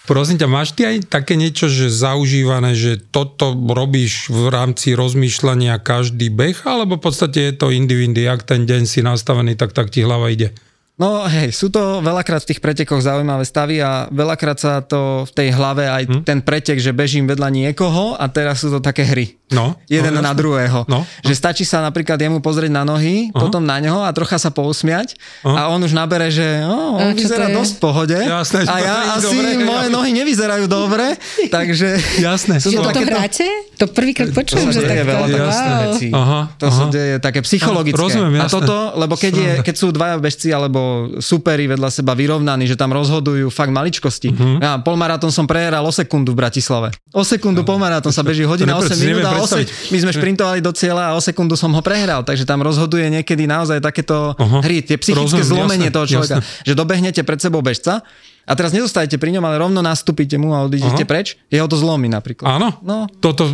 Prosím 0.08 0.40
ťa, 0.40 0.48
máš 0.48 0.72
ty 0.72 0.88
aj 0.88 1.04
také 1.12 1.36
niečo, 1.36 1.68
že 1.68 1.92
zaužívané, 1.92 2.72
že 2.72 2.96
toto 2.96 3.52
robíš 3.52 4.32
v 4.32 4.48
rámci 4.48 4.96
rozmýšľania 4.96 5.76
každý 5.84 6.32
beh, 6.32 6.64
alebo 6.64 6.96
v 6.96 7.12
podstate 7.12 7.52
je 7.52 7.52
to 7.52 7.68
individy, 7.68 8.24
ak 8.24 8.40
ten 8.40 8.64
deň 8.64 8.88
si 8.88 9.04
nastavený, 9.04 9.52
tak 9.60 9.76
tak 9.76 9.92
ti 9.92 10.00
hlava 10.00 10.32
ide? 10.32 10.56
No 10.98 11.30
hej, 11.30 11.54
sú 11.54 11.70
to 11.70 12.02
veľakrát 12.02 12.42
v 12.42 12.50
tých 12.50 12.60
pretekoch 12.60 12.98
zaujímavé 12.98 13.46
stavy 13.46 13.78
a 13.78 14.10
veľakrát 14.10 14.58
sa 14.58 14.82
to 14.82 15.22
v 15.30 15.32
tej 15.32 15.48
hlave 15.54 15.86
aj 15.86 16.02
hm? 16.10 16.22
ten 16.26 16.42
pretek, 16.42 16.82
že 16.82 16.90
bežím 16.90 17.30
vedľa 17.30 17.48
niekoho 17.54 18.18
a 18.18 18.26
teraz 18.26 18.66
sú 18.66 18.74
to 18.74 18.82
také 18.82 19.06
hry. 19.06 19.38
No, 19.48 19.80
Jeden 19.88 20.12
no, 20.12 20.20
na 20.20 20.36
druhého. 20.36 20.84
No, 20.90 21.08
že 21.24 21.32
stačí 21.32 21.64
sa 21.64 21.80
napríklad 21.80 22.20
jemu 22.20 22.44
pozrieť 22.44 22.68
na 22.68 22.84
nohy, 22.84 23.32
uh-huh. 23.32 23.48
potom 23.48 23.64
na 23.64 23.80
ňoho 23.80 24.04
a 24.04 24.12
trocha 24.12 24.36
sa 24.36 24.52
pousmiať 24.52 25.16
uh-huh. 25.40 25.56
a 25.56 25.60
on 25.72 25.80
už 25.80 25.96
nabere, 25.96 26.28
že 26.28 26.44
oh, 26.68 27.00
on 27.00 27.16
vyzerá 27.16 27.48
dosť 27.48 27.72
v 27.72 27.80
pohode 27.80 28.18
Jasné, 28.18 28.68
a 28.68 28.76
ja 28.76 28.96
asi 29.16 29.40
dobre, 29.40 29.64
moje 29.64 29.88
ja. 29.88 29.94
nohy 29.96 30.10
nevyzerajú 30.12 30.68
dobre, 30.68 31.16
takže... 31.48 31.96
Jasné. 32.20 32.60
Sú 32.60 32.76
to, 32.76 32.84
to 32.84 33.00
hráte? 33.08 33.46
To 33.80 33.88
prvýkrát 33.88 34.28
počujem, 34.36 34.68
že 34.68 34.84
tak 34.84 35.00
to... 35.00 35.16
Jasné. 35.32 35.72
Veci. 35.88 36.06
Aha, 36.12 36.52
to 36.60 36.68
aha. 36.68 36.76
sa 36.76 36.84
deje 36.92 37.16
také 37.22 37.40
psychologické. 37.40 37.96
Rozumiem, 37.96 38.44
jasné. 38.44 38.44
A 38.44 38.52
toto, 38.52 38.76
lebo 39.00 39.14
keď, 39.16 39.32
je, 39.32 39.52
keď 39.64 39.74
sú 39.80 39.86
dvaja 39.96 40.20
bežci 40.20 40.52
alebo 40.52 40.87
superi 41.18 41.66
vedľa 41.68 41.88
seba 41.90 42.12
vyrovnaní, 42.12 42.68
že 42.68 42.76
tam 42.76 42.92
rozhodujú 42.94 43.48
fakt 43.48 43.72
maličkosti. 43.72 44.28
Uh-huh. 44.32 44.56
Ja 44.62 44.78
polmaratón 44.80 45.32
som 45.34 45.48
prehral 45.48 45.82
o 45.84 45.92
sekundu 45.92 46.32
v 46.34 46.44
Bratislave. 46.44 46.94
O 47.12 47.24
sekundu 47.24 47.64
polmaratón 47.64 48.12
sa 48.12 48.22
beží 48.22 48.44
hodina 48.44 48.76
8 48.76 48.94
minút 49.00 49.24
a 49.24 49.38
8, 49.40 49.92
my 49.94 49.98
sme 50.04 50.12
šprintovali 50.12 50.60
do 50.60 50.72
cieľa 50.72 51.12
a 51.12 51.16
o 51.16 51.20
sekundu 51.20 51.56
som 51.56 51.72
ho 51.72 51.82
prehral, 51.82 52.22
takže 52.22 52.44
tam 52.44 52.60
rozhoduje 52.60 53.08
niekedy 53.08 53.48
naozaj 53.48 53.80
takéto 53.82 54.36
uh-huh. 54.36 54.60
hry, 54.62 54.84
tie 54.84 55.00
psychické 55.00 55.42
Rozumiem, 55.42 55.48
zlomenie 55.48 55.88
jasne, 55.88 55.96
toho 55.96 56.06
človeka, 56.06 56.36
jasne. 56.40 56.64
že 56.66 56.72
dobehnete 56.76 57.20
pred 57.24 57.40
sebou 57.40 57.64
bežca 57.64 58.06
a 58.48 58.52
teraz 58.56 58.72
nezostajete 58.72 59.20
pri 59.20 59.36
ňom, 59.36 59.44
ale 59.44 59.60
rovno 59.60 59.84
nastúpite 59.84 60.40
mu 60.40 60.56
a 60.56 60.64
odídete 60.64 61.04
uh-huh. 61.04 61.10
preč, 61.12 61.36
jeho 61.52 61.68
to 61.68 61.76
zlomí 61.76 62.08
napríklad. 62.08 62.48
Áno, 62.48 62.80
no. 62.80 63.04
toto, 63.20 63.44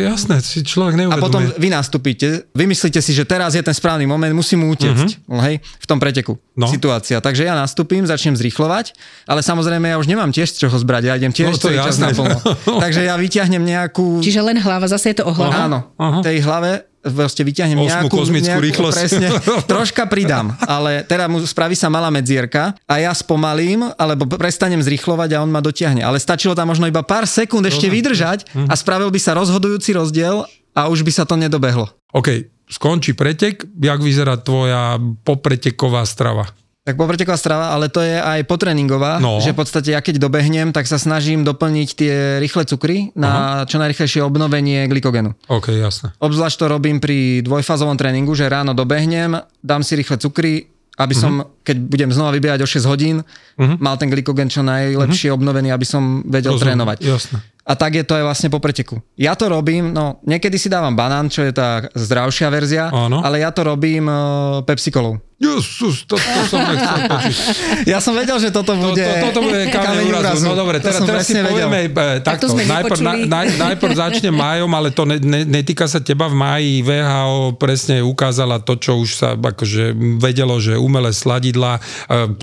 jasné, 0.00 0.40
si 0.40 0.64
človek 0.64 0.96
neuvedomuje. 0.96 1.20
A 1.20 1.26
potom 1.28 1.42
vy 1.60 1.68
nastúpite, 1.68 2.48
vymyslíte 2.56 3.04
si, 3.04 3.12
že 3.12 3.28
teraz 3.28 3.52
je 3.52 3.60
ten 3.60 3.76
správny 3.76 4.08
moment, 4.08 4.32
musím 4.32 4.64
mu 4.64 4.72
utiecť, 4.72 5.28
uh-huh. 5.28 5.44
hej, 5.44 5.60
v 5.60 5.86
tom 5.86 6.00
preteku. 6.00 6.40
No. 6.56 6.66
Situácia. 6.66 7.20
Takže 7.20 7.44
ja 7.44 7.52
nastúpim, 7.52 8.02
začnem 8.08 8.34
zrýchlovať, 8.34 8.96
ale 9.28 9.44
samozrejme 9.44 9.92
ja 9.92 10.00
už 10.00 10.08
nemám 10.08 10.32
tiež 10.32 10.56
z 10.56 10.66
čoho 10.66 10.74
zbrať, 10.80 11.12
ja 11.12 11.14
idem 11.20 11.30
tiež 11.30 11.54
no, 11.54 11.60
celý 11.60 11.76
čas 11.84 12.00
naplno. 12.00 12.40
Takže 12.88 13.04
ja 13.04 13.14
vyťahnem 13.20 13.62
nejakú... 13.62 14.24
Čiže 14.24 14.40
len 14.40 14.56
hlava, 14.58 14.88
zase 14.88 15.12
je 15.12 15.22
to 15.22 15.28
o 15.28 15.32
hlave. 15.36 15.54
Áno, 15.54 15.92
uh-huh. 15.94 16.24
tej 16.24 16.40
hlave 16.42 16.88
vlastne 17.10 17.42
vyťahnem 17.44 17.78
nejakú, 17.78 18.08
kozmickú 18.12 18.58
nejakú, 18.58 18.66
rýchlosť. 18.68 18.98
Presne, 18.98 19.28
troška 19.70 20.04
pridám, 20.06 20.54
ale 20.64 21.04
teda 21.04 21.26
mu 21.26 21.40
spraví 21.42 21.74
sa 21.74 21.88
malá 21.88 22.12
medzierka 22.12 22.76
a 22.84 22.94
ja 23.00 23.12
spomalím, 23.12 23.88
alebo 23.96 24.28
prestanem 24.28 24.80
zrýchlovať 24.80 25.36
a 25.36 25.42
on 25.42 25.50
ma 25.50 25.64
dotiahne. 25.64 26.04
Ale 26.04 26.20
stačilo 26.20 26.56
tam 26.56 26.70
možno 26.70 26.86
iba 26.86 27.00
pár 27.02 27.24
sekúnd 27.24 27.64
ešte 27.66 27.88
vydržať 27.88 28.48
a 28.68 28.74
spravil 28.76 29.08
by 29.08 29.20
sa 29.20 29.34
rozhodujúci 29.36 29.96
rozdiel 29.96 30.44
a 30.76 30.86
už 30.86 31.02
by 31.02 31.12
sa 31.12 31.24
to 31.26 31.34
nedobehlo. 31.34 31.90
OK, 32.14 32.48
skončí 32.70 33.16
pretek, 33.16 33.64
jak 33.64 34.00
vyzerá 34.00 34.38
tvoja 34.38 34.96
popreteková 35.24 36.04
strava? 36.06 36.46
Tak 36.88 36.96
popreteková 36.96 37.36
strava, 37.36 37.76
ale 37.76 37.92
to 37.92 38.00
je 38.00 38.16
aj 38.16 38.48
potréningová, 38.48 39.20
no. 39.20 39.44
že 39.44 39.52
v 39.52 39.60
podstate 39.60 39.92
ja 39.92 40.00
keď 40.00 40.24
dobehnem, 40.24 40.72
tak 40.72 40.88
sa 40.88 40.96
snažím 40.96 41.44
doplniť 41.44 41.88
tie 41.92 42.14
rýchle 42.40 42.64
cukry 42.64 43.12
na 43.12 43.28
Aha. 43.28 43.68
čo 43.68 43.76
najrychlejšie 43.76 44.24
obnovenie 44.24 44.88
glykogenu. 44.88 45.36
OK, 45.52 45.68
jasné. 45.76 46.16
Obzvlášť 46.16 46.56
to 46.56 46.66
robím 46.72 46.96
pri 46.96 47.44
dvojfázovom 47.44 48.00
tréningu, 48.00 48.32
že 48.32 48.48
ráno 48.48 48.72
dobehnem, 48.72 49.36
dám 49.60 49.84
si 49.84 50.00
rýchle 50.00 50.16
cukry, 50.16 50.72
aby 50.96 51.12
som, 51.12 51.44
uh-huh. 51.44 51.60
keď 51.60 51.76
budem 51.76 52.10
znova 52.10 52.32
vybiehať 52.32 52.64
o 52.64 52.68
6 52.72 52.90
hodín, 52.90 53.20
uh-huh. 53.20 53.76
mal 53.78 54.00
ten 54.00 54.08
glykogen 54.08 54.48
čo 54.48 54.64
najlepšie 54.64 55.28
uh-huh. 55.28 55.38
obnovený, 55.38 55.68
aby 55.70 55.84
som 55.84 56.24
vedel 56.24 56.56
Rozumiem, 56.56 56.72
trénovať. 56.72 56.98
Jasné. 57.04 57.38
A 57.68 57.76
tak 57.76 58.00
je 58.00 58.04
to 58.08 58.16
aj 58.16 58.24
vlastne 58.24 58.48
po 58.48 58.64
preteku. 58.64 58.96
Ja 59.14 59.36
to 59.36 59.52
robím, 59.52 59.92
no 59.92 60.24
niekedy 60.24 60.56
si 60.56 60.72
dávam 60.72 60.96
banán, 60.96 61.28
čo 61.28 61.44
je 61.44 61.52
tá 61.52 61.84
zdravšia 61.92 62.48
verzia, 62.48 62.88
Áno. 62.88 63.20
ale 63.20 63.44
ja 63.44 63.52
to 63.52 63.60
robím 63.62 64.08
uh, 64.08 64.64
pepsikolou. 64.64 65.20
Jezus, 65.38 66.02
to, 66.02 66.18
to 66.18 66.40
som 66.50 66.58
nechcel 66.66 66.98
počuť. 67.06 67.36
Ja 67.94 68.02
som 68.02 68.18
vedel, 68.18 68.42
že 68.42 68.50
toto 68.50 68.74
To, 68.74 68.90
bude 68.90 68.98
to, 68.98 69.30
toto 69.30 69.38
bude 69.46 69.70
kameň 69.74 70.10
úrazu. 70.10 70.42
No 70.42 70.58
dobre, 70.58 70.82
To 70.82 70.90
teraz, 70.90 70.98
teraz 71.06 71.30
si 71.30 71.38
vedel. 71.38 71.46
povieme 71.46 71.86
e, 71.86 72.18
takto. 72.18 72.50
sme 72.50 72.66
najprv, 72.66 72.98
na, 72.98 73.12
naj, 73.22 73.46
najprv 73.54 73.92
začne 73.94 74.34
májom, 74.34 74.66
ale 74.74 74.90
to 74.90 75.06
ne, 75.06 75.22
ne, 75.22 75.46
netýka 75.46 75.86
sa 75.86 76.02
teba 76.02 76.26
v 76.26 76.34
máji. 76.34 76.72
VHO 76.82 77.54
presne 77.54 78.02
ukázala 78.02 78.58
to, 78.58 78.82
čo 78.82 78.98
už 78.98 79.08
sa 79.14 79.38
akože 79.38 79.94
vedelo, 80.18 80.58
že 80.58 80.74
umelé 80.74 81.14
sladidla, 81.14 81.78
e, 81.78 81.80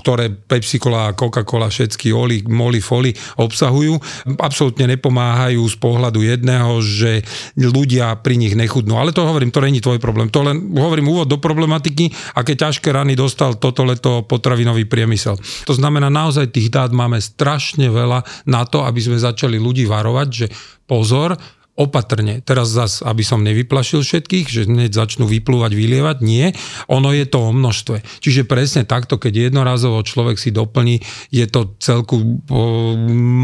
ktoré 0.00 0.32
Pepsi 0.32 0.80
Cola 0.80 1.12
Coca-Cola, 1.12 1.68
všetky 1.68 2.16
oli, 2.16 2.48
moli, 2.48 2.80
foli 2.80 3.12
obsahujú, 3.36 3.92
absolútne 4.40 4.88
nepomáhajú 4.96 5.60
z 5.68 5.76
pohľadu 5.76 6.24
jedného, 6.24 6.80
že 6.80 7.20
ľudia 7.60 8.16
pri 8.24 8.40
nich 8.40 8.56
nechudnú. 8.56 8.96
Ale 8.96 9.12
to 9.12 9.20
hovorím, 9.20 9.52
to 9.52 9.60
není 9.60 9.84
tvoj 9.84 10.00
problém. 10.00 10.32
To 10.32 10.40
len 10.40 10.72
hovorím 10.72 11.12
úvod 11.12 11.28
do 11.28 11.36
problematiky, 11.36 12.08
aké 12.32 12.56
ťažké 12.56 12.85
rany 12.90 13.18
dostal 13.18 13.58
toto 13.58 13.86
leto 13.86 14.26
potravinový 14.26 14.86
priemysel. 14.86 15.38
To 15.66 15.74
znamená, 15.74 16.10
naozaj 16.10 16.52
tých 16.52 16.68
dát 16.70 16.90
máme 16.90 17.18
strašne 17.22 17.90
veľa 17.90 18.22
na 18.46 18.62
to, 18.66 18.82
aby 18.82 19.00
sme 19.02 19.18
začali 19.18 19.58
ľudí 19.58 19.86
varovať, 19.86 20.28
že 20.30 20.46
pozor, 20.86 21.34
opatrne. 21.76 22.40
Teraz 22.40 22.72
zas, 22.72 23.04
aby 23.04 23.20
som 23.20 23.44
nevyplašil 23.44 24.00
všetkých, 24.00 24.46
že 24.48 24.64
hneď 24.64 24.96
začnú 24.96 25.28
vyplúvať, 25.28 25.76
vylievať. 25.76 26.16
Nie, 26.24 26.56
ono 26.88 27.12
je 27.12 27.28
to 27.28 27.48
o 27.48 27.50
množstve. 27.52 28.00
Čiže 28.24 28.48
presne 28.48 28.88
takto, 28.88 29.20
keď 29.20 29.52
jednorazovo 29.52 30.00
človek 30.00 30.40
si 30.40 30.50
doplní, 30.50 31.04
je 31.28 31.44
to 31.44 31.76
celku 31.76 32.16
o, 32.16 32.96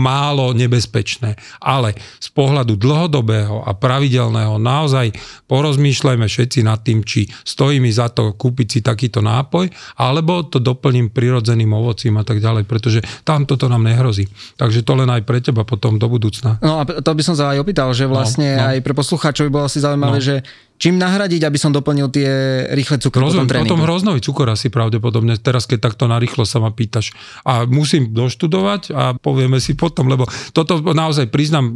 málo 0.03 0.57
nebezpečné. 0.57 1.37
Ale 1.61 1.93
z 2.19 2.29
pohľadu 2.33 2.81
dlhodobého 2.81 3.69
a 3.69 3.77
pravidelného 3.77 4.57
naozaj 4.57 5.13
porozmýšľajme 5.47 6.25
všetci 6.25 6.65
nad 6.65 6.81
tým, 6.81 7.05
či 7.05 7.29
stojí 7.29 7.85
mi 7.85 7.93
za 7.93 8.09
to 8.09 8.33
kúpiť 8.33 8.67
si 8.73 8.81
takýto 8.81 9.21
nápoj, 9.21 9.69
alebo 10.01 10.49
to 10.49 10.57
doplním 10.57 11.13
prirodzeným 11.13 11.69
ovocím 11.77 12.17
a 12.17 12.25
tak 12.25 12.41
ďalej, 12.41 12.65
pretože 12.65 13.05
tam 13.29 13.45
toto 13.45 13.69
nám 13.69 13.85
nehrozí. 13.85 14.25
Takže 14.57 14.81
to 14.81 14.97
len 14.97 15.13
aj 15.13 15.23
pre 15.29 15.45
teba 15.45 15.69
potom 15.69 16.01
do 16.01 16.09
budúcna. 16.09 16.57
No 16.65 16.81
a 16.81 16.89
to 16.89 17.11
by 17.13 17.23
som 17.23 17.37
sa 17.37 17.53
aj 17.53 17.61
opýtal, 17.61 17.93
že 17.93 18.09
vlastne 18.09 18.22
no. 18.25 18.65
aj 18.69 18.79
pre 18.81 18.95
poslucháčov 18.95 19.43
by 19.47 19.53
bolo 19.53 19.65
asi 19.67 19.79
zaujímavé, 19.79 20.19
No. 20.19 20.25
že 20.25 20.35
čím 20.83 20.99
nahradiť, 20.99 21.47
aby 21.47 21.59
som 21.63 21.71
doplnil 21.71 22.11
tie 22.11 22.27
rýchle 22.75 22.99
cukry 22.99 23.23
po 23.23 23.31
tom 23.31 23.47
tréningu. 23.47 23.79
hroznový 23.87 24.19
cukor 24.19 24.51
asi 24.51 24.67
pravdepodobne, 24.67 25.39
teraz 25.39 25.71
keď 25.71 25.79
takto 25.87 26.11
narýchlo 26.11 26.43
sa 26.43 26.59
ma 26.59 26.75
pýtaš. 26.75 27.15
A 27.47 27.63
musím 27.71 28.11
doštudovať 28.11 28.91
a 28.91 29.15
povieme 29.15 29.63
si 29.63 29.79
potom, 29.79 30.11
lebo 30.11 30.27
toto 30.51 30.83
naozaj 30.83 31.31
priznám, 31.31 31.71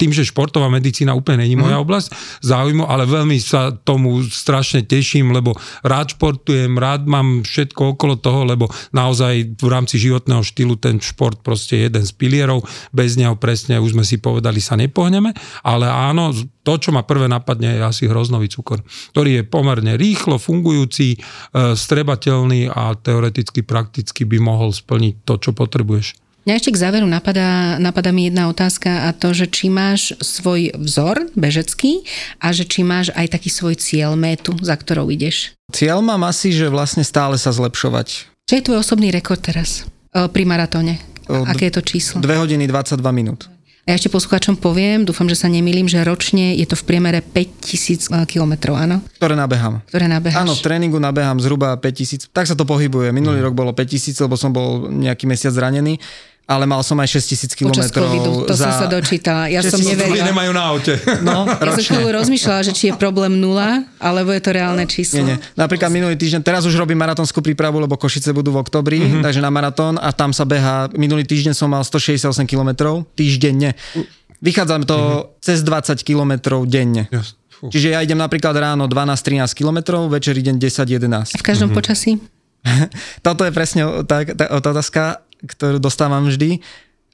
tým, 0.00 0.16
že 0.16 0.24
športová 0.24 0.72
medicína 0.72 1.12
úplne 1.12 1.44
není 1.44 1.60
moja 1.60 1.76
oblasť 1.84 2.40
záujmu, 2.40 2.88
ale 2.88 3.04
veľmi 3.04 3.36
sa 3.36 3.76
tomu 3.76 4.24
strašne 4.24 4.88
teším, 4.88 5.36
lebo 5.36 5.52
rád 5.84 6.16
športujem, 6.16 6.72
rád 6.80 7.04
mám 7.04 7.44
všetko 7.44 7.98
okolo 7.98 8.16
toho, 8.16 8.48
lebo 8.48 8.72
naozaj 8.96 9.60
v 9.60 9.68
rámci 9.68 10.00
životného 10.00 10.40
štýlu 10.40 10.80
ten 10.80 10.96
šport 10.96 11.44
proste 11.44 11.76
je 11.76 11.92
jeden 11.92 12.04
z 12.08 12.12
pilierov, 12.16 12.64
bez 12.88 13.20
neho 13.20 13.36
presne, 13.36 13.76
už 13.76 13.92
sme 13.92 14.04
si 14.08 14.16
povedali, 14.16 14.64
sa 14.64 14.80
nepohneme, 14.80 15.36
ale 15.60 15.84
áno, 15.90 16.32
to, 16.70 16.78
čo 16.78 16.90
ma 16.94 17.02
prvé 17.02 17.26
napadne, 17.26 17.74
je 17.74 17.82
asi 17.82 18.06
hroznový 18.06 18.46
cukor, 18.46 18.86
ktorý 19.10 19.42
je 19.42 19.42
pomerne 19.42 19.98
rýchlo 19.98 20.38
fungujúci, 20.38 21.18
e, 21.18 21.74
strebateľný 21.74 22.70
a 22.70 22.94
teoreticky, 22.94 23.66
prakticky 23.66 24.22
by 24.22 24.38
mohol 24.38 24.70
splniť 24.70 25.26
to, 25.26 25.34
čo 25.42 25.50
potrebuješ. 25.50 26.14
Mňa 26.46 26.54
ešte 26.56 26.72
k 26.72 26.82
záveru 26.86 27.04
napadá, 27.10 27.76
napadá 27.76 28.14
mi 28.14 28.30
jedna 28.30 28.46
otázka 28.48 29.10
a 29.10 29.12
to, 29.12 29.34
že 29.34 29.50
či 29.50 29.66
máš 29.68 30.14
svoj 30.22 30.72
vzor 30.78 31.28
bežecký 31.34 32.06
a 32.40 32.54
že 32.54 32.64
či 32.64 32.86
máš 32.86 33.10
aj 33.12 33.34
taký 33.34 33.50
svoj 33.50 33.74
cieľ, 33.76 34.14
métu, 34.14 34.54
za 34.62 34.78
ktorou 34.78 35.10
ideš. 35.10 35.52
Cieľ 35.74 36.00
mám 36.00 36.22
asi, 36.24 36.54
že 36.54 36.70
vlastne 36.72 37.02
stále 37.04 37.36
sa 37.36 37.50
zlepšovať. 37.52 38.30
Čo 38.46 38.54
je 38.56 38.62
tvoj 38.62 38.78
osobný 38.80 39.10
rekord 39.12 39.42
teraz 39.42 39.84
e, 40.14 40.30
pri 40.30 40.46
maratóne? 40.46 41.02
D- 41.26 41.46
Aké 41.46 41.68
je 41.70 41.74
to 41.76 41.82
číslo? 41.82 42.18
2 42.24 42.26
hodiny 42.40 42.64
22 42.66 42.98
minút. 43.12 43.46
Ja 43.90 43.98
ešte 43.98 44.06
poslucháčom 44.06 44.54
poviem, 44.54 45.02
dúfam, 45.02 45.26
že 45.26 45.34
sa 45.34 45.50
nemýlim, 45.50 45.90
že 45.90 45.98
ročne 46.06 46.54
je 46.54 46.62
to 46.62 46.78
v 46.78 46.86
priemere 46.86 47.26
5000 47.26 48.06
kilometrov, 48.22 48.78
áno? 48.78 49.02
Ktoré 49.18 49.34
nabehám. 49.34 49.82
Ktoré 49.90 50.06
nabeháš. 50.06 50.46
Áno, 50.46 50.54
v 50.54 50.62
tréningu 50.62 51.02
nabehám 51.02 51.42
zhruba 51.42 51.74
5000. 51.74 52.30
Tak 52.30 52.46
sa 52.46 52.54
to 52.54 52.62
pohybuje. 52.62 53.10
Minulý 53.10 53.42
rok 53.42 53.58
bolo 53.58 53.74
5000, 53.74 54.14
lebo 54.30 54.38
som 54.38 54.54
bol 54.54 54.86
nejaký 54.94 55.26
mesiac 55.26 55.50
zranený, 55.50 55.98
ale 56.50 56.66
mal 56.66 56.82
som 56.82 56.98
aj 56.98 57.06
6000 57.14 57.54
km. 57.54 57.70
Počas 57.70 57.88
covidu, 57.88 58.42
to 58.42 58.52
som 58.52 58.74
sa 58.74 58.84
dočítala. 58.84 59.46
Ja 59.46 59.62
som 59.62 59.78
6000 59.78 59.86
neverila. 59.86 60.26
nemajú 60.26 60.50
na 60.50 60.62
aute. 60.66 60.94
No, 61.22 61.46
Ja 61.46 61.70
som 61.70 61.84
chvíľu 61.86 62.10
rozmýšľala, 62.12 62.60
že 62.66 62.72
či 62.72 62.90
je 62.90 62.94
problém 62.94 63.38
nula, 63.38 63.86
alebo 63.96 64.34
je 64.34 64.42
to 64.42 64.50
reálne 64.50 64.82
číslo. 64.84 65.22
Nie, 65.22 65.34
nie. 65.34 65.36
Napríklad 65.54 65.86
minulý 65.88 66.18
týždeň, 66.18 66.42
teraz 66.42 66.66
už 66.66 66.74
robím 66.74 66.98
maratónskú 66.98 67.38
prípravu, 67.38 67.78
lebo 67.78 67.94
Košice 67.94 68.32
budú 68.32 68.50
v 68.50 68.58
oktobri, 68.58 68.98
Mhm. 68.98 69.06
mm-hmm. 69.06 69.22
takže 69.22 69.38
na 69.38 69.48
maratón 69.48 69.94
a 69.94 70.10
tam 70.10 70.30
sa 70.30 70.42
beha, 70.42 70.90
minulý 70.92 71.22
týždeň 71.22 71.54
som 71.54 71.68
mal 71.68 71.80
168 71.80 72.26
km, 72.44 72.74
týždenne. 73.14 73.78
Vychádzam 74.40 74.82
to 74.82 74.96
Mhm. 74.98 75.20
cez 75.38 75.58
20 75.62 76.02
km 76.02 76.32
denne. 76.66 77.06
Jasne. 77.06 77.38
Fú. 77.52 77.68
Čiže 77.68 77.92
ja 77.92 78.00
idem 78.00 78.16
napríklad 78.16 78.56
ráno 78.56 78.88
12-13 78.88 79.52
km, 79.52 79.78
večer 80.08 80.32
idem 80.32 80.56
10-11. 80.56 81.36
V 81.36 81.44
každom 81.44 81.70
počasí? 81.70 82.16
Toto 83.20 83.44
je 83.44 83.52
presne 83.52 83.84
tá, 84.04 84.24
tá 84.24 84.44
otázka, 84.50 85.20
ktorú 85.44 85.80
dostávam 85.80 86.26
vždy. 86.28 86.60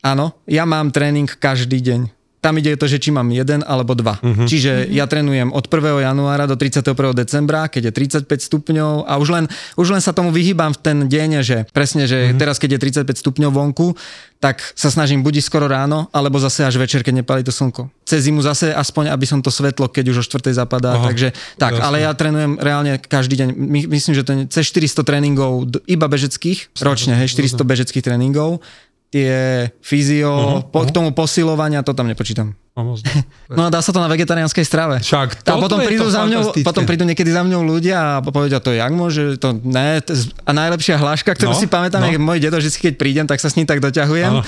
Áno, 0.02 0.38
ja 0.46 0.62
mám 0.66 0.94
tréning 0.94 1.26
každý 1.26 1.82
deň. 1.82 2.15
Tam 2.46 2.54
ide 2.62 2.78
to, 2.78 2.86
že 2.86 3.02
či 3.02 3.10
mám 3.10 3.26
jeden 3.34 3.66
alebo 3.66 3.98
dva. 3.98 4.22
Uh-huh. 4.22 4.46
Čiže 4.46 4.86
ja 4.94 5.10
trénujem 5.10 5.50
od 5.50 5.66
1. 5.66 6.06
januára 6.06 6.46
do 6.46 6.54
31. 6.54 6.94
decembra, 7.10 7.66
keď 7.66 7.90
je 7.90 8.22
35 8.22 8.22
stupňov 8.46 9.02
a 9.02 9.18
už 9.18 9.28
len, 9.34 9.44
už 9.74 9.90
len 9.90 9.98
sa 9.98 10.14
tomu 10.14 10.30
vyhýbam 10.30 10.70
v 10.70 10.78
ten 10.78 10.98
deň, 11.10 11.42
že 11.42 11.66
presne, 11.74 12.06
že 12.06 12.30
uh-huh. 12.30 12.38
teraz 12.38 12.62
keď 12.62 12.78
je 12.78 13.02
35 13.02 13.18
stupňov 13.18 13.50
vonku, 13.50 13.98
tak 14.36 14.60
sa 14.76 14.92
snažím 14.92 15.24
budiť 15.24 15.42
skoro 15.42 15.64
ráno, 15.66 16.12
alebo 16.12 16.36
zase 16.36 16.62
až 16.62 16.76
večer, 16.76 17.00
keď 17.00 17.24
nepálí 17.24 17.42
to 17.42 17.50
slnko. 17.50 17.88
Cez 18.04 18.28
zimu 18.28 18.44
zase 18.44 18.70
aspoň, 18.70 19.10
aby 19.10 19.24
som 19.24 19.40
to 19.40 19.48
svetlo, 19.48 19.88
keď 19.88 20.12
už 20.12 20.16
o 20.22 20.24
4. 20.24 20.52
zapadá. 20.52 21.00
Aha, 21.00 21.08
takže 21.08 21.32
tak, 21.56 21.74
jasné. 21.74 21.82
ale 21.82 21.96
ja 22.04 22.12
trénujem 22.12 22.52
reálne 22.60 23.00
každý 23.00 23.40
deň. 23.40 23.48
My, 23.56 23.80
myslím, 23.90 24.12
že 24.14 24.22
to 24.22 24.30
je 24.36 24.38
cez 24.52 24.68
400 24.70 25.08
tréningov 25.08 25.66
iba 25.88 26.06
bežeckých, 26.06 26.78
ročne, 26.84 27.16
hej, 27.16 27.32
400 27.32 27.64
bežeckých 27.64 28.04
tréningov. 28.04 28.60
Tie 29.06 29.32
fyzio, 29.80 30.32
Aha, 30.34 30.58
po, 30.66 30.82
aha. 30.82 30.88
k 30.88 30.90
tomu 30.90 31.14
posilovania, 31.14 31.86
to 31.86 31.94
tam 31.94 32.10
nepočítam. 32.10 32.58
Samozrejme. 32.76 33.22
No 33.56 33.62
a 33.64 33.68
dá 33.70 33.78
sa 33.80 33.94
to 33.94 34.02
na 34.02 34.10
vegetariánskej 34.10 34.66
strave. 34.66 34.98
Však 35.00 35.46
a 35.46 35.56
potom 35.56 35.78
prídu, 35.80 36.10
za 36.10 36.26
mňou, 36.26 36.52
potom 36.66 36.82
prídu 36.84 37.06
niekedy 37.06 37.30
za 37.30 37.46
mňou 37.46 37.62
ľudia 37.64 38.18
a 38.18 38.20
povedia, 38.20 38.58
to 38.58 38.74
jak 38.74 38.90
môže, 38.92 39.38
to 39.38 39.54
ne. 39.62 40.02
A 40.44 40.50
najlepšia 40.50 40.98
hláška, 40.98 41.32
ktorú 41.38 41.54
No, 41.54 41.60
si 41.62 41.70
pamätám, 41.70 42.02
no. 42.02 42.10
je 42.10 42.18
môj 42.18 42.42
dedo, 42.42 42.58
že 42.58 42.68
keď 42.74 42.98
prídem, 42.98 43.24
tak 43.24 43.38
sa 43.38 43.48
s 43.48 43.54
ním 43.56 43.64
tak 43.64 43.78
doťahujem. 43.80 44.28
Áno. 44.28 44.42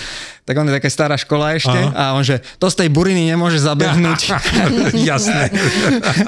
Tak 0.48 0.56
on 0.56 0.64
je 0.64 0.80
taká 0.80 0.88
stará 0.88 1.20
škola 1.20 1.60
ešte 1.60 1.76
Áno. 1.76 1.92
a 1.92 2.16
on, 2.16 2.24
že 2.24 2.40
to 2.56 2.72
z 2.72 2.80
tej 2.80 2.88
buriny 2.88 3.28
nemôže 3.28 3.60
zabehnúť. 3.60 4.32
Jasné. 5.12 5.52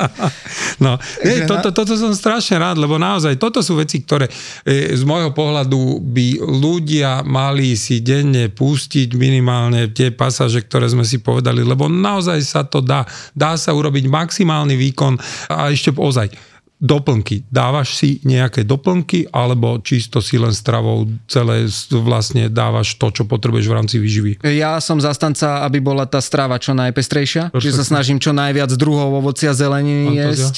no, 0.85 1.01
nie, 1.25 1.41
Takže 1.41 1.49
toto, 1.49 1.69
toto 1.73 1.97
som 1.97 2.13
strašne 2.13 2.61
rád, 2.61 2.77
lebo 2.77 3.01
naozaj 3.01 3.41
toto 3.41 3.65
sú 3.65 3.81
veci, 3.81 4.05
ktoré 4.05 4.29
e, 4.69 4.93
z 4.93 5.01
môjho 5.09 5.33
pohľadu 5.33 6.05
by 6.05 6.37
ľudia 6.37 7.25
mali 7.25 7.73
si 7.81 8.05
denne 8.05 8.53
pustiť 8.53 9.17
minimálne 9.17 9.89
tie 9.89 10.13
pasáže, 10.13 10.61
ktoré 10.69 10.93
sme 10.93 11.09
si 11.09 11.25
povedali, 11.25 11.65
lebo 11.65 11.89
naozaj 11.89 12.45
sa 12.45 12.61
to 12.61 12.85
dá. 12.85 13.09
Dá 13.33 13.57
sa 13.57 13.73
urobiť 13.73 14.05
maximálny 14.05 14.77
výkon 14.77 15.17
a 15.49 15.73
ešte 15.73 15.97
ozaj 15.97 16.50
doplnky. 16.81 17.45
Dávaš 17.47 17.95
si 17.95 18.19
nejaké 18.23 18.65
doplnky 18.65 19.29
alebo 19.29 19.79
čisto 19.79 20.19
si 20.19 20.35
len 20.35 20.51
stravou 20.51 21.05
celé 21.27 21.69
vlastne 21.93 22.49
dávaš 22.49 22.97
to, 22.97 23.13
čo 23.13 23.23
potrebuješ 23.25 23.67
v 23.69 23.75
rámci 23.75 23.97
výživy? 23.97 24.33
Ja 24.49 24.81
som 24.81 24.97
zastanca, 24.97 25.61
aby 25.63 25.79
bola 25.79 26.05
tá 26.05 26.19
strava 26.19 26.57
čo 26.57 26.73
najpestrejšia, 26.73 27.53
že 27.55 27.71
sa 27.71 27.85
snažím 27.85 28.17
čo 28.17 28.33
najviac 28.33 28.73
druhov 28.75 29.13
ovocia, 29.15 29.53
zeleniny 29.53 30.17
Fantázia. 30.17 30.33
jesť. 30.41 30.57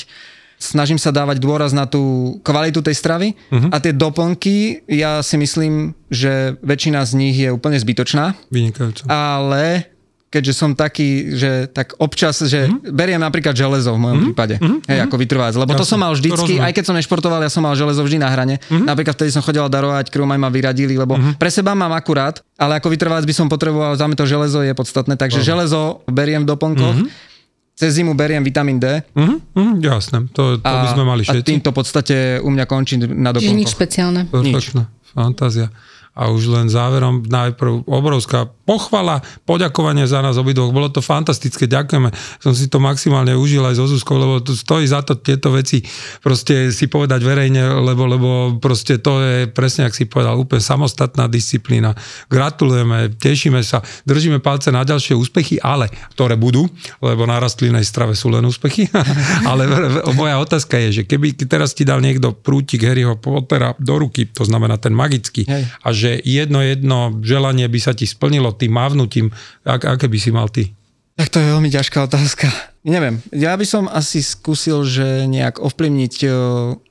Snažím 0.62 0.94
sa 0.94 1.10
dávať 1.10 1.42
dôraz 1.42 1.74
na 1.74 1.90
tú 1.90 2.38
kvalitu 2.40 2.86
tej 2.86 2.94
stravy 2.94 3.34
Mhm. 3.50 3.68
a 3.68 3.82
tie 3.82 3.90
doplnky, 3.90 4.56
ja 4.86 5.18
si 5.18 5.34
myslím, 5.34 5.90
že 6.06 6.54
väčšina 6.62 7.02
z 7.02 7.12
nich 7.18 7.34
je 7.36 7.50
úplne 7.50 7.74
zbytočná, 7.74 8.38
Vynikajúco. 8.46 9.10
ale 9.10 9.90
keďže 10.32 10.52
som 10.56 10.72
taký, 10.72 11.36
že 11.36 11.68
tak 11.68 11.92
občas, 12.00 12.40
že 12.40 12.64
mm-hmm. 12.64 12.88
beriem 12.88 13.20
napríklad 13.20 13.52
železo 13.52 13.92
v 13.92 14.00
mojom 14.00 14.08
mm-hmm. 14.16 14.26
prípade, 14.32 14.54
mm-hmm. 14.56 14.88
hej, 14.88 14.98
ako 15.04 15.16
vytrválec, 15.20 15.54
lebo 15.60 15.72
to 15.76 15.84
Jasne, 15.84 15.92
som 15.92 15.98
mal 16.00 16.12
to 16.16 16.18
vždycky, 16.24 16.52
aj 16.56 16.72
keď 16.72 16.84
som 16.88 16.96
nešportoval, 16.96 17.40
ja 17.44 17.52
som 17.52 17.60
mal 17.60 17.76
železo 17.76 18.00
vždy 18.00 18.16
na 18.16 18.32
hrane. 18.32 18.56
Mm-hmm. 18.56 18.88
Napríklad 18.88 19.14
vtedy 19.20 19.28
som 19.28 19.44
chodil 19.44 19.60
darovať 19.68 20.08
krv, 20.08 20.24
ma 20.24 20.48
vyradili, 20.48 20.96
lebo 20.96 21.20
mm-hmm. 21.20 21.36
pre 21.36 21.52
seba 21.52 21.76
mám 21.76 21.92
akurát, 21.92 22.40
ale 22.56 22.80
ako 22.80 22.88
vytrvalec 22.88 23.28
by 23.28 23.34
som 23.36 23.46
potreboval, 23.52 23.92
za 23.92 24.08
mňa 24.08 24.16
to 24.16 24.24
železo 24.24 24.64
je 24.64 24.72
podstatné, 24.72 25.20
takže 25.20 25.44
železo 25.44 26.00
beriem 26.08 26.48
v 26.48 26.48
doplnkoch. 26.48 26.96
Mm-hmm. 27.04 27.30
Cez 27.72 27.96
zimu 27.96 28.12
beriem 28.12 28.44
vitamín 28.44 28.76
D 28.76 29.00
Mhm, 29.16 29.36
mhm, 29.56 29.74
jasné, 29.80 30.28
to, 30.36 30.60
to 30.60 30.74
by 30.76 30.88
sme 30.92 31.04
mali 31.08 31.24
a 31.24 31.32
všetci. 31.32 31.48
týmto 31.56 31.72
v 31.72 31.76
podstate 31.76 32.16
u 32.40 32.48
mňa 32.52 32.64
končí 32.68 33.00
na 33.00 33.32
Čiže 33.32 33.52
nič 33.52 33.72
doplnkoch. 33.72 33.72
špeciálne. 33.72 34.20
Perfektná, 34.28 34.82
fantázia. 35.12 35.72
A 36.12 36.28
už 36.28 36.52
len 36.52 36.68
záverom 36.68 37.24
najprv 37.24 37.88
obrovská 37.88 38.50
pochvala, 38.68 39.24
poďakovanie 39.48 40.04
za 40.04 40.20
nás 40.20 40.36
obidvoch. 40.36 40.72
Bolo 40.74 40.92
to 40.92 41.00
fantastické, 41.00 41.64
ďakujeme. 41.64 42.12
Som 42.38 42.52
si 42.52 42.68
to 42.68 42.78
maximálne 42.78 43.32
užil 43.32 43.64
aj 43.64 43.80
so 43.80 43.86
Zuzkou, 43.88 44.20
lebo 44.20 44.44
to 44.44 44.52
stojí 44.52 44.84
za 44.84 45.00
to 45.00 45.16
tieto 45.18 45.52
veci 45.52 45.82
proste 46.22 46.70
si 46.70 46.86
povedať 46.86 47.20
verejne, 47.26 47.82
lebo, 47.82 48.06
lebo 48.06 48.28
proste 48.62 49.02
to 49.02 49.20
je 49.20 49.36
presne, 49.50 49.88
ak 49.88 49.94
si 49.96 50.06
povedal, 50.06 50.38
úplne 50.38 50.62
samostatná 50.62 51.26
disciplína. 51.26 51.92
Gratulujeme, 52.30 53.12
tešíme 53.18 53.60
sa, 53.60 53.82
držíme 54.06 54.38
palce 54.38 54.70
na 54.70 54.86
ďalšie 54.86 55.18
úspechy, 55.18 55.58
ale 55.60 55.90
ktoré 56.14 56.38
budú, 56.38 56.70
lebo 57.02 57.26
na 57.26 57.42
rastlinnej 57.42 57.82
strave 57.82 58.14
sú 58.14 58.30
len 58.30 58.46
úspechy. 58.46 58.88
ale 59.50 59.66
moja 60.14 60.38
otázka 60.38 60.78
je, 60.88 61.02
že 61.02 61.08
keby 61.08 61.34
teraz 61.44 61.74
ti 61.74 61.82
dal 61.82 61.98
niekto 61.98 62.32
prútik 62.32 62.86
Harryho 62.86 63.18
Pottera 63.18 63.74
do 63.76 63.98
ruky, 63.98 64.30
to 64.30 64.46
znamená 64.46 64.78
ten 64.78 64.94
magický, 64.94 65.44
Hej. 65.44 65.62
a 65.82 65.88
že 66.02 66.10
jedno 66.26 66.58
jedno 66.58 67.14
želanie 67.22 67.70
by 67.70 67.78
sa 67.78 67.94
ti 67.94 68.10
splnilo 68.10 68.50
tým 68.50 68.74
mávnutím, 68.74 69.30
ak, 69.62 69.86
aké 69.86 70.10
by 70.10 70.18
si 70.18 70.34
mal 70.34 70.50
ty? 70.50 70.74
Tak 71.14 71.30
to 71.30 71.38
je 71.38 71.52
veľmi 71.54 71.70
ťažká 71.70 72.10
otázka. 72.10 72.50
Neviem, 72.82 73.22
ja 73.30 73.54
by 73.54 73.62
som 73.62 73.86
asi 73.86 74.18
skúsil, 74.26 74.82
že 74.82 75.30
nejak 75.30 75.62
ovplyvniť 75.62 76.26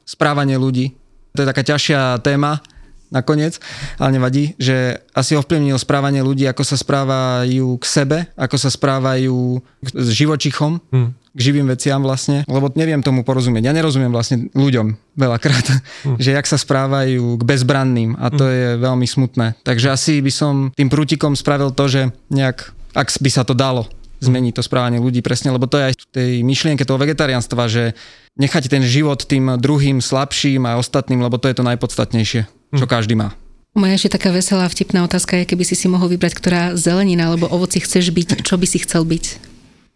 správanie 0.07 0.55
ľudí. 0.55 0.95
To 1.35 1.43
je 1.43 1.49
taká 1.51 1.63
ťažšia 1.67 2.23
téma, 2.23 2.63
nakoniec, 3.11 3.59
ale 3.99 4.15
nevadí, 4.15 4.55
že 4.55 5.03
asi 5.11 5.35
ovplyvnil 5.35 5.75
správanie 5.75 6.23
ľudí, 6.23 6.47
ako 6.47 6.63
sa 6.63 6.79
správajú 6.79 7.75
k 7.77 7.85
sebe, 7.85 8.17
ako 8.39 8.55
sa 8.55 8.71
správajú 8.71 9.59
k 9.83 9.87
živočichom, 9.91 10.79
hmm. 10.79 11.09
k 11.35 11.39
živým 11.39 11.67
veciam 11.67 11.99
vlastne, 11.99 12.47
lebo 12.47 12.71
neviem 12.73 13.03
tomu 13.03 13.27
porozumieť. 13.27 13.67
Ja 13.67 13.75
nerozumiem 13.75 14.09
vlastne 14.15 14.47
ľuďom 14.55 14.95
veľakrát, 15.19 15.67
hmm. 16.07 16.17
že 16.23 16.31
jak 16.33 16.47
sa 16.47 16.55
správajú 16.55 17.35
k 17.35 17.43
bezbranným 17.43 18.15
a 18.15 18.31
to 18.31 18.47
hmm. 18.47 18.55
je 18.55 18.67
veľmi 18.79 19.05
smutné. 19.05 19.59
Takže 19.67 19.91
asi 19.91 20.23
by 20.23 20.31
som 20.31 20.53
tým 20.73 20.87
prútikom 20.87 21.35
spravil 21.35 21.75
to, 21.75 21.91
že 21.91 22.01
nejak, 22.31 22.71
ak 22.95 23.11
by 23.19 23.29
sa 23.29 23.43
to 23.43 23.51
dalo, 23.51 23.91
zmeniť 24.21 24.53
to 24.55 24.63
správanie 24.63 25.01
ľudí 25.01 25.25
presne, 25.25 25.49
lebo 25.49 25.65
to 25.65 25.81
je 25.81 25.87
aj 25.91 25.93
v 25.97 26.05
tej 26.13 26.31
myšlienke 26.45 26.85
toho 26.85 27.01
vegetariánstva, 27.01 27.65
že 27.65 27.97
nechať 28.37 28.69
ten 28.69 28.85
život 28.85 29.25
tým 29.25 29.57
druhým 29.57 29.97
slabším 29.97 30.69
a 30.69 30.77
ostatným, 30.77 31.25
lebo 31.25 31.41
to 31.41 31.49
je 31.49 31.57
to 31.57 31.65
najpodstatnejšie 31.65 32.60
čo 32.75 32.85
hm. 32.87 32.91
každý 32.91 33.13
má. 33.19 33.35
Moja 33.71 33.95
ešte 33.95 34.19
taká 34.19 34.35
veselá 34.35 34.67
vtipná 34.67 35.07
otázka 35.07 35.39
je, 35.39 35.47
keby 35.47 35.63
si 35.63 35.79
si 35.79 35.87
mohol 35.87 36.11
vybrať, 36.11 36.35
ktorá 36.35 36.61
zelenina 36.75 37.31
alebo 37.31 37.47
ovoci 37.47 37.79
chceš 37.79 38.11
byť, 38.11 38.43
čo 38.43 38.59
by 38.59 38.67
si 38.67 38.83
chcel 38.83 39.07
byť? 39.07 39.25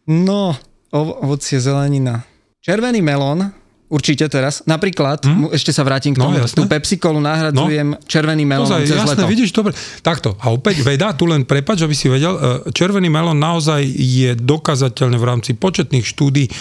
No, 0.08 0.56
ovocie, 0.96 1.60
zelenina. 1.60 2.24
Červený 2.64 3.04
melón, 3.04 3.52
Určite 3.86 4.26
teraz. 4.34 4.66
Napríklad, 4.66 5.22
hmm? 5.22 5.54
ešte 5.54 5.70
sa 5.70 5.86
vrátim 5.86 6.10
k 6.10 6.18
no, 6.18 6.34
tomu, 6.34 6.42
no, 6.42 6.50
tú 6.50 6.66
Pepsi 6.66 6.98
Colu 6.98 7.22
nahradzujem 7.22 7.94
no. 7.94 8.02
červený 8.10 8.42
melón 8.42 8.66
Ozaj, 8.66 8.82
cez 8.82 8.98
jasné, 8.98 9.22
leto. 9.22 9.30
vidíš, 9.30 9.54
dobre. 9.54 9.78
Takto. 10.02 10.34
A 10.42 10.50
opäť 10.50 10.82
veda, 10.82 11.14
tu 11.14 11.30
len 11.30 11.46
prepač, 11.46 11.86
aby 11.86 11.94
si 11.94 12.10
vedel, 12.10 12.34
e, 12.34 12.74
červený 12.74 13.14
melón 13.14 13.38
naozaj 13.38 13.86
je 13.86 14.34
dokazateľne 14.42 15.22
v 15.22 15.26
rámci 15.30 15.52
početných 15.54 16.02
štúdí 16.02 16.50
e, 16.50 16.52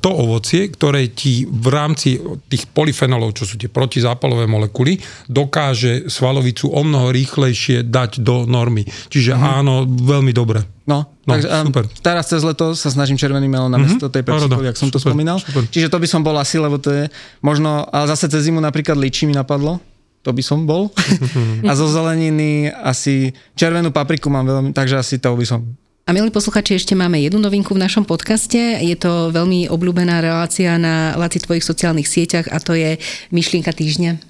to 0.00 0.10
ovocie, 0.10 0.72
ktoré 0.72 1.12
ti 1.12 1.44
v 1.44 1.66
rámci 1.68 2.16
tých 2.48 2.72
polyfenolov, 2.72 3.36
čo 3.36 3.44
sú 3.44 3.60
tie 3.60 3.68
protizápalové 3.68 4.48
molekuly, 4.48 4.96
dokáže 5.28 6.08
svalovicu 6.08 6.72
o 6.72 6.80
mnoho 6.80 7.12
rýchlejšie 7.12 7.84
dať 7.84 8.24
do 8.24 8.48
normy. 8.48 8.88
Čiže 9.12 9.36
hmm. 9.36 9.44
áno, 9.44 9.74
veľmi 9.84 10.32
dobre. 10.32 10.79
No, 10.90 11.06
no 11.06 11.30
takže 11.38 11.46
super. 11.46 11.84
teraz 12.02 12.26
cez 12.26 12.42
leto 12.42 12.74
sa 12.74 12.90
snažím 12.90 13.14
červený 13.14 13.46
melón 13.46 13.70
namiesto 13.70 14.10
mm-hmm. 14.10 14.14
tej 14.18 14.22
Pepsi 14.26 14.66
jak 14.66 14.76
som 14.76 14.90
super, 14.90 14.98
to 14.98 15.04
spomínal. 15.06 15.38
Super. 15.38 15.62
Čiže 15.70 15.86
to 15.86 16.02
by 16.02 16.08
som 16.10 16.26
bol 16.26 16.34
asi, 16.34 16.58
lebo 16.58 16.82
to 16.82 16.90
je 16.90 17.04
možno, 17.38 17.86
ale 17.94 18.10
zase 18.10 18.26
cez 18.26 18.50
zimu 18.50 18.58
napríklad 18.58 18.98
líči 18.98 19.30
mi 19.30 19.34
napadlo, 19.38 19.78
to 20.26 20.34
by 20.34 20.42
som 20.42 20.66
bol. 20.66 20.90
a 21.70 21.72
zo 21.78 21.86
zeleniny 21.86 22.74
asi 22.74 23.30
červenú 23.54 23.94
papriku 23.94 24.26
mám 24.26 24.50
veľmi, 24.50 24.74
takže 24.74 24.98
asi 24.98 25.22
to 25.22 25.30
by 25.38 25.46
som. 25.46 25.62
A 26.08 26.10
milí 26.10 26.34
posluchači, 26.34 26.74
ešte 26.74 26.98
máme 26.98 27.22
jednu 27.22 27.38
novinku 27.38 27.70
v 27.70 27.86
našom 27.86 28.02
podcaste. 28.02 28.58
Je 28.82 28.96
to 28.98 29.30
veľmi 29.30 29.70
obľúbená 29.70 30.18
relácia 30.18 30.74
na 30.74 31.14
Laci 31.14 31.38
tvojich 31.38 31.62
sociálnych 31.62 32.10
sieťach 32.10 32.50
a 32.50 32.58
to 32.58 32.74
je 32.74 32.98
myšlienka 33.30 33.70
týždňa. 33.70 34.29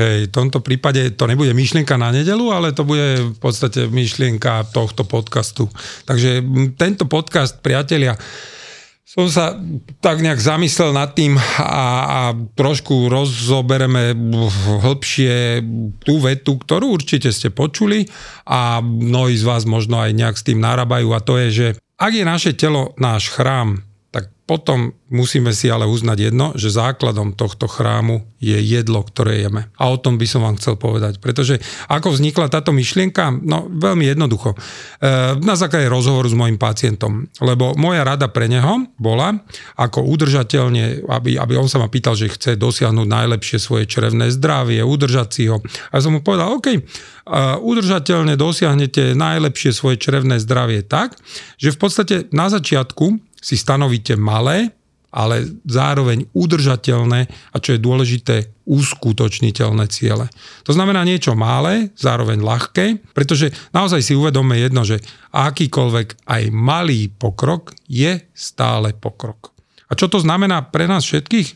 Hej, 0.00 0.32
v 0.32 0.32
tomto 0.32 0.64
prípade 0.64 1.12
to 1.12 1.28
nebude 1.28 1.52
myšlienka 1.52 2.00
na 2.00 2.08
nedelu, 2.08 2.48
ale 2.56 2.72
to 2.72 2.88
bude 2.88 3.36
v 3.36 3.38
podstate 3.38 3.84
myšlienka 3.84 4.72
tohto 4.72 5.04
podcastu. 5.04 5.68
Takže 6.08 6.40
tento 6.80 7.04
podcast, 7.04 7.60
priatelia, 7.60 8.16
som 9.04 9.28
sa 9.28 9.58
tak 10.00 10.24
nejak 10.24 10.40
zamyslel 10.40 10.96
nad 10.96 11.12
tým 11.12 11.36
a, 11.36 11.84
a 12.00 12.20
trošku 12.32 13.12
rozobereme 13.12 14.16
hĺbšie 14.80 15.60
tú 16.00 16.22
vetu, 16.22 16.56
ktorú 16.56 16.96
určite 16.96 17.28
ste 17.28 17.52
počuli 17.52 18.08
a 18.48 18.80
mnohí 18.80 19.36
z 19.36 19.44
vás 19.44 19.68
možno 19.68 20.00
aj 20.00 20.16
nejak 20.16 20.36
s 20.38 20.46
tým 20.48 20.64
narábajú 20.64 21.12
a 21.12 21.20
to 21.20 21.36
je, 21.42 21.48
že 21.50 21.66
ak 22.00 22.12
je 22.16 22.24
naše 22.24 22.56
telo 22.56 22.96
náš 22.96 23.28
chrám, 23.28 23.84
potom 24.50 24.90
musíme 25.14 25.54
si 25.54 25.70
ale 25.70 25.86
uznať 25.86 26.18
jedno, 26.18 26.50
že 26.58 26.74
základom 26.74 27.38
tohto 27.38 27.70
chrámu 27.70 28.26
je 28.42 28.58
jedlo, 28.58 29.06
ktoré 29.06 29.46
jeme. 29.46 29.70
A 29.78 29.94
o 29.94 30.00
tom 30.02 30.18
by 30.18 30.26
som 30.26 30.42
vám 30.42 30.58
chcel 30.58 30.74
povedať. 30.74 31.22
Pretože 31.22 31.62
ako 31.86 32.18
vznikla 32.18 32.50
táto 32.50 32.74
myšlienka? 32.74 33.30
No 33.46 33.70
veľmi 33.70 34.10
jednoducho. 34.10 34.58
E, 34.58 34.58
na 35.38 35.54
základe 35.54 35.86
rozhovoru 35.86 36.26
s 36.26 36.34
mojim 36.34 36.58
pacientom. 36.58 37.30
Lebo 37.38 37.78
moja 37.78 38.02
rada 38.02 38.26
pre 38.26 38.50
neho 38.50 38.90
bola, 38.98 39.38
ako 39.78 40.02
udržateľne, 40.02 41.06
aby, 41.06 41.38
aby 41.38 41.54
on 41.54 41.70
sa 41.70 41.78
ma 41.78 41.86
pýtal, 41.86 42.18
že 42.18 42.34
chce 42.34 42.58
dosiahnuť 42.58 43.06
najlepšie 43.06 43.62
svoje 43.62 43.86
črevné 43.86 44.34
zdravie, 44.34 44.82
udržať 44.82 45.28
si 45.30 45.46
ho. 45.46 45.62
A 45.94 46.02
som 46.02 46.18
mu 46.18 46.26
povedal, 46.26 46.50
OK, 46.58 46.74
e, 46.74 46.80
udržateľne 47.62 48.34
dosiahnete 48.34 49.14
najlepšie 49.14 49.70
svoje 49.70 50.02
črevné 50.02 50.42
zdravie 50.42 50.82
tak, 50.82 51.14
že 51.54 51.70
v 51.70 51.78
podstate 51.78 52.14
na 52.34 52.50
začiatku 52.50 53.29
si 53.40 53.56
stanovíte 53.56 54.14
malé, 54.20 54.70
ale 55.10 55.42
zároveň 55.66 56.30
udržateľné 56.30 57.20
a 57.50 57.56
čo 57.58 57.74
je 57.74 57.82
dôležité, 57.82 58.36
uskutočniteľné 58.70 59.90
ciele. 59.90 60.30
To 60.62 60.70
znamená 60.70 61.02
niečo 61.02 61.34
malé, 61.34 61.90
zároveň 61.98 62.38
ľahké, 62.38 63.10
pretože 63.10 63.50
naozaj 63.74 64.06
si 64.06 64.14
uvedome 64.14 64.54
jedno, 64.62 64.86
že 64.86 65.02
akýkoľvek 65.34 66.30
aj 66.30 66.42
malý 66.54 67.10
pokrok 67.10 67.74
je 67.90 68.22
stále 68.30 68.94
pokrok. 68.94 69.50
A 69.90 69.98
čo 69.98 70.06
to 70.06 70.22
znamená 70.22 70.70
pre 70.70 70.86
nás 70.86 71.02
všetkých? 71.02 71.48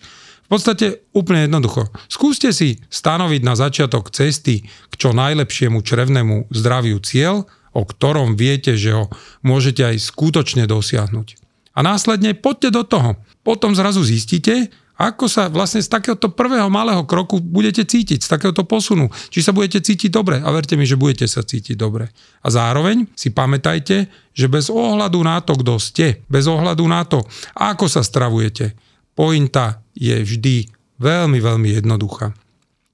V 0.44 0.48
podstate 0.50 1.06
úplne 1.14 1.46
jednoducho. 1.46 1.88
Skúste 2.10 2.50
si 2.50 2.82
stanoviť 2.90 3.40
na 3.46 3.54
začiatok 3.54 4.10
cesty 4.10 4.66
k 4.66 4.94
čo 4.98 5.14
najlepšiemu 5.14 5.78
črevnému 5.78 6.50
zdraviu 6.50 6.98
cieľ, 6.98 7.46
o 7.74 7.82
ktorom 7.86 8.34
viete, 8.34 8.74
že 8.74 8.98
ho 8.98 9.04
môžete 9.46 9.94
aj 9.94 9.96
skutočne 10.02 10.66
dosiahnuť 10.66 11.43
a 11.74 11.82
následne 11.82 12.38
poďte 12.38 12.70
do 12.70 12.82
toho. 12.86 13.18
Potom 13.42 13.74
zrazu 13.74 14.00
zistíte, 14.06 14.70
ako 14.94 15.26
sa 15.26 15.50
vlastne 15.50 15.82
z 15.82 15.90
takéhoto 15.90 16.30
prvého 16.30 16.70
malého 16.70 17.02
kroku 17.02 17.42
budete 17.42 17.82
cítiť, 17.82 18.22
z 18.22 18.28
takéhoto 18.30 18.62
posunu. 18.62 19.10
Či 19.10 19.42
sa 19.42 19.50
budete 19.50 19.82
cítiť 19.82 20.06
dobre. 20.06 20.38
A 20.38 20.48
verte 20.54 20.78
mi, 20.78 20.86
že 20.86 20.94
budete 20.94 21.26
sa 21.26 21.42
cítiť 21.42 21.74
dobre. 21.74 22.14
A 22.40 22.46
zároveň 22.46 23.10
si 23.18 23.34
pamätajte, 23.34 24.06
že 24.30 24.46
bez 24.46 24.70
ohľadu 24.70 25.18
na 25.26 25.42
to, 25.42 25.58
kto 25.58 25.82
ste, 25.82 26.22
bez 26.30 26.46
ohľadu 26.46 26.86
na 26.86 27.02
to, 27.02 27.26
ako 27.58 27.90
sa 27.90 28.06
stravujete, 28.06 28.78
pointa 29.18 29.82
je 29.98 30.14
vždy 30.14 30.70
veľmi, 31.02 31.42
veľmi 31.42 31.68
jednoduchá. 31.74 32.30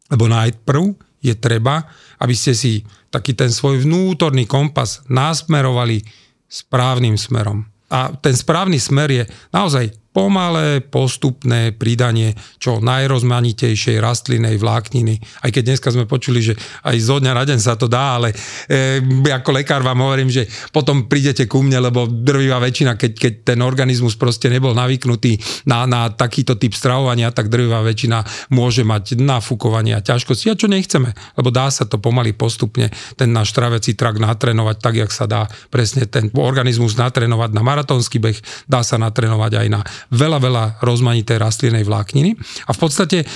Lebo 0.08 0.24
najprv 0.24 0.96
je 1.20 1.36
treba, 1.36 1.84
aby 2.16 2.32
ste 2.32 2.56
si 2.56 2.80
taký 3.12 3.36
ten 3.36 3.52
svoj 3.52 3.84
vnútorný 3.84 4.48
kompas 4.48 5.04
nasmerovali 5.12 6.00
správnym 6.48 7.20
smerom. 7.20 7.69
A 7.90 8.14
ten 8.16 8.36
správny 8.36 8.80
smer 8.80 9.10
je 9.10 9.24
naozaj 9.52 9.99
pomalé, 10.10 10.82
postupné 10.82 11.70
pridanie 11.70 12.34
čo 12.58 12.82
najrozmanitejšej 12.82 14.02
rastlinej 14.02 14.58
vlákniny. 14.58 15.22
Aj 15.46 15.50
keď 15.54 15.62
dneska 15.74 15.94
sme 15.94 16.10
počuli, 16.10 16.42
že 16.42 16.58
aj 16.82 16.96
zo 16.98 17.22
dňa 17.22 17.32
na 17.32 17.44
deň 17.46 17.58
sa 17.62 17.78
to 17.78 17.86
dá, 17.86 18.18
ale 18.18 18.34
e, 18.66 18.98
ako 19.30 19.50
lekár 19.54 19.86
vám 19.86 20.02
hovorím, 20.02 20.26
že 20.26 20.50
potom 20.74 21.06
prídete 21.06 21.46
ku 21.46 21.62
mne, 21.62 21.78
lebo 21.78 22.10
drvivá 22.10 22.58
väčšina, 22.58 22.98
keď, 22.98 23.12
keď 23.14 23.32
ten 23.54 23.62
organizmus 23.62 24.18
proste 24.18 24.50
nebol 24.50 24.74
navyknutý 24.74 25.38
na, 25.70 25.86
na 25.86 26.10
takýto 26.10 26.58
typ 26.58 26.74
stravovania, 26.74 27.30
tak 27.30 27.46
drvivá 27.46 27.78
väčšina 27.86 28.50
môže 28.50 28.82
mať 28.82 29.14
nafúkovanie 29.14 29.94
a 29.94 30.02
ťažkosti. 30.02 30.50
A 30.50 30.58
čo 30.58 30.66
nechceme, 30.66 31.14
lebo 31.38 31.54
dá 31.54 31.70
sa 31.70 31.86
to 31.86 32.02
pomaly 32.02 32.34
postupne 32.34 32.90
ten 33.14 33.30
náš 33.30 33.54
travecí 33.54 33.94
trakt 33.94 34.18
natrénovať 34.18 34.76
tak, 34.82 34.94
jak 34.98 35.10
sa 35.14 35.30
dá 35.30 35.46
presne 35.70 36.10
ten 36.10 36.34
organizmus 36.34 36.98
natrénovať 36.98 37.50
na 37.54 37.62
maratónsky 37.62 38.18
beh, 38.18 38.38
dá 38.66 38.82
sa 38.82 38.98
natrénovať 38.98 39.52
aj 39.54 39.68
na 39.70 39.80
veľa, 40.08 40.38
veľa 40.40 40.64
rozmanitej 40.80 41.36
rastlinnej 41.36 41.84
vlákniny 41.84 42.34
a 42.66 42.70
v 42.72 42.78
podstate 42.80 43.28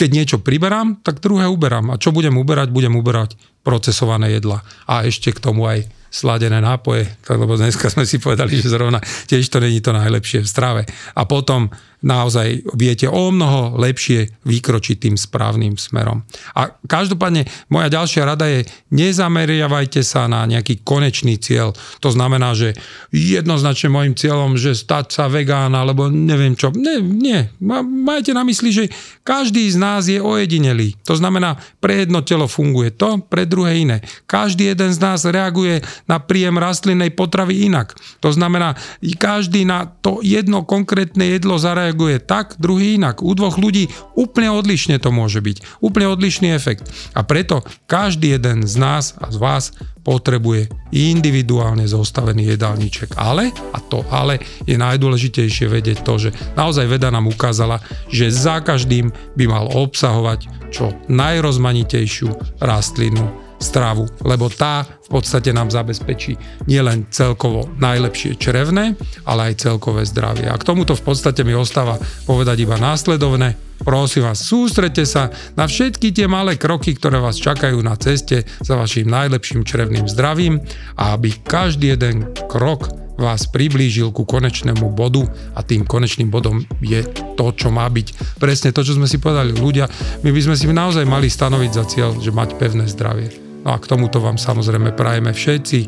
keď 0.00 0.08
niečo 0.16 0.38
priberám, 0.40 1.04
tak 1.04 1.20
druhé 1.20 1.44
uberám. 1.44 1.92
A 1.92 2.00
čo 2.00 2.08
budem 2.08 2.32
uberať? 2.40 2.72
Budem 2.72 2.96
uberať 2.96 3.36
procesované 3.60 4.32
jedla. 4.32 4.64
A 4.88 5.04
ešte 5.04 5.28
k 5.28 5.44
tomu 5.44 5.68
aj 5.68 5.84
sladené 6.08 6.56
nápoje, 6.64 7.04
lebo 7.28 7.54
dneska 7.60 7.92
sme 7.92 8.08
si 8.08 8.16
povedali, 8.16 8.56
že 8.56 8.72
zrovna 8.72 8.98
tiež 9.28 9.44
to 9.52 9.60
není 9.60 9.84
to 9.84 9.92
najlepšie 9.92 10.40
v 10.40 10.48
strave. 10.48 10.82
A 11.14 11.22
potom 11.28 11.68
naozaj 12.00 12.64
viete 12.72 13.04
o 13.04 13.28
mnoho 13.28 13.76
lepšie 13.76 14.32
vykročiť 14.48 14.96
tým 14.96 15.16
správnym 15.20 15.76
smerom. 15.76 16.24
A 16.56 16.72
každopádne 16.88 17.44
moja 17.68 17.92
ďalšia 17.92 18.24
rada 18.24 18.48
je, 18.48 18.64
nezameriavajte 18.88 20.00
sa 20.00 20.24
na 20.24 20.48
nejaký 20.48 20.80
konečný 20.80 21.36
cieľ. 21.36 21.76
To 22.00 22.08
znamená, 22.08 22.56
že 22.56 22.72
jednoznačne 23.12 23.92
môjim 23.92 24.16
cieľom, 24.16 24.56
že 24.56 24.72
stať 24.72 25.12
sa 25.12 25.24
vegán, 25.28 25.76
alebo 25.76 26.08
neviem 26.08 26.56
čo. 26.56 26.72
Nie, 26.72 27.04
nie. 27.04 27.52
Majte 27.60 28.32
na 28.32 28.42
mysli, 28.48 28.72
že 28.72 28.84
každý 29.20 29.68
z 29.68 29.76
nás 29.76 30.08
je 30.08 30.16
ojedinelý. 30.16 30.96
To 31.04 31.14
znamená, 31.14 31.60
pre 31.84 32.02
jedno 32.04 32.24
telo 32.24 32.48
funguje 32.48 32.96
to, 32.96 33.20
pre 33.28 33.44
druhé 33.44 33.84
iné. 33.84 34.00
Každý 34.24 34.72
jeden 34.72 34.90
z 34.90 34.98
nás 34.98 35.28
reaguje 35.28 35.84
na 36.08 36.16
príjem 36.16 36.56
rastlinnej 36.56 37.12
potravy 37.12 37.68
inak. 37.68 37.92
To 38.24 38.32
znamená, 38.32 38.74
každý 39.20 39.68
na 39.68 39.84
to 39.84 40.24
jedno 40.24 40.64
konkrétne 40.64 41.36
jedlo 41.36 41.60
zareaguje 41.60 41.89
tak, 42.22 42.58
druhý 42.58 42.96
inak. 42.96 43.22
U 43.22 43.32
dvoch 43.34 43.56
ľudí 43.56 43.90
úplne 44.14 44.52
odlišne 44.54 44.98
to 44.98 45.10
môže 45.14 45.40
byť. 45.40 45.80
Úplne 45.84 46.06
odlišný 46.12 46.52
efekt. 46.52 46.88
A 47.14 47.22
preto 47.22 47.62
každý 47.90 48.36
jeden 48.38 48.66
z 48.66 48.74
nás 48.78 49.14
a 49.18 49.30
z 49.30 49.38
vás 49.38 49.64
potrebuje 50.00 50.72
individuálne 50.90 51.84
zostavený 51.84 52.56
jedálniček. 52.56 53.14
Ale, 53.20 53.52
a 53.52 53.78
to 53.78 54.02
ale 54.08 54.40
je 54.64 54.74
najdôležitejšie 54.80 55.68
vedieť 55.68 56.02
to, 56.02 56.16
že 56.16 56.30
naozaj 56.56 56.88
veda 56.88 57.12
nám 57.12 57.28
ukázala, 57.28 57.78
že 58.08 58.32
za 58.32 58.64
každým 58.64 59.12
by 59.36 59.44
mal 59.46 59.68
obsahovať 59.70 60.72
čo 60.72 60.94
najrozmanitejšiu 61.10 62.62
rastlinu 62.62 63.49
stravu, 63.60 64.08
lebo 64.24 64.48
tá 64.48 64.88
v 64.88 65.08
podstate 65.20 65.52
nám 65.52 65.68
zabezpečí 65.68 66.34
nielen 66.64 67.06
celkovo 67.12 67.68
najlepšie 67.76 68.40
črevné, 68.40 68.96
ale 69.28 69.52
aj 69.52 69.68
celkové 69.68 70.08
zdravie. 70.08 70.48
A 70.48 70.56
k 70.56 70.66
tomuto 70.66 70.96
v 70.96 71.04
podstate 71.04 71.44
mi 71.44 71.52
ostáva 71.52 72.00
povedať 72.24 72.64
iba 72.64 72.80
následovné. 72.80 73.54
Prosím 73.80 74.28
vás, 74.28 74.44
sústrete 74.44 75.08
sa 75.08 75.32
na 75.56 75.64
všetky 75.64 76.12
tie 76.12 76.28
malé 76.28 76.60
kroky, 76.60 76.92
ktoré 76.92 77.16
vás 77.16 77.40
čakajú 77.40 77.80
na 77.80 77.96
ceste 77.96 78.44
za 78.60 78.76
vašim 78.76 79.08
najlepším 79.08 79.64
črevným 79.64 80.04
zdravím 80.04 80.60
a 81.00 81.16
aby 81.16 81.32
každý 81.44 81.96
jeden 81.96 82.28
krok 82.48 82.92
vás 83.20 83.44
priblížil 83.48 84.16
ku 84.16 84.24
konečnému 84.24 84.96
bodu 84.96 85.28
a 85.52 85.60
tým 85.60 85.84
konečným 85.84 86.32
bodom 86.32 86.64
je 86.80 87.04
to, 87.36 87.46
čo 87.52 87.68
má 87.68 87.84
byť. 87.84 88.40
Presne 88.40 88.72
to, 88.72 88.80
čo 88.80 88.96
sme 88.96 89.04
si 89.04 89.20
povedali 89.20 89.52
ľudia, 89.52 89.88
my 90.24 90.30
by 90.32 90.40
sme 90.40 90.56
si 90.56 90.64
naozaj 90.64 91.04
mali 91.04 91.28
stanoviť 91.28 91.70
za 91.70 91.84
cieľ, 91.84 92.16
že 92.16 92.32
mať 92.32 92.56
pevné 92.56 92.88
zdravie. 92.88 93.49
No 93.60 93.76
a 93.76 93.76
k 93.76 93.88
tomuto 93.88 94.24
vám 94.24 94.40
samozrejme 94.40 94.96
prajeme 94.96 95.36
všetci 95.36 95.78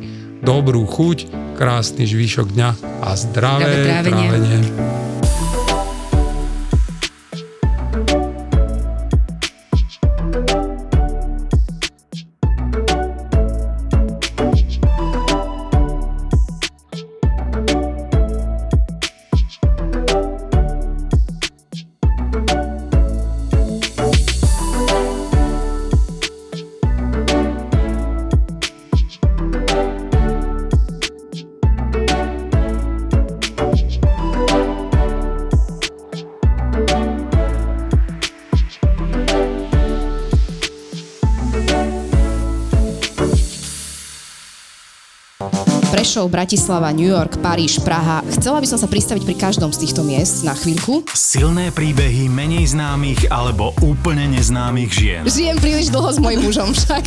dobrú 0.45 0.85
chuť, 0.85 1.33
krásny 1.57 2.05
žvíšok 2.05 2.53
dňa 2.53 2.71
a 3.01 3.09
zdravé, 3.17 3.73
zdravé 3.87 4.05
trávenie. 4.05 4.59
Prešov, 46.23 46.39
Bratislava, 46.39 46.95
New 46.95 47.11
York, 47.11 47.43
Paríž, 47.43 47.83
Praha. 47.83 48.23
Chcela 48.39 48.63
by 48.63 48.67
som 48.71 48.79
sa 48.79 48.87
pristaviť 48.87 49.27
pri 49.27 49.35
každom 49.35 49.75
z 49.75 49.83
týchto 49.83 50.07
miest 50.07 50.47
na 50.47 50.55
chvíľku. 50.55 51.03
Silné 51.19 51.75
príbehy 51.75 52.31
menej 52.31 52.79
známych 52.79 53.27
alebo 53.27 53.75
úplne 53.83 54.31
neznámych 54.31 54.91
žien. 54.95 55.23
Žijem 55.27 55.59
príliš 55.59 55.91
dlho 55.91 56.15
s 56.15 56.23
mojim 56.23 56.47
mužom 56.47 56.71
však. 56.71 57.03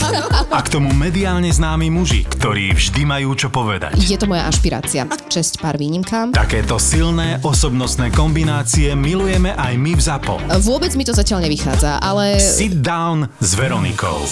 A 0.51 0.59
k 0.59 0.67
tomu 0.67 0.91
mediálne 0.91 1.47
známi 1.47 1.87
muži, 1.87 2.27
ktorí 2.27 2.75
vždy 2.75 3.07
majú 3.07 3.39
čo 3.39 3.47
povedať. 3.47 3.95
Je 4.03 4.19
to 4.19 4.27
moja 4.27 4.51
ašpirácia. 4.51 5.07
Česť 5.35 5.59
pár 5.59 5.75
výnimkám. 5.75 6.31
Takéto 6.31 6.79
silné 6.79 7.43
osobnostné 7.43 8.07
kombinácie 8.15 8.95
milujeme 8.95 9.51
aj 9.51 9.73
my 9.75 9.91
v 9.91 9.99
ZAPO. 9.99 10.35
Vôbec 10.63 10.95
mi 10.95 11.03
to 11.03 11.11
zatiaľ 11.11 11.43
nevychádza, 11.43 11.99
ale... 11.99 12.39
Sit 12.39 12.79
down 12.79 13.27
s 13.43 13.51
Veronikou. 13.59 14.23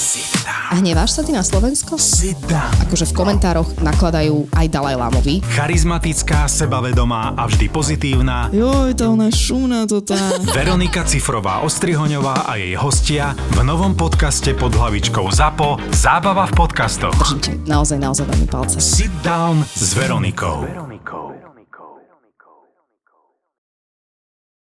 A 0.47 0.79
hneváš 0.79 1.19
sa 1.19 1.27
ty 1.27 1.35
na 1.35 1.43
Slovensko? 1.43 1.99
Sit 1.99 2.39
down. 2.47 2.71
Akože 2.87 3.11
v 3.11 3.19
komentároch 3.19 3.83
nakladajú 3.83 4.47
aj 4.55 4.65
Dalaj 4.71 4.95
Lámovi. 4.95 5.43
Charizmatická, 5.43 6.47
sebavedomá 6.47 7.35
a 7.35 7.51
vždy 7.51 7.67
pozitívna. 7.67 8.47
Joj, 8.55 8.95
to 8.95 9.11
ona 9.11 9.27
šumná 9.27 9.83
to 9.83 9.99
tá. 9.99 10.15
Veronika 10.55 11.03
Cifrová 11.03 11.67
Ostrihoňová 11.67 12.47
a 12.47 12.55
jej 12.55 12.79
hostia 12.79 13.35
v 13.51 13.59
novom 13.67 13.91
podcaste 13.91 14.55
pod 14.55 14.71
hlavičkou 14.71 15.27
ZAPO 15.27 15.83
Zábava 15.91 16.47
v 16.47 16.53
podcastoch. 16.55 17.19
Držím 17.19 17.41
ti 17.43 17.51
naozaj, 17.67 17.99
naozaj 17.99 18.23
veľmi 18.23 18.47
palce. 18.47 18.79
Sit 18.79 19.11
down 19.19 19.67
s. 19.67 19.91
Veronikou. 19.99 20.92